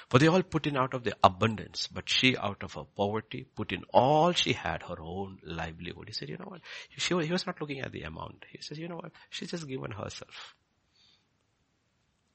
[0.07, 3.45] For they all put in out of their abundance, but she out of her poverty
[3.53, 6.05] put in all she had, her own livelihood.
[6.07, 6.61] He said, you know what?
[6.95, 8.45] She, he was not looking at the amount.
[8.49, 9.11] He says, you know what?
[9.29, 10.55] She's just given herself.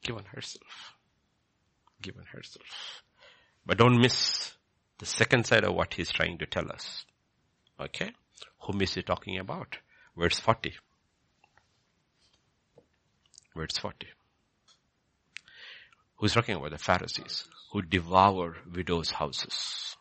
[0.03, 0.95] Given herself.
[2.03, 3.03] Given herself.
[3.65, 4.53] But don't miss
[4.99, 7.07] the second side of what he's trying to tell us.
[7.81, 8.13] Okay?
[8.65, 9.79] Whom is he talking about?
[10.17, 10.73] Verse 40.
[13.55, 14.07] Verse 40.
[16.17, 19.97] Who's talking about the Pharisees who devour widows' houses?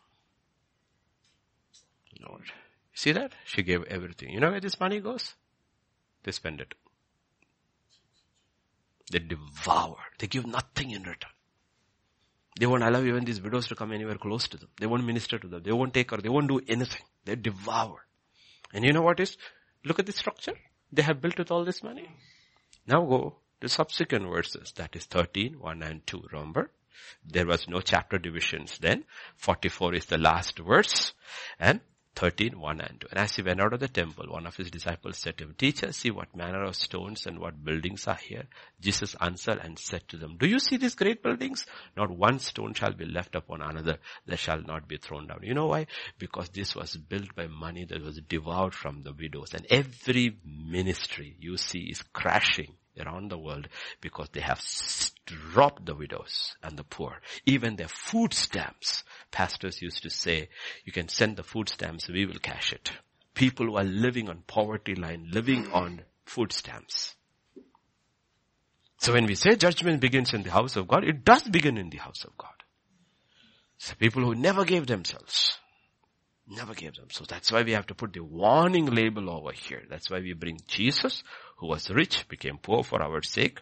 [2.26, 2.44] Lord.
[2.94, 3.32] See that?
[3.44, 4.30] She gave everything.
[4.30, 5.34] You know where this money goes?
[6.22, 6.74] They spend it.
[9.10, 9.96] They devour.
[10.18, 11.30] They give nothing in return.
[12.58, 14.68] They won't allow even these widows to come anywhere close to them.
[14.80, 15.62] They won't minister to them.
[15.62, 16.18] They won't take her.
[16.18, 17.02] They won't do anything.
[17.24, 18.06] They devour.
[18.74, 19.38] And you know what is?
[19.84, 20.54] Look at the structure.
[20.92, 22.08] They have built with all this money.
[22.86, 24.72] Now go to subsequent verses.
[24.76, 26.24] That is 13, 1 and 2.
[26.32, 26.70] Remember?
[27.24, 29.04] There was no chapter divisions then.
[29.36, 31.12] 44 is the last verse.
[31.58, 31.80] And
[32.16, 33.06] 13, 1 and 2.
[33.10, 35.54] And as he went out of the temple, one of his disciples said to him,
[35.56, 38.44] Teacher, see what manner of stones and what buildings are here.
[38.80, 41.66] Jesus answered and said to them, Do you see these great buildings?
[41.96, 45.40] Not one stone shall be left upon another that shall not be thrown down.
[45.42, 45.86] You know why?
[46.18, 49.52] Because this was built by money that was devoured from the widows.
[49.54, 53.68] And every ministry you see is crashing around the world
[54.00, 54.60] because they have
[55.54, 57.20] robbed the widows and the poor.
[57.46, 60.48] Even their food stamps, pastors used to say,
[60.84, 62.90] you can send the food stamps, we will cash it.
[63.34, 67.16] People who are living on poverty line, living on food stamps.
[68.98, 71.90] So when we say judgment begins in the house of God, it does begin in
[71.90, 72.50] the house of God.
[73.76, 75.58] So people who never gave themselves,
[76.48, 77.08] never gave them.
[77.10, 79.82] So that's why we have to put the warning label over here.
[79.90, 81.22] That's why we bring Jesus
[81.56, 83.60] who was rich became poor for our sake.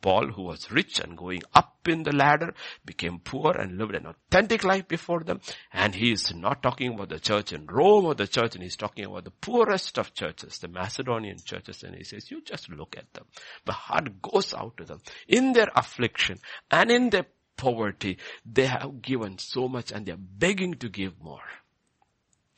[0.00, 2.54] Paul who was rich and going up in the ladder
[2.84, 5.40] became poor and lived an authentic life before them.
[5.72, 8.76] And he is not talking about the church in Rome or the church and he's
[8.76, 11.82] talking about the poorest of churches, the Macedonian churches.
[11.82, 13.24] And he says, you just look at them.
[13.64, 16.38] The heart goes out to them in their affliction
[16.70, 17.26] and in their
[17.56, 18.18] poverty.
[18.44, 21.42] They have given so much and they're begging to give more.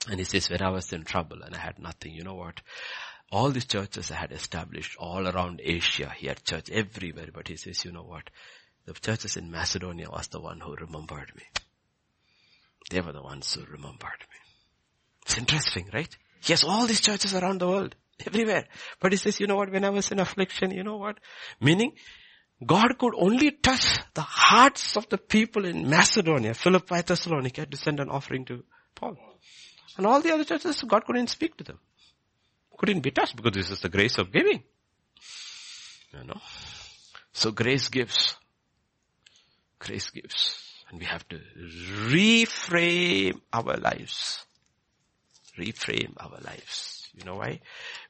[0.09, 2.61] And he says, when I was in trouble and I had nothing, you know what?
[3.35, 6.13] All these churches I had established all around Asia.
[6.17, 8.31] He had church everywhere, but he says, you know what?
[8.87, 11.43] The churches in Macedonia was the one who remembered me.
[12.91, 14.39] They were the ones who remembered me.
[15.27, 16.17] It's interesting, right?
[16.43, 18.67] He has all these churches around the world, everywhere.
[19.01, 21.19] But he says, you know what, when I was in affliction, you know what?
[21.61, 21.95] Meaning,
[22.65, 27.99] God could only touch the hearts of the people in Macedonia, Philippi, Thessalonica to send
[27.99, 28.63] an offering to
[28.95, 29.17] Paul.
[29.97, 31.81] And all the other churches, God couldn't speak to them
[32.77, 34.63] couldn't be touched because this is the grace of giving.
[36.13, 36.41] You know.
[37.33, 38.37] So grace gives.
[39.79, 40.61] Grace gives.
[40.91, 41.41] And we have to
[42.09, 44.45] reframe our lives.
[45.59, 47.11] Reframe our lives.
[47.15, 47.61] You know why?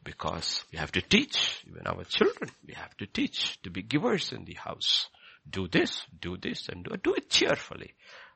[0.02, 4.32] Because we have to teach, even our children, we have to teach to be givers
[4.32, 5.08] in the house.
[5.48, 7.92] Do this, do this, and do, do it cheerfully.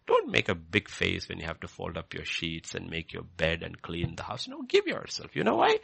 [0.09, 3.13] Don't make a big face when you have to fold up your sheets and make
[3.13, 4.49] your bed and clean the house.
[4.49, 5.37] No, give yourself.
[5.37, 5.77] You know why?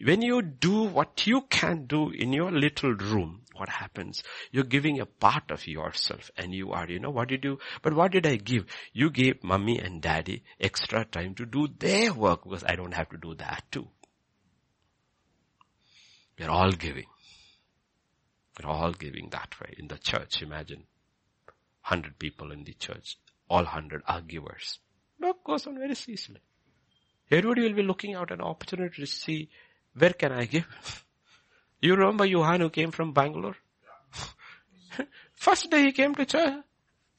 [0.00, 4.22] When you do what you can do in your little room, what happens?
[4.52, 7.94] You're giving a part of yourself and you are, you know, what did you, but
[7.94, 8.66] what did I give?
[8.92, 13.08] You gave mommy and daddy extra time to do their work because I don't have
[13.08, 13.88] to do that too.
[16.38, 17.06] We're all giving.
[18.62, 20.42] We're all giving that way in the church.
[20.42, 20.84] Imagine
[21.88, 23.18] 100 people in the church
[23.48, 24.78] all hundred are givers.
[25.20, 26.40] That goes on very easily.
[27.30, 29.48] Everybody will be looking out an opportunity to see
[29.96, 31.04] where can I give.
[31.80, 33.56] You remember Johan who came from Bangalore?
[35.34, 36.64] First day he came to church.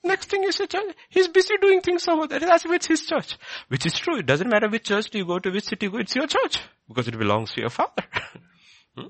[0.03, 0.95] Next thing is a church.
[1.09, 2.39] He's busy doing things over there.
[2.39, 3.37] That's it's his church.
[3.69, 4.19] Which is true.
[4.19, 6.27] It doesn't matter which church do you go to, which city you go, it's your
[6.27, 6.59] church.
[6.87, 8.03] Because it belongs to your father.
[8.95, 9.07] hmm?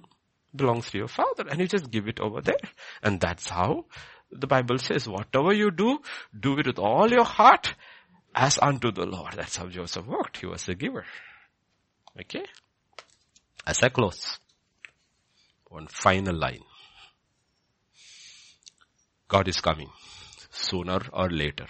[0.55, 1.45] Belongs to your father.
[1.49, 2.63] And you just give it over there.
[3.03, 3.85] And that's how
[4.31, 5.99] the Bible says, whatever you do,
[6.37, 7.75] do it with all your heart
[8.33, 9.33] as unto the Lord.
[9.33, 10.37] That's how Joseph worked.
[10.37, 11.05] He was a giver.
[12.19, 12.45] Okay?
[13.65, 14.39] As I close,
[15.67, 16.63] one final line.
[19.27, 19.89] God is coming
[20.51, 21.67] sooner or later.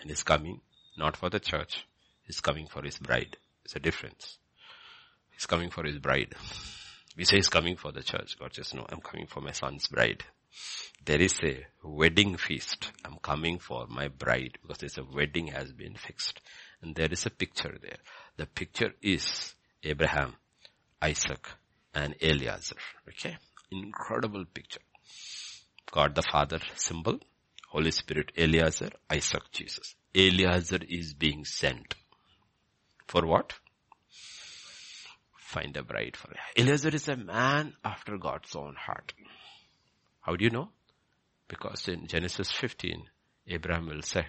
[0.00, 0.60] And He's coming
[0.98, 1.86] not for the church.
[2.24, 3.36] He's coming for His bride.
[3.64, 4.38] It's a difference.
[5.30, 6.34] He's coming for His bride.
[7.16, 8.38] We say He's coming for the church.
[8.38, 10.24] God says, no, I'm coming for my son's bride
[11.04, 12.90] there is a wedding feast.
[13.04, 16.40] I'm coming for my bride because there's a wedding has been fixed.
[16.80, 17.98] And there is a picture there.
[18.36, 20.36] The picture is Abraham,
[21.00, 21.46] Isaac,
[21.94, 22.76] and Eliezer.
[23.08, 23.36] Okay?
[23.70, 24.80] Incredible picture.
[25.90, 27.18] God the Father symbol,
[27.68, 29.94] Holy Spirit, Eliezer, Isaac, Jesus.
[30.14, 31.94] Eliezer is being sent.
[33.08, 33.52] For what?
[35.36, 36.38] Find a bride for him.
[36.56, 39.12] Eliezer is a man after God's own heart.
[40.22, 40.70] How do you know?
[41.48, 43.04] Because in Genesis 15,
[43.48, 44.26] Abraham will say,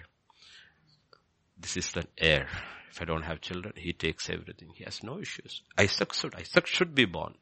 [1.58, 2.48] this is the heir.
[2.90, 4.70] If I don't have children, he takes everything.
[4.74, 5.62] He has no issues.
[5.78, 7.34] Isaac should, Isaac should be born.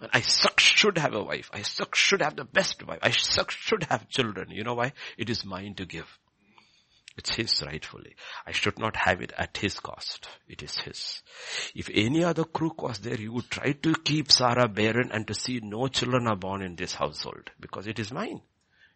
[0.00, 1.50] And Isaac should have a wife.
[1.52, 2.98] Isaac should have the best wife.
[3.02, 4.50] Isaac should have children.
[4.50, 4.92] You know why?
[5.16, 6.06] It is mine to give.
[7.20, 8.16] It's his rightfully.
[8.46, 10.26] I should not have it at his cost.
[10.48, 11.22] It is his.
[11.74, 15.34] If any other crook was there, he would try to keep Sarah barren and to
[15.34, 18.40] see no children are born in this household because it is mine.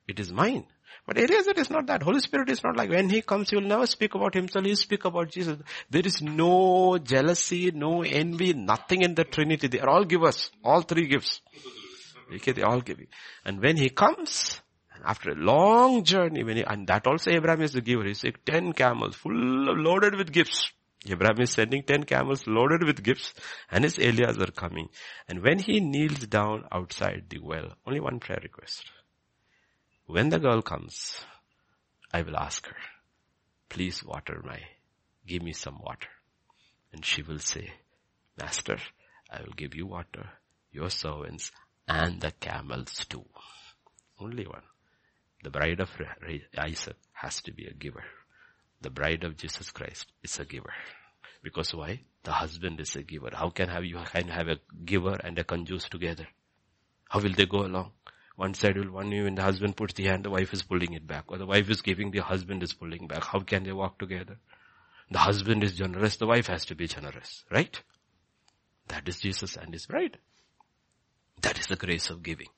[0.09, 0.65] It is mine.
[1.07, 2.03] But Eliezer is not that.
[2.03, 4.77] Holy Spirit is not like when He comes, He will never speak about Himself, He'll
[4.77, 5.59] speak about Jesus.
[5.91, 9.69] There is no jealousy, no envy, nothing in the Trinity.
[9.69, 10.51] They are all givers.
[10.65, 11.43] All three gifts.
[12.35, 13.01] Okay, they all give.
[13.01, 13.07] you.
[13.45, 14.63] And when He comes,
[15.05, 18.05] after a long journey, when he, and that also Abraham is the giver.
[18.05, 20.73] He said, ten camels full loaded with gifts.
[21.07, 23.35] Abraham is sending 10 camels loaded with gifts
[23.71, 24.89] and his Eliezer coming.
[25.29, 28.91] And when he kneels down outside the well, only one prayer request.
[30.07, 31.23] When the girl comes,
[32.13, 32.77] I will ask her,
[33.69, 34.61] please water my,
[35.27, 36.09] give me some water.
[36.93, 37.73] And she will say,
[38.41, 38.79] Master,
[39.31, 40.29] I will give you water,
[40.73, 41.51] your servants,
[41.87, 43.27] and the camels too.
[44.19, 44.63] Only one.
[45.45, 45.91] The bride of
[46.57, 48.03] Isaac has to be a giver.
[48.81, 50.73] The bride of Jesus Christ is a giver.
[51.43, 52.01] Because why?
[52.23, 53.29] The husband is a giver.
[53.31, 56.27] How can have you can have a giver and a kanjoos together?
[57.11, 57.93] How will they go along?
[58.37, 61.07] One side will one when the husband puts the hand, the wife is pulling it
[61.07, 61.25] back.
[61.29, 63.25] Or the wife is giving, the husband is pulling back.
[63.25, 64.39] How can they walk together?
[65.11, 67.45] The husband is generous, the wife has to be generous.
[67.51, 67.79] Right?
[68.89, 70.17] That is Jesus and his bride.
[71.43, 72.49] That is the grace of giving.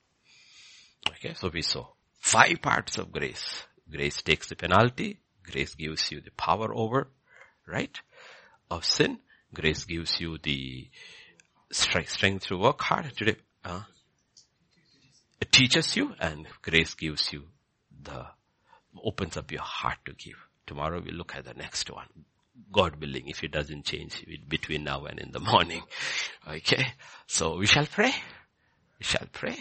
[1.10, 1.95] Okay, so we saw
[2.26, 3.62] five parts of grace.
[3.88, 5.20] Grace takes the penalty.
[5.48, 7.06] Grace gives you the power over,
[7.68, 8.00] right,
[8.68, 9.18] of sin.
[9.54, 10.88] Grace gives you the
[11.70, 13.16] strength to work hard.
[13.16, 13.82] Today, uh,
[15.40, 17.44] it teaches you and grace gives you
[18.02, 18.26] the,
[19.04, 20.48] opens up your heart to give.
[20.66, 22.08] Tomorrow we'll look at the next one.
[22.72, 25.82] God willing, if it doesn't change between now and in the morning.
[26.48, 26.86] Okay.
[27.26, 28.14] So we shall pray.
[28.98, 29.58] We shall pray.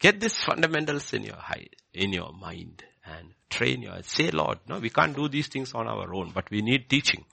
[0.00, 4.78] Get these fundamentals in your heart, in your mind and train your, say Lord, no,
[4.78, 7.24] we can't do these things on our own, but we need teaching.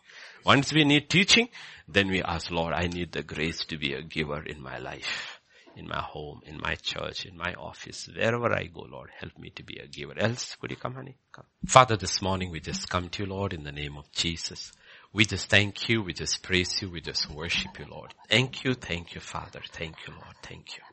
[0.44, 1.50] Once we need teaching,
[1.88, 5.40] then we ask Lord, I need the grace to be a giver in my life,
[5.76, 9.52] in my home, in my church, in my office, wherever I go, Lord, help me
[9.52, 10.18] to be a giver.
[10.18, 11.18] Else, could you come honey?
[11.32, 11.46] Come.
[11.68, 14.72] Father, this morning we just come to you, Lord, in the name of Jesus.
[15.14, 18.16] We just thank you, we just praise you, we just worship you, Lord.
[18.28, 19.62] Thank you, thank you, Father.
[19.72, 20.36] Thank you, Lord.
[20.42, 20.84] Thank you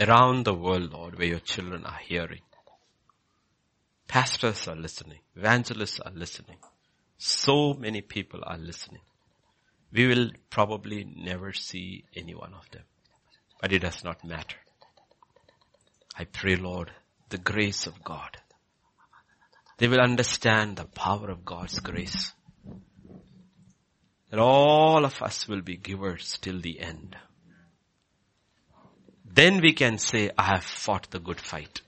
[0.00, 2.42] around the world, Lord, where your children are hearing.
[4.08, 5.20] Pastors are listening.
[5.36, 6.58] Evangelists are listening.
[7.16, 9.00] So many people are listening.
[9.92, 12.82] We will probably never see any one of them.
[13.60, 14.56] But it does not matter.
[16.18, 16.90] I pray, Lord,
[17.30, 18.36] the grace of God.
[19.78, 22.32] They will understand the power of God's grace.
[24.30, 27.16] That all of us will be givers till the end.
[29.34, 31.80] Then we can say, I have fought the good fight.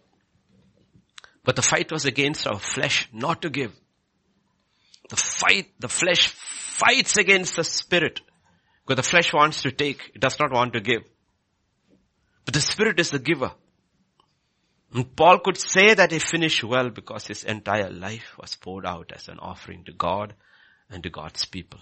[1.44, 3.72] But the fight was against our flesh not to give.
[5.10, 8.20] The fight, the flesh fights against the spirit.
[8.84, 11.02] Because the flesh wants to take, it does not want to give.
[12.44, 13.52] But the spirit is the giver.
[14.92, 19.12] And Paul could say that he finished well because his entire life was poured out
[19.14, 20.34] as an offering to God
[20.90, 21.80] and to God's people.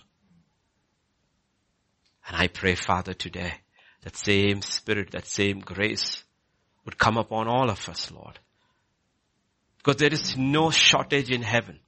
[2.27, 3.55] And I pray, Father, today,
[4.05, 6.23] that same spirit, that same grace
[6.85, 8.39] would come upon all of us, Lord.
[9.79, 11.81] Because there is no shortage in heaven.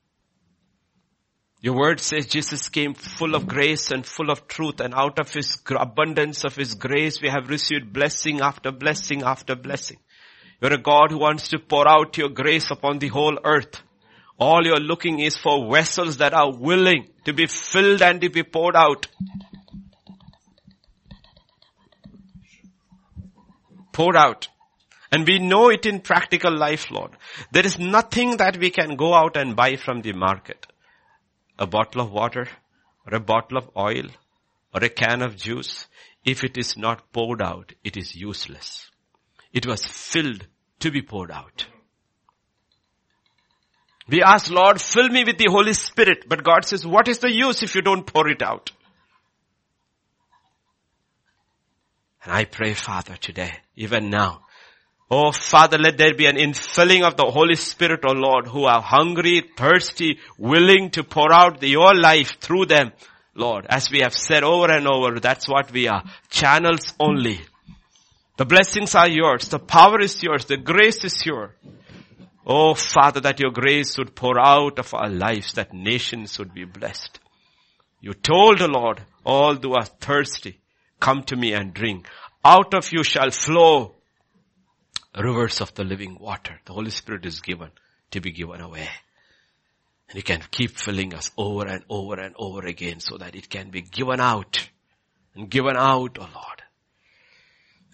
[1.60, 5.32] Your word says Jesus came full of grace and full of truth and out of
[5.32, 9.98] his abundance of his grace we have received blessing after blessing after blessing.
[10.60, 13.82] You're a God who wants to pour out your grace upon the whole earth.
[14.38, 18.42] All you're looking is for vessels that are willing to be filled and to be
[18.42, 19.06] poured out.
[23.96, 24.48] Poured out.
[25.10, 27.12] And we know it in practical life, Lord.
[27.52, 30.66] There is nothing that we can go out and buy from the market.
[31.58, 32.46] A bottle of water,
[33.06, 34.08] or a bottle of oil,
[34.74, 35.86] or a can of juice.
[36.24, 38.90] If it is not poured out, it is useless.
[39.52, 40.46] It was filled
[40.80, 41.66] to be poured out.
[44.08, 46.28] We ask, Lord, fill me with the Holy Spirit.
[46.28, 48.72] But God says, what is the use if you don't pour it out?
[52.22, 54.46] And I pray, Father, today, even now,
[55.08, 58.64] Oh Father, let there be an infilling of the Holy Spirit, O oh Lord, who
[58.64, 62.92] are hungry, thirsty, willing to pour out your life through them.
[63.34, 66.02] Lord, as we have said over and over, that's what we are.
[66.28, 67.40] Channels only.
[68.36, 69.48] The blessings are yours.
[69.48, 70.46] The power is yours.
[70.46, 71.52] The grace is yours.
[72.44, 76.64] Oh Father, that your grace would pour out of our lives, that nations would be
[76.64, 77.20] blessed.
[78.00, 80.58] You told the Lord, all who are thirsty,
[81.00, 82.08] come to me and drink.
[82.48, 83.96] Out of you shall flow
[85.18, 86.60] rivers of the living water.
[86.64, 87.72] The Holy Spirit is given
[88.12, 88.88] to be given away.
[90.08, 93.50] And He can keep filling us over and over and over again so that it
[93.50, 94.68] can be given out
[95.34, 96.62] and given out, oh Lord.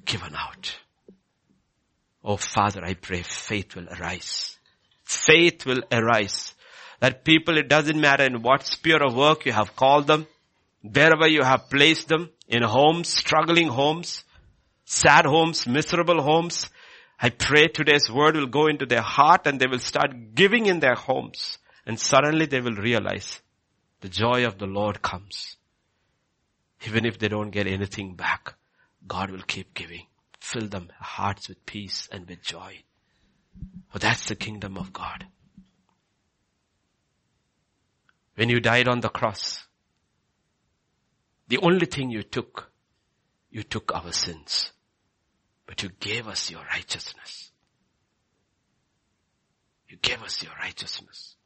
[0.04, 0.76] Given out.
[2.22, 4.58] Oh Father, I pray faith will arise.
[5.02, 6.54] Faith will arise.
[7.00, 10.26] That people, it doesn't matter in what sphere of work you have called them,
[10.82, 14.24] wherever you have placed them, in homes, struggling homes,
[14.84, 16.68] sad homes, miserable homes.
[17.20, 20.80] I pray today's word will go into their heart and they will start giving in
[20.80, 21.58] their homes.
[21.86, 23.40] And suddenly they will realize
[24.00, 25.56] the joy of the Lord comes.
[26.86, 28.54] Even if they don't get anything back,
[29.06, 30.06] God will keep giving.
[30.40, 32.82] Fill them hearts with peace and with joy.
[33.90, 35.26] For that's the kingdom of God.
[38.34, 39.64] When you died on the cross,
[41.48, 42.71] the only thing you took,
[43.52, 44.72] you took our sins.
[45.66, 47.50] But you gave us your righteousness.
[49.88, 51.36] You gave us your righteousness.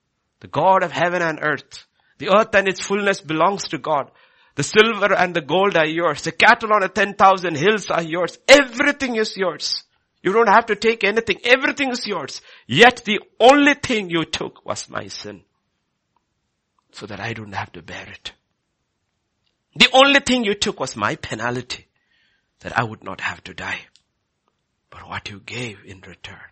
[0.40, 1.84] The God of heaven and earth,
[2.18, 4.10] the earth and its fullness belongs to God.
[4.54, 6.22] The silver and the gold are yours.
[6.22, 8.38] The cattle on a 10,000 hills are yours.
[8.48, 9.82] Everything is yours.
[10.22, 11.38] You don't have to take anything.
[11.44, 12.40] Everything is yours.
[12.66, 15.42] Yet the only thing you took was my sin.
[16.92, 18.32] So that I don't have to bear it.
[19.74, 21.85] The only thing you took was my penalty.
[22.60, 23.86] That I would not have to die.
[24.90, 26.50] But what you gave in return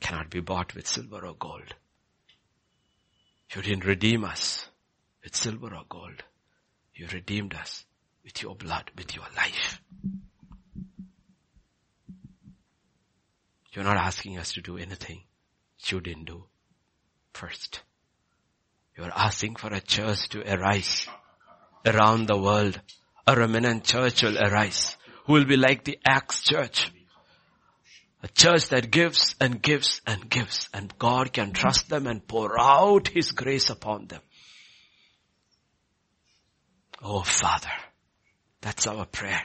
[0.00, 1.74] cannot be bought with silver or gold.
[3.54, 4.68] You didn't redeem us
[5.22, 6.22] with silver or gold.
[6.94, 7.84] You redeemed us
[8.24, 9.80] with your blood, with your life.
[13.72, 15.22] You're not asking us to do anything
[15.84, 16.44] you didn't do
[17.32, 17.82] first.
[18.96, 21.06] You're asking for a church to arise
[21.84, 22.80] around the world.
[23.26, 26.92] A remnant church will arise who will be like the Acts church.
[28.22, 32.58] A church that gives and gives and gives and God can trust them and pour
[32.58, 34.20] out His grace upon them.
[37.02, 37.72] Oh Father,
[38.60, 39.42] that's our prayer.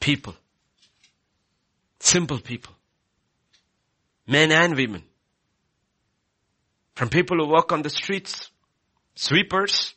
[0.00, 0.34] People,
[1.98, 2.74] simple people,
[4.26, 5.02] men and women,
[6.94, 8.50] from people who work on the streets,
[9.14, 9.94] sweepers,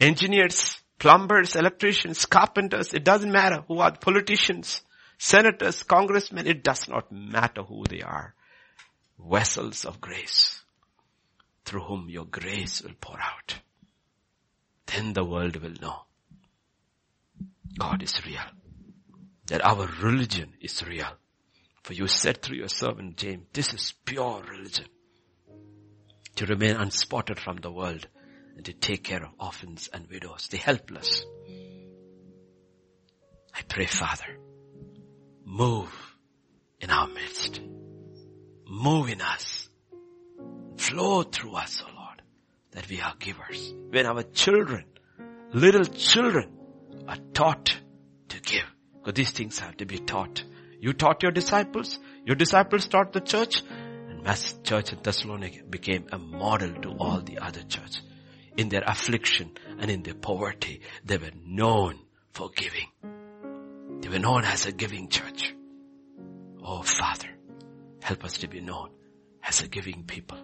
[0.00, 4.82] engineers, plumbers, electricians, carpenters, it doesn't matter who are politicians,
[5.18, 8.34] senators, congressmen, it does not matter who they are.
[9.18, 10.62] Vessels of grace
[11.64, 13.56] through whom your grace will pour out.
[14.86, 16.02] Then the world will know
[17.78, 18.40] God is real.
[19.46, 21.08] That our religion is real.
[21.82, 24.86] For you said through your servant James, this is pure religion.
[26.36, 28.06] To remain unspotted from the world
[28.58, 31.24] and to take care of orphans and widows, the helpless.
[33.54, 34.36] I pray, Father,
[35.44, 35.92] move
[36.80, 37.60] in our midst.
[38.68, 39.68] Move in us.
[40.76, 42.22] Flow through us, O oh Lord,
[42.72, 43.72] that we are givers.
[43.90, 44.86] When our children,
[45.54, 46.50] little children,
[47.06, 47.76] are taught
[48.30, 50.42] to give, because these things have to be taught.
[50.80, 56.06] You taught your disciples, your disciples taught the church, and Mass Church in Thessalonica became
[56.10, 58.02] a model to all the other churches
[58.58, 61.96] in their affliction and in their poverty, they were known
[62.32, 62.88] for giving.
[64.00, 65.54] They were known as a giving church.
[66.62, 67.28] Oh Father,
[68.02, 68.90] help us to be known
[69.44, 70.38] as a giving people.